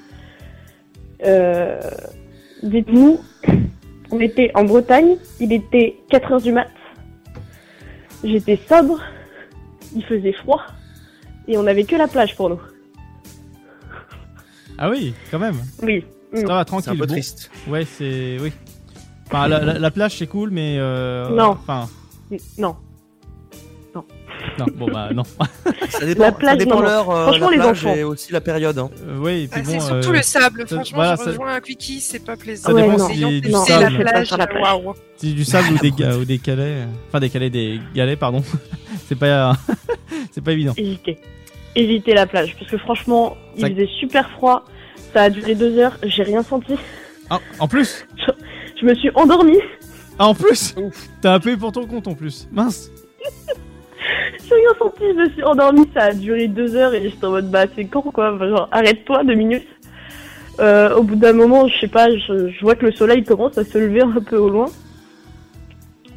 [1.24, 1.80] Euh,
[2.62, 3.18] Dites-nous,
[4.10, 6.68] on était en Bretagne, il était 4h du mat.
[8.22, 9.00] J'étais sobre,
[9.96, 10.62] il faisait froid
[11.48, 12.60] et on avait que la plage pour nous.
[14.78, 15.56] Ah oui, quand même.
[15.82, 16.04] Oui.
[16.34, 16.84] Ça va, tranquille.
[16.84, 17.14] C'est un peu Bon.
[17.14, 17.50] triste.
[17.68, 18.36] Ouais, c'est.
[18.40, 18.52] Oui.
[19.26, 20.76] Enfin, la, la- la plage, c'est cool, mais.
[20.78, 21.50] euh, Non.
[21.50, 21.88] Enfin.
[22.58, 22.76] Non.
[24.58, 25.22] Non, bon, bah, non.
[25.90, 27.94] Ça dépend, La plage, ça dépend l'heure, euh, Franchement, la les enfants.
[27.94, 28.78] et aussi la période.
[28.78, 28.90] Hein.
[29.06, 29.70] Euh, ouais, puis Ah, bon.
[29.72, 30.64] c'est surtout euh, le sable.
[30.68, 32.68] ça- Franchement, voilà, je ça- rejoins un quickie, c'est pas plaisant.
[32.68, 33.94] Ça dépend si Ayant du sable.
[33.96, 34.46] la plage, la.
[35.16, 36.60] Si c'est du sable ou des, ga- ou des galets.
[36.66, 38.42] euh, Enfin, des galets, des galets, pardon.
[39.08, 39.54] c'est pas.
[40.32, 40.74] c'est pas évident.
[40.76, 41.18] Évitez.
[41.76, 42.56] Évitez la plage.
[42.58, 44.64] Parce que franchement, il Ça- faisait super froid.
[45.12, 45.96] Ça a duré deux heures.
[46.04, 46.74] J'ai rien senti.
[47.30, 48.06] Ah, en plus?
[48.16, 48.32] Je,
[48.80, 49.58] je me suis endormie.
[50.18, 50.74] Ah, en plus?
[51.22, 52.46] T'as un peu pour ton compte en plus.
[52.52, 52.90] Mince.
[54.48, 55.02] J'ai rien senti.
[55.02, 55.88] Je me suis endormie.
[55.94, 58.36] Ça a duré deux heures et j'étais en mode bah c'est quand quoi.
[58.38, 59.66] Genre arrête-toi deux minutes.
[60.58, 63.56] Euh, au bout d'un moment, je sais pas, je, je vois que le soleil commence
[63.56, 64.66] à se lever un peu au loin.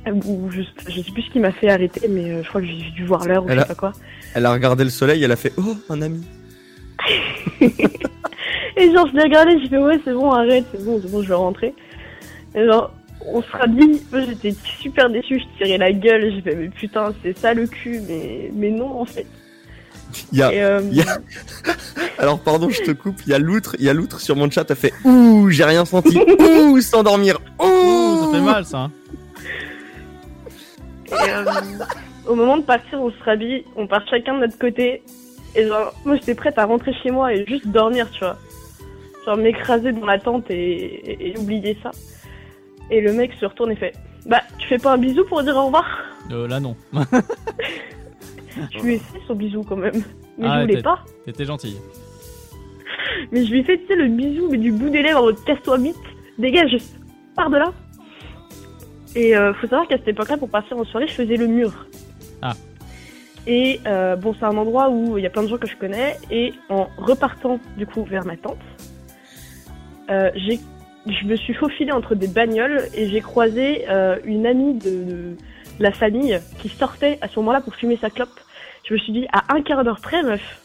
[0.06, 2.68] Ou je, je sais plus ce qui m'a fait arrêter, mais euh, je crois que
[2.68, 3.92] j'ai dû voir l'heure ou je a- sais pas quoi.
[4.36, 6.26] Elle a regardé le soleil, elle a fait Oh, un ami.
[7.62, 11.22] Et genre, je l'ai regardé, j'ai fait ouais, c'est bon, arrête, c'est bon, c'est bon,
[11.22, 11.74] je vais rentrer.
[12.56, 12.92] Et genre,
[13.28, 14.02] on se rhabille.
[14.12, 17.68] Moi, j'étais super déçue, je tirais la gueule, j'ai fait mais putain, c'est ça le
[17.68, 19.26] cul, mais, mais non, en fait.
[20.32, 21.18] Il y a, Et, euh, il y a-
[22.20, 23.16] Alors pardon, je te coupe.
[23.26, 24.70] Il y a l'outre, il y a l'outre sur mon chat.
[24.70, 26.20] A fait ouh, j'ai rien senti.
[26.40, 27.40] ouh, s'endormir.
[27.60, 28.78] Ouh, ça fait mal ça.
[28.78, 28.92] hein.
[31.08, 31.44] Et, euh,
[32.28, 35.02] au moment de partir, on se rhabille, on part chacun de notre côté.
[35.56, 38.38] Et genre, moi j'étais prête à rentrer chez moi et juste dormir, tu vois.
[39.26, 41.92] Genre m'écraser dans la tente et, et- et oublier ça.
[42.92, 43.94] Et le mec se retourne et fait
[44.26, 45.86] Bah, tu fais pas un bisou pour dire au revoir?
[46.32, 46.76] Euh, là non.
[48.72, 50.04] Je lui ai fait son bisou quand même.
[50.38, 51.00] Mais Ah, je voulais t'es- pas.
[51.26, 51.78] T'étais gentil.
[53.32, 55.24] Mais je lui ai fait, tu sais, le bisou, mais du bout des lèvres en
[55.24, 55.96] mode casse-toi vite,
[56.38, 56.76] dégage,
[57.36, 57.72] pars de là.
[59.16, 61.72] Et euh, faut savoir qu'à cette époque-là, pour partir en soirée, je faisais le mur.
[62.42, 62.54] Ah.
[63.46, 65.76] Et euh, bon, c'est un endroit où il y a plein de gens que je
[65.78, 66.18] connais.
[66.32, 68.58] Et en repartant du coup vers ma tante,
[70.10, 70.60] euh, j'ai,
[71.08, 75.36] je me suis faufilée entre des bagnoles et j'ai croisé euh, une amie de, de
[75.80, 78.30] la famille qui sortait à ce moment-là pour fumer sa clope.
[78.88, 80.62] Je me suis dit, à un quart d'heure près, meuf,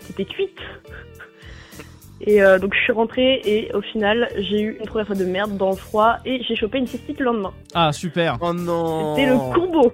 [0.00, 0.58] c'était cuite.
[2.24, 5.24] Et euh, donc je suis rentrée et au final, j'ai eu une première fois de
[5.24, 7.52] merde dans le froid et j'ai chopé une cystite le lendemain.
[7.74, 8.38] Ah super.
[8.40, 9.16] Oh non.
[9.16, 9.92] C'était le combo.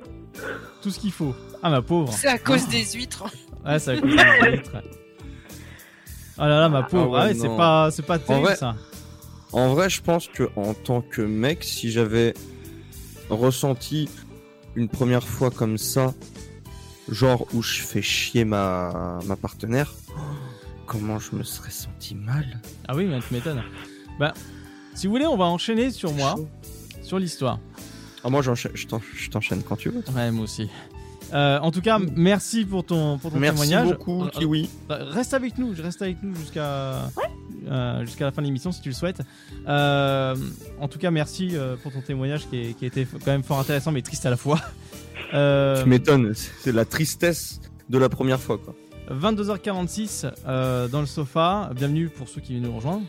[0.83, 1.35] Tout ce qu'il faut.
[1.63, 2.13] Ah ma pauvre.
[2.13, 3.25] C'est à cause des huîtres.
[3.67, 4.73] Ouais, c'est à cause des huîtres.
[6.41, 7.17] Oh là là, ma pauvre.
[7.17, 8.77] Ah Ah ouais, ouais, c'est pas, c'est pas En terrible vrai, ça.
[9.53, 12.35] En vrai, je pense que en tant que mec, si j'avais
[13.31, 14.09] ressenti
[14.77, 16.15] une première fois comme ça,
[17.09, 19.95] genre où je fais chier ma, ma partenaire,
[20.87, 22.61] comment je me serais senti mal.
[22.87, 23.63] Ah oui, mais tu m'étonnes.
[24.19, 24.35] Bah,
[24.95, 26.35] si vous voulez, on va enchaîner sur moi,
[27.03, 27.59] sur l'histoire.
[28.25, 30.03] Ah, moi, j'enchaîne- je t'en- je t'enchaîne quand tu veux.
[30.15, 30.69] Ouais, moi aussi.
[31.33, 33.89] Euh, en tout cas, merci pour ton, pour ton Merci témoignage.
[33.97, 34.69] beaucoup, Euh, Kiwi.
[34.91, 37.11] euh, Reste avec nous, je reste avec nous jusqu'à
[37.69, 39.21] euh, jusqu'à la fin de l'émission si tu le souhaites.
[39.69, 40.35] Euh,
[40.81, 43.59] en tout cas, merci euh, pour ton témoignage qui, est- qui était quand même fort
[43.61, 44.61] intéressant mais triste à la fois.
[45.31, 48.75] Tu m'étonnes, c'est la tristesse de la première fois, quoi.
[49.11, 51.71] 22h46 euh, dans le sofa.
[51.75, 53.03] Bienvenue pour ceux qui viennent nous rejoindre.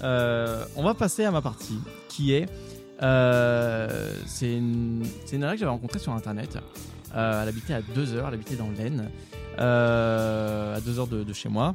[0.00, 1.78] On va passer à ma partie
[2.08, 2.46] qui est.
[4.26, 5.02] c'est une,
[5.32, 6.56] nana que j'avais rencontrée sur internet.
[7.14, 9.10] Elle habitait à 2 heures, elle habitait dans l'Aisne,
[9.58, 11.74] euh, à 2 heures de, de chez moi,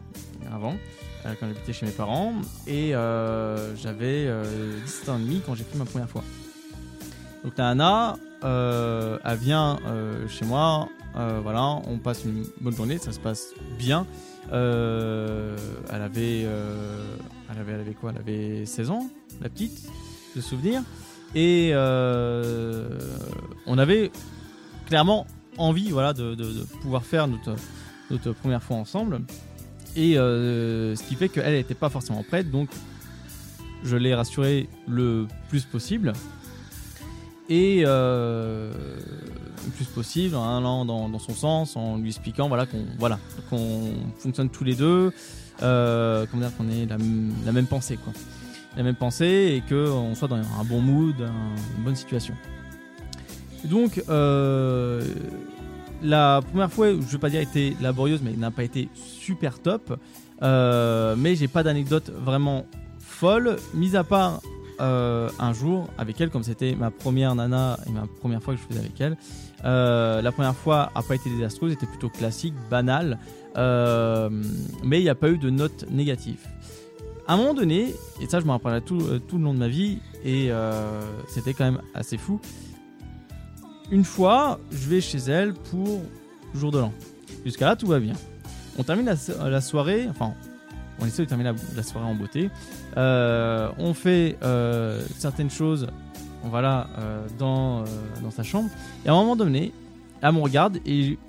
[0.53, 0.75] avant,
[1.23, 2.33] quand j'habitais chez mes parents.
[2.67, 6.23] Et euh, j'avais euh, 17 ans et demi quand j'ai pris ma première fois.
[7.43, 12.97] Donc la euh, elle vient euh, chez moi, euh, voilà, on passe une bonne journée,
[12.97, 14.05] ça se passe bien.
[14.51, 15.55] Euh,
[15.89, 17.15] elle avait, euh,
[17.49, 18.11] elle avait, quoi?
[18.11, 19.07] Elle avait 16 ans,
[19.41, 19.89] la petite,
[20.35, 20.81] de souvenir.
[21.35, 22.99] Et euh,
[23.65, 24.11] on avait
[24.87, 25.25] clairement
[25.57, 26.35] envie, voilà, de,
[26.81, 29.21] pouvoir faire notre première fois ensemble.
[29.95, 32.69] Et euh, ce qui fait qu'elle n'était pas forcément prête, donc
[33.83, 36.13] je l'ai rassurée le plus possible.
[37.49, 38.71] Et euh,
[39.65, 44.49] le plus possible, en dans, son sens, en lui expliquant voilà, qu'on voilà, qu'on fonctionne
[44.49, 45.11] tous les deux,
[45.61, 47.97] euh, comment dire, qu'on ait la, même pensée.
[47.97, 48.13] Quoi.
[48.77, 52.33] La même pensée et qu'on soit dans un bon mood, un- une bonne situation.
[53.65, 55.03] Donc, euh,
[56.03, 59.97] la première fois, je vais pas dire été laborieuse, mais n'a pas été super top.
[60.41, 62.65] Euh, mais j'ai pas d'anecdote vraiment
[62.99, 64.41] folle, mis à part
[64.81, 68.59] euh, un jour avec elle, comme c'était ma première nana et ma première fois que
[68.59, 69.17] je faisais avec elle.
[69.63, 73.17] Euh, la première fois a pas été désastreuse, était plutôt classique, banale,
[73.55, 76.45] mais il n'y a pas eu de notes négatives.
[77.25, 79.99] À un moment donné, et ça je me rappellerai tout, le long de ma vie,
[80.25, 80.49] et
[81.29, 82.41] c'était quand même assez fou.
[83.93, 86.01] Une fois, je vais chez elle pour
[86.55, 86.91] jour de l'an.
[87.45, 88.15] Jusqu'à là, tout va bien.
[88.79, 90.33] On termine la, so- la soirée, enfin,
[90.99, 92.49] on essaie de terminer la, soirée en beauté.
[92.97, 95.85] Euh, on fait euh, certaines choses,
[96.43, 97.85] voilà, euh, dans, euh,
[98.23, 98.71] dans sa chambre.
[99.05, 99.71] Et à un moment donné,
[100.23, 101.19] elle me regarde et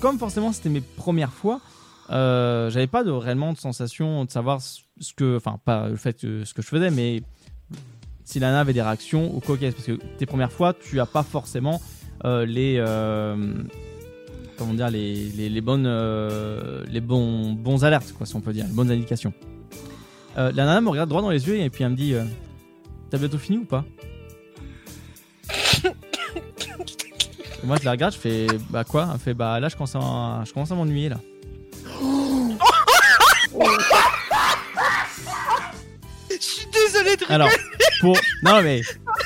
[0.00, 1.60] comme forcément c'était mes premières fois,
[2.08, 6.46] j'avais pas de réellement de sensation de savoir ce que, enfin pas le fait que
[6.46, 7.22] ce que je faisais, mais
[8.30, 11.24] si Lana avait des réactions au cocasse parce que tes premières fois, tu as pas
[11.24, 11.82] forcément
[12.24, 13.36] euh, les euh,
[14.56, 18.66] comment dire les, les, bonnes euh, les bons bons alertes quoi si on peut dire
[18.68, 19.32] les bonnes indications.
[20.36, 22.14] La nana me regarde droit dans les yeux et puis elle me dit
[23.10, 23.84] T'as bientôt fini ou pas?
[27.64, 29.08] Moi je la regarde, je fais Bah quoi?
[29.12, 31.20] Elle fait Bah là je commence à, je commence à m'ennuyer là.
[37.02, 37.34] Désolé de rigoler.
[37.34, 37.50] Alors,
[38.00, 38.16] pour.
[38.42, 38.80] Non mais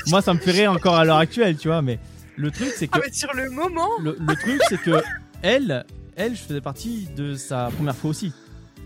[0.07, 1.99] moi ça me rire encore à l'heure actuelle, tu vois, mais
[2.37, 5.01] Le truc, c'est Ah, que mais sur le moment le, le truc, c'est que
[5.41, 5.85] elle,
[6.15, 8.33] elle, je faisais partie de sa première fois aussi,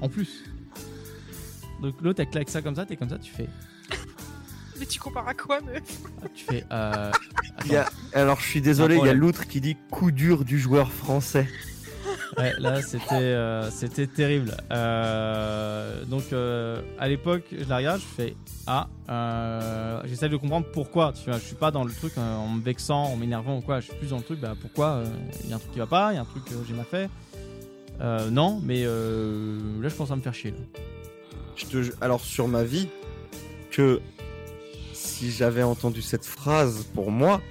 [0.01, 0.43] en plus.
[1.81, 3.47] Donc l'autre, elle claque ça comme ça, t'es comme ça, tu fais,
[4.79, 5.81] Mais tu compares à quoi, meuf?
[6.35, 6.65] Tu fais.
[6.71, 7.11] Euh,
[7.65, 10.43] Il y a- alors je suis désolé, il y a l'outre qui dit coup dur
[10.45, 11.47] du joueur français.
[12.37, 13.69] Ouais, là c'était euh,
[14.15, 14.55] terrible.
[14.71, 18.35] Euh, donc euh, à l'époque, je la regarde, je fais
[18.67, 18.87] ah,
[20.05, 21.13] j'essaie de comprendre pourquoi.
[21.13, 23.79] Tu vois, je suis pas dans le truc en me vexant, en m'énervant ou quoi.
[23.79, 25.03] Je suis plus dans le truc, bah pourquoi
[25.43, 26.73] Il y a un truc qui va pas, il y a un truc que j'ai
[26.73, 27.09] mal fait.
[28.31, 30.53] Non, mais là je pense à me faire chier.
[31.99, 32.87] Alors sur ma vie
[33.71, 34.01] que
[34.93, 37.41] si j'avais entendu cette phrase pour moi,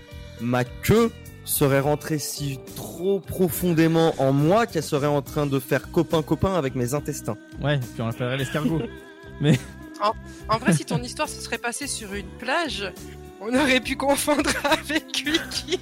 [0.41, 1.11] ma queue
[1.51, 6.55] serait rentrée si trop profondément en moi qu'elle serait en train de faire copain copain
[6.55, 7.37] avec mes intestins.
[7.63, 8.83] Ouais, puis on l'appellerait l'escargot.
[9.41, 9.59] mais
[10.03, 10.13] En,
[10.55, 12.93] en vrai, si ton histoire se serait passée sur une plage,
[13.41, 15.81] on aurait pu confondre avec Wiki.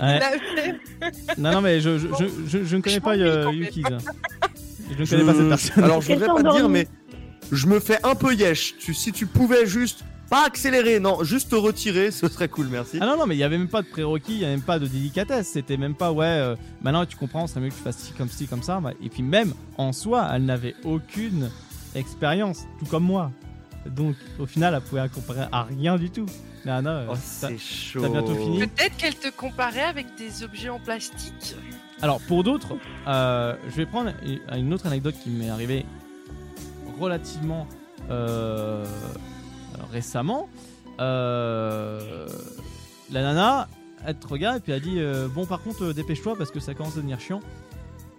[0.00, 0.20] Ouais.
[1.38, 3.84] Non, non, mais je, je, je, je- je ne connais pas euh, Yuki's.
[4.90, 5.84] Je ne Je- connais pas cette personne.
[5.84, 6.88] Alors je voudrais pas te dire mais
[7.52, 8.76] je me fais un peu yesh.
[8.78, 12.98] Tu, si tu pouvais juste pas accélérer, non, juste te retirer, ce serait cool, merci.
[13.00, 14.62] Ah non, non, mais il y avait même pas de prérequis, il y avait même
[14.62, 15.48] pas de délicatesse.
[15.52, 18.28] C'était même pas, ouais, euh, maintenant tu comprends, c'est mieux que tu fasses ci comme
[18.28, 18.80] ci, comme ça.
[18.80, 21.50] bah, Et puis même, en soi, elle n'avait aucune
[21.94, 23.30] expérience, tout comme moi.
[23.86, 26.26] Donc au final, elle pouvait comparer à rien du tout.
[26.64, 28.00] Nana, euh, Oh, t'as- c'est chaud.
[28.00, 28.58] t'as bientôt fini.
[28.66, 31.54] Peut-être qu'elle te comparait avec des objets en plastique.
[32.00, 32.74] Alors pour d'autres,
[33.06, 34.12] euh, je vais prendre
[34.56, 35.84] une autre anecdote qui m'est arrivée
[36.98, 37.66] relativement
[38.10, 38.84] euh,
[39.94, 40.48] récemment.
[41.00, 42.26] Euh,
[43.10, 43.68] la nana,
[44.04, 46.60] elle te regarde et puis elle dit euh, bon par contre euh, dépêche-toi parce que
[46.60, 47.40] ça commence à devenir chiant.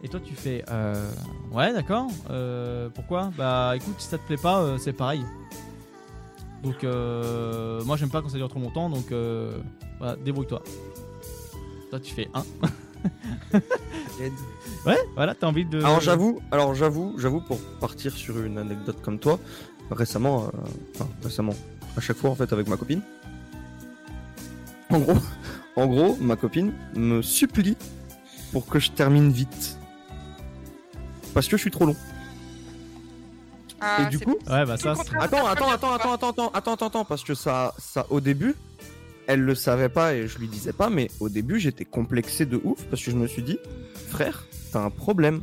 [0.03, 1.09] Et toi tu fais euh,
[1.51, 2.07] ouais d'accord.
[2.29, 3.31] euh, pourquoi?
[3.37, 5.23] Bah écoute si ça te plaît pas c'est pareil.
[6.63, 9.57] Donc euh, moi j'aime pas quand ça dure trop longtemps donc euh,
[9.99, 10.63] voilà, débrouille-toi.
[11.89, 12.43] Toi tu fais un.
[14.85, 15.79] Ouais, voilà, t'as envie de.
[15.79, 19.39] Alors j'avoue, alors j'avoue, j'avoue pour partir sur une anecdote comme toi,
[19.91, 20.57] récemment, euh,
[20.95, 21.55] enfin récemment,
[21.97, 23.01] à chaque fois en fait avec ma copine.
[24.89, 25.17] En gros,
[25.75, 27.77] en gros, ma copine me supplie
[28.51, 29.77] pour que je termine vite,
[31.33, 31.95] parce que je suis trop long.
[33.81, 37.05] Ah, Et du coup, Ouais, bah ça, attends, attends, attends, attends, attends, attends, attends, attends,
[37.05, 38.55] parce que ça, ça au début,
[39.27, 42.59] elle le savait pas et je lui disais pas, mais au début j'étais complexé de
[42.63, 43.57] ouf parce que je me suis dit,
[44.09, 45.41] frère, t'as un problème.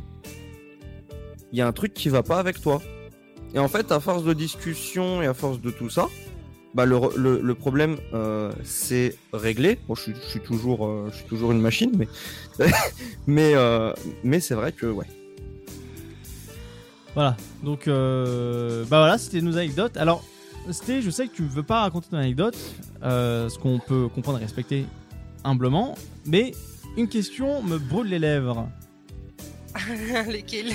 [1.51, 2.81] Il y a un truc qui va pas avec toi.
[3.53, 6.09] Et en fait, à force de discussion et à force de tout ça,
[6.73, 9.77] bah le, re- le, le problème euh, c'est réglé.
[9.87, 12.07] Bon, je suis, je suis toujours, euh, je suis toujours une machine, mais
[13.27, 13.93] mais euh,
[14.23, 15.05] mais c'est vrai que ouais.
[17.13, 19.97] Voilà, donc euh, bah voilà, c'était nos anecdotes.
[19.97, 20.23] Alors,
[20.71, 22.57] c'était, je sais que tu ne veux pas raconter ton anecdote,
[23.03, 24.85] euh, ce qu'on peut comprendre et respecter
[25.43, 26.53] humblement, mais
[26.97, 28.67] une question me brûle les lèvres.
[30.27, 30.73] Lesquels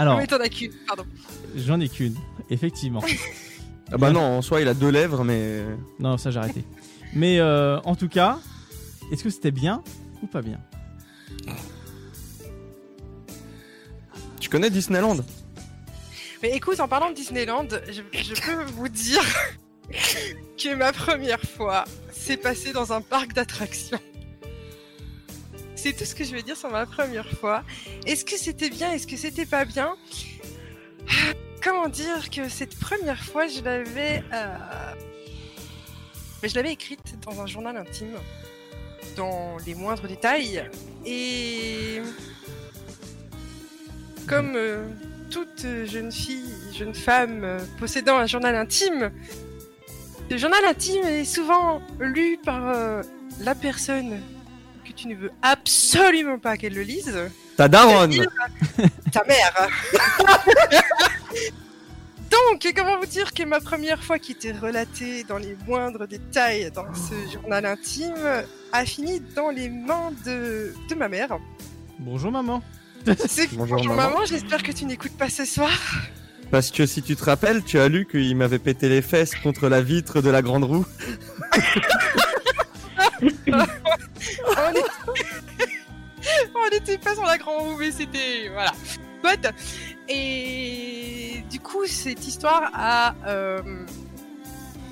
[0.00, 1.04] Alors, Mais t'en as qu'une, pardon.
[1.54, 2.14] j'en ai qu'une,
[2.48, 3.02] effectivement.
[3.92, 5.62] Ah bah non, en soi il a deux lèvres, mais
[5.98, 6.64] Non, ça j'ai arrêté.
[7.12, 8.38] Mais euh, en tout cas,
[9.12, 9.82] est-ce que c'était bien
[10.22, 10.58] ou pas bien?
[14.40, 15.18] Tu connais Disneyland?
[16.42, 19.22] Mais écoute, en parlant de Disneyland, je, je peux vous dire
[20.56, 24.00] que ma première fois s'est passée dans un parc d'attractions.
[25.82, 27.64] C'est tout ce que je vais dire sur ma première fois.
[28.04, 28.92] Est-ce que c'était bien?
[28.92, 29.96] Est-ce que c'était pas bien?
[31.64, 34.92] Comment dire que cette première fois, je l'avais, euh,
[36.42, 38.12] je l'avais écrite dans un journal intime,
[39.16, 40.68] dans les moindres détails,
[41.06, 42.02] et
[44.28, 44.86] comme euh,
[45.30, 49.10] toute jeune fille, jeune femme possédant un journal intime,
[50.28, 53.02] le journal intime est souvent lu par euh,
[53.40, 54.20] la personne
[55.00, 57.18] tu ne veux absolument pas qu'elle le lise.
[57.56, 58.12] Ta daronne
[59.12, 59.68] Ta mère
[62.30, 66.70] Donc, comment vous dire que ma première fois qui était relatée dans les moindres détails
[66.70, 71.38] dans ce journal intime a fini dans les mains de, de ma mère.
[71.98, 72.62] Bonjour maman.
[73.04, 74.10] Bonjour, bonjour maman.
[74.10, 75.72] maman, j'espère que tu n'écoutes pas ce soir.
[76.50, 79.68] Parce que si tu te rappelles, tu as lu qu'il m'avait pété les fesses contre
[79.68, 80.84] la vitre de la grande roue.
[86.54, 88.48] on n'était pas sur la grande roue, mais c'était.
[88.52, 88.72] Voilà.
[89.22, 89.48] But,
[90.08, 93.60] et du coup, cette histoire a, euh,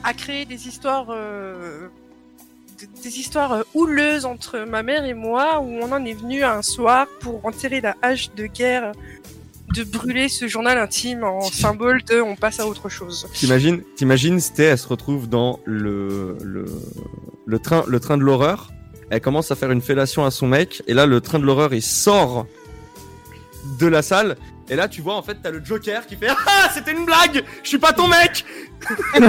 [0.05, 1.07] a créé des histoires.
[1.11, 1.89] euh,
[3.03, 6.63] des histoires euh, houleuses entre ma mère et moi, où on en est venu un
[6.63, 8.93] soir pour enterrer la hache de guerre
[9.75, 13.27] de brûler ce journal intime en symbole de on passe à autre chose.
[13.35, 16.65] T'imagines, t'imagines, Sté, elle se retrouve dans le, le,
[17.47, 18.71] le train, le train de l'horreur.
[19.11, 21.73] Elle commence à faire une fellation à son mec, et là, le train de l'horreur,
[21.73, 22.47] il sort
[23.79, 24.37] de la salle.
[24.71, 27.43] Et là, tu vois, en fait, t'as le Joker qui fait Ah, c'était une blague
[27.63, 28.45] Je suis pas ton mec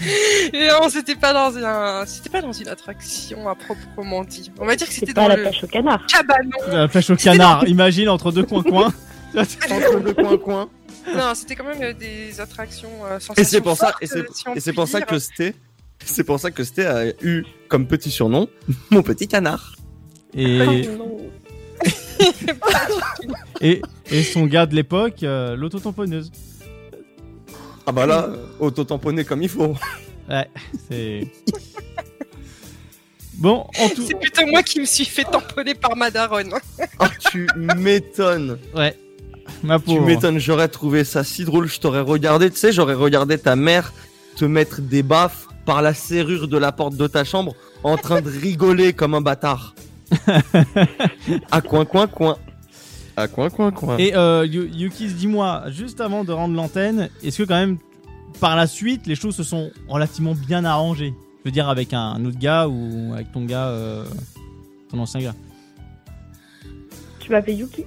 [0.52, 4.50] Et non, c'était pas dans un, c'était pas dans une attraction à proprement dit.
[4.58, 6.06] On va dire que c'était C'est dans pas la le pêche au canard.
[6.06, 6.50] cabanon.
[6.70, 8.92] La pêche au canard, imagine entre deux coins-coins.
[9.34, 10.68] Entre deux coins-coins.
[11.14, 14.20] Non, c'était quand même euh, des attractions euh, Et c'est pour ça, fortes, et c'est,
[14.20, 15.54] euh, si on et c'est pour ça que Sté,
[16.04, 18.48] c'est pour ça que Sté a eu comme petit surnom
[18.90, 19.74] mon petit canard.
[20.34, 20.88] Et,
[23.60, 26.30] et, et son gars de l'époque, euh, l'autotamponneuse.
[27.88, 28.28] Ah bah là,
[28.60, 29.74] auto-tamponné comme il faut.
[30.28, 30.46] Ouais,
[30.90, 31.26] c'est.
[33.38, 34.02] Bon, en tout.
[34.06, 36.52] C'est plutôt moi qui me suis fait tamponner par ma daronne.
[36.98, 37.46] Ah, tu
[37.76, 38.58] m'étonnes.
[38.74, 38.94] Ouais.
[39.62, 40.04] Ma Tu pauvre.
[40.04, 43.94] m'étonnes, j'aurais trouvé ça si drôle, je t'aurais regardé, tu sais, j'aurais regardé ta mère
[44.36, 47.54] te mettre des baffes par la serrure de la porte de ta chambre
[47.84, 49.74] en train de rigoler comme un bâtard.
[51.50, 52.36] à coin, coin, coin.
[53.20, 53.96] À coin, coin, coin.
[53.98, 57.78] Et euh, Yu- Yukis, dis-moi, juste avant de rendre l'antenne, est-ce que quand même,
[58.40, 61.12] par la suite, les choses se sont relativement bien arrangées?
[61.44, 64.04] Je veux dire, avec un, un autre gars ou avec ton gars, euh,
[64.90, 65.34] ton ancien gars
[67.20, 67.84] Tu m'appelles Yuki?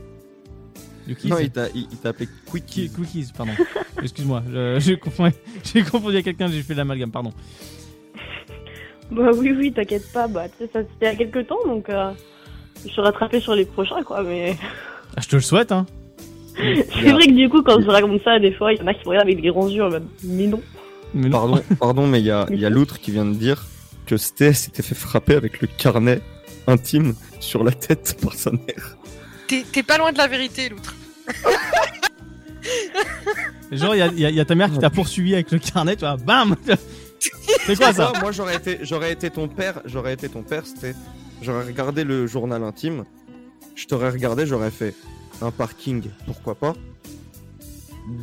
[1.08, 2.90] Yukis Non, il t'a, il, il t'a appelé Quickie.
[2.90, 3.54] Quickies, pardon.
[4.02, 4.44] Excuse-moi,
[4.78, 5.34] j'ai confondu,
[5.92, 7.32] confondu avec quelqu'un, j'ai fait l'amalgame, pardon.
[9.12, 10.28] Bah oui, oui, t'inquiète pas.
[10.30, 12.12] Bah, tu sais, ça c'était il y a quelques temps, donc euh,
[12.86, 14.24] je suis rattrapé sur les prochains, quoi.
[14.24, 14.56] Mais
[15.16, 15.86] Ah, je te le souhaite, hein.
[16.56, 18.94] c'est vrai que du coup, quand je raconte ça, des fois, il y en a
[18.94, 20.62] qui me regardent avec des grands yeux en mode, mais non.
[21.32, 23.66] Pardon, pardon, mais il y a, il y a l'autre qui vient de dire
[24.06, 26.22] que Sté s'était fait frapper avec le carnet
[26.68, 28.98] intime sur la tête par sa mère.
[29.48, 30.96] T'es pas loin de la vérité, l'outre.
[33.72, 35.34] Genre, il y a, il y a- il y a ta mère qui t'a poursuivi
[35.34, 36.56] avec le carnet, tu vois, bam
[37.66, 38.12] C'est quoi ça?
[38.22, 40.94] Moi, j'aurais été, j'aurais été ton père, j'aurais été ton père, c'était,
[41.42, 43.04] j'aurais regardé le journal intime,
[43.76, 44.94] je t'aurais regardé, j'aurais fait
[45.42, 46.74] un parking, pourquoi pas,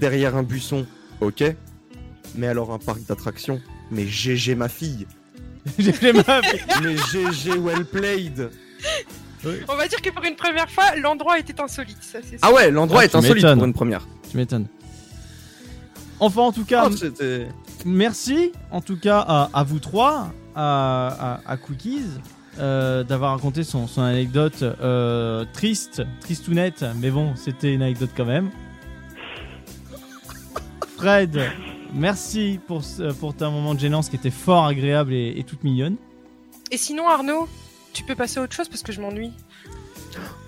[0.00, 0.86] derrière un buisson,
[1.20, 1.44] ok,
[2.36, 3.60] mais alors un parc d'attractions,
[3.90, 5.06] mais GG ma fille,
[5.78, 8.50] GG ma fille, mais GG well played.
[9.68, 11.98] On va dire que pour une première fois, l'endroit était insolite.
[12.02, 13.58] Ça, c'est Ah ouais, l'endroit Ah, est tu insolite m'étonnes.
[13.58, 14.06] pour une première.
[14.30, 14.66] Tu m'étonnes.
[16.18, 16.94] Enfin, en tout cas, Oh,
[17.84, 22.02] merci en tout cas à, à vous trois, à, à, à Cookies,
[22.58, 28.24] euh, d'avoir raconté son, son anecdote euh, triste, tristounette, mais bon, c'était une anecdote quand
[28.24, 28.50] même.
[30.96, 31.40] Fred,
[31.94, 35.62] merci pour, ce- pour ta moment de gênance qui était fort agréable et, et toute
[35.64, 35.96] mignonne.
[36.70, 37.48] Et sinon, Arnaud,
[37.92, 39.32] tu peux passer à autre chose parce que je m'ennuie.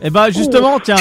[0.02, 0.96] Et bah justement, tiens,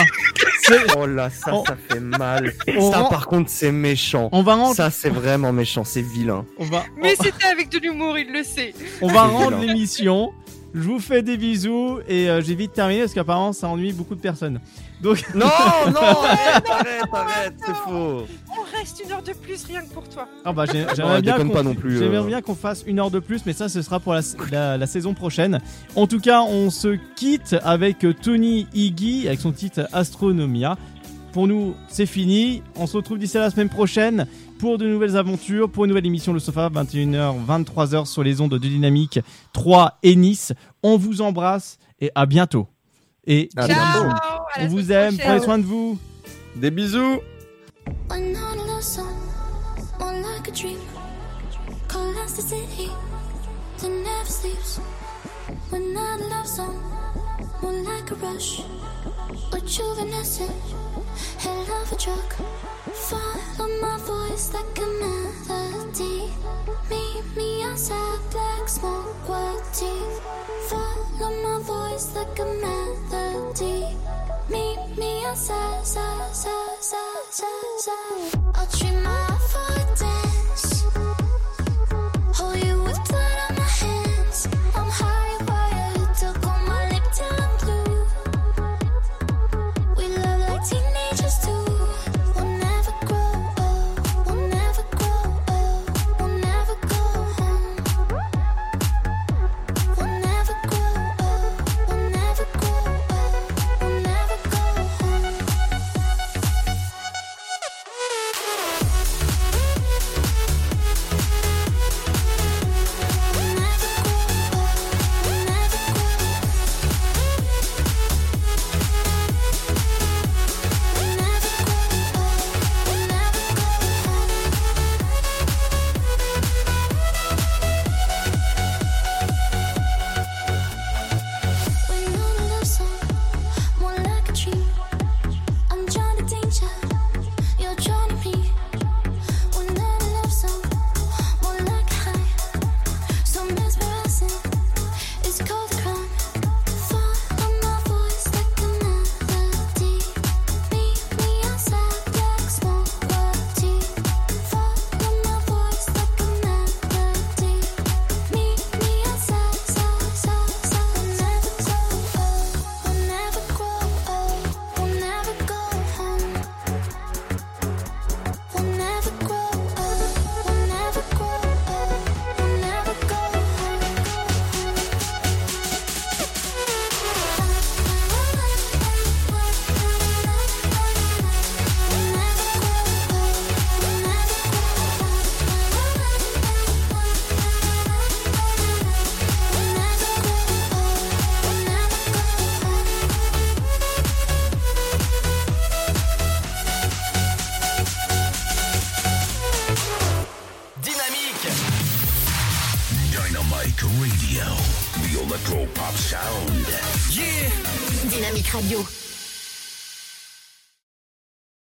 [0.61, 2.53] c'est- Oh là, ça, On- ça fait mal.
[2.77, 4.30] On ça, rend- par contre, c'est méchant.
[4.31, 6.45] On va rendre- Ça, c'est vraiment méchant, c'est vilain.
[6.60, 8.76] on va, Mais c'était avec de l'humour, il le sait.
[9.02, 10.31] On va rendre l'émission.
[10.74, 14.14] Je vous fais des bisous et euh, j'ai vite terminé parce qu'apparemment ça ennuie beaucoup
[14.14, 14.60] de personnes.
[15.02, 15.46] Donc Non,
[15.88, 18.26] non, arrête, arrête, arrête, c'est faux.
[18.50, 20.28] On reste une heure de plus rien que pour toi.
[20.46, 22.24] Ah bah, j'aimerais bien qu'on euh.
[22.24, 24.22] bien qu'on fasse une heure de plus, mais ça ce sera pour la,
[24.52, 25.60] la- la saison prochaine.
[25.96, 30.78] En tout cas, on se quitte avec Tony Iggy avec son titre Astronomia.
[31.34, 32.62] Pour nous, c'est fini.
[32.76, 34.28] On se retrouve d'ici à la semaine prochaine
[34.60, 38.52] pour de nouvelles aventures, pour une nouvelle émission Le Sofa, 21h, 23h sur les ondes
[38.52, 39.19] de Dynamique
[39.53, 40.52] 3 et Nice.
[40.84, 42.68] On vous embrasse et à bientôt.
[43.26, 44.03] Et À des bientôt.
[44.03, 44.15] bisous.
[44.60, 45.98] On vous aime, prenez soin de vous.
[46.57, 47.22] Des bisous.
[48.10, 48.36] Like
[50.48, 50.52] a
[59.72, 59.76] a
[61.40, 62.36] hell of a drug.
[62.94, 66.34] Follow my voice like a melody.
[66.90, 67.64] Meet me
[68.68, 69.10] smoke.
[70.70, 73.95] Follow my voice like a melody.
[74.49, 75.10] Meet me.
[78.56, 80.59] I'll treat my for a dance.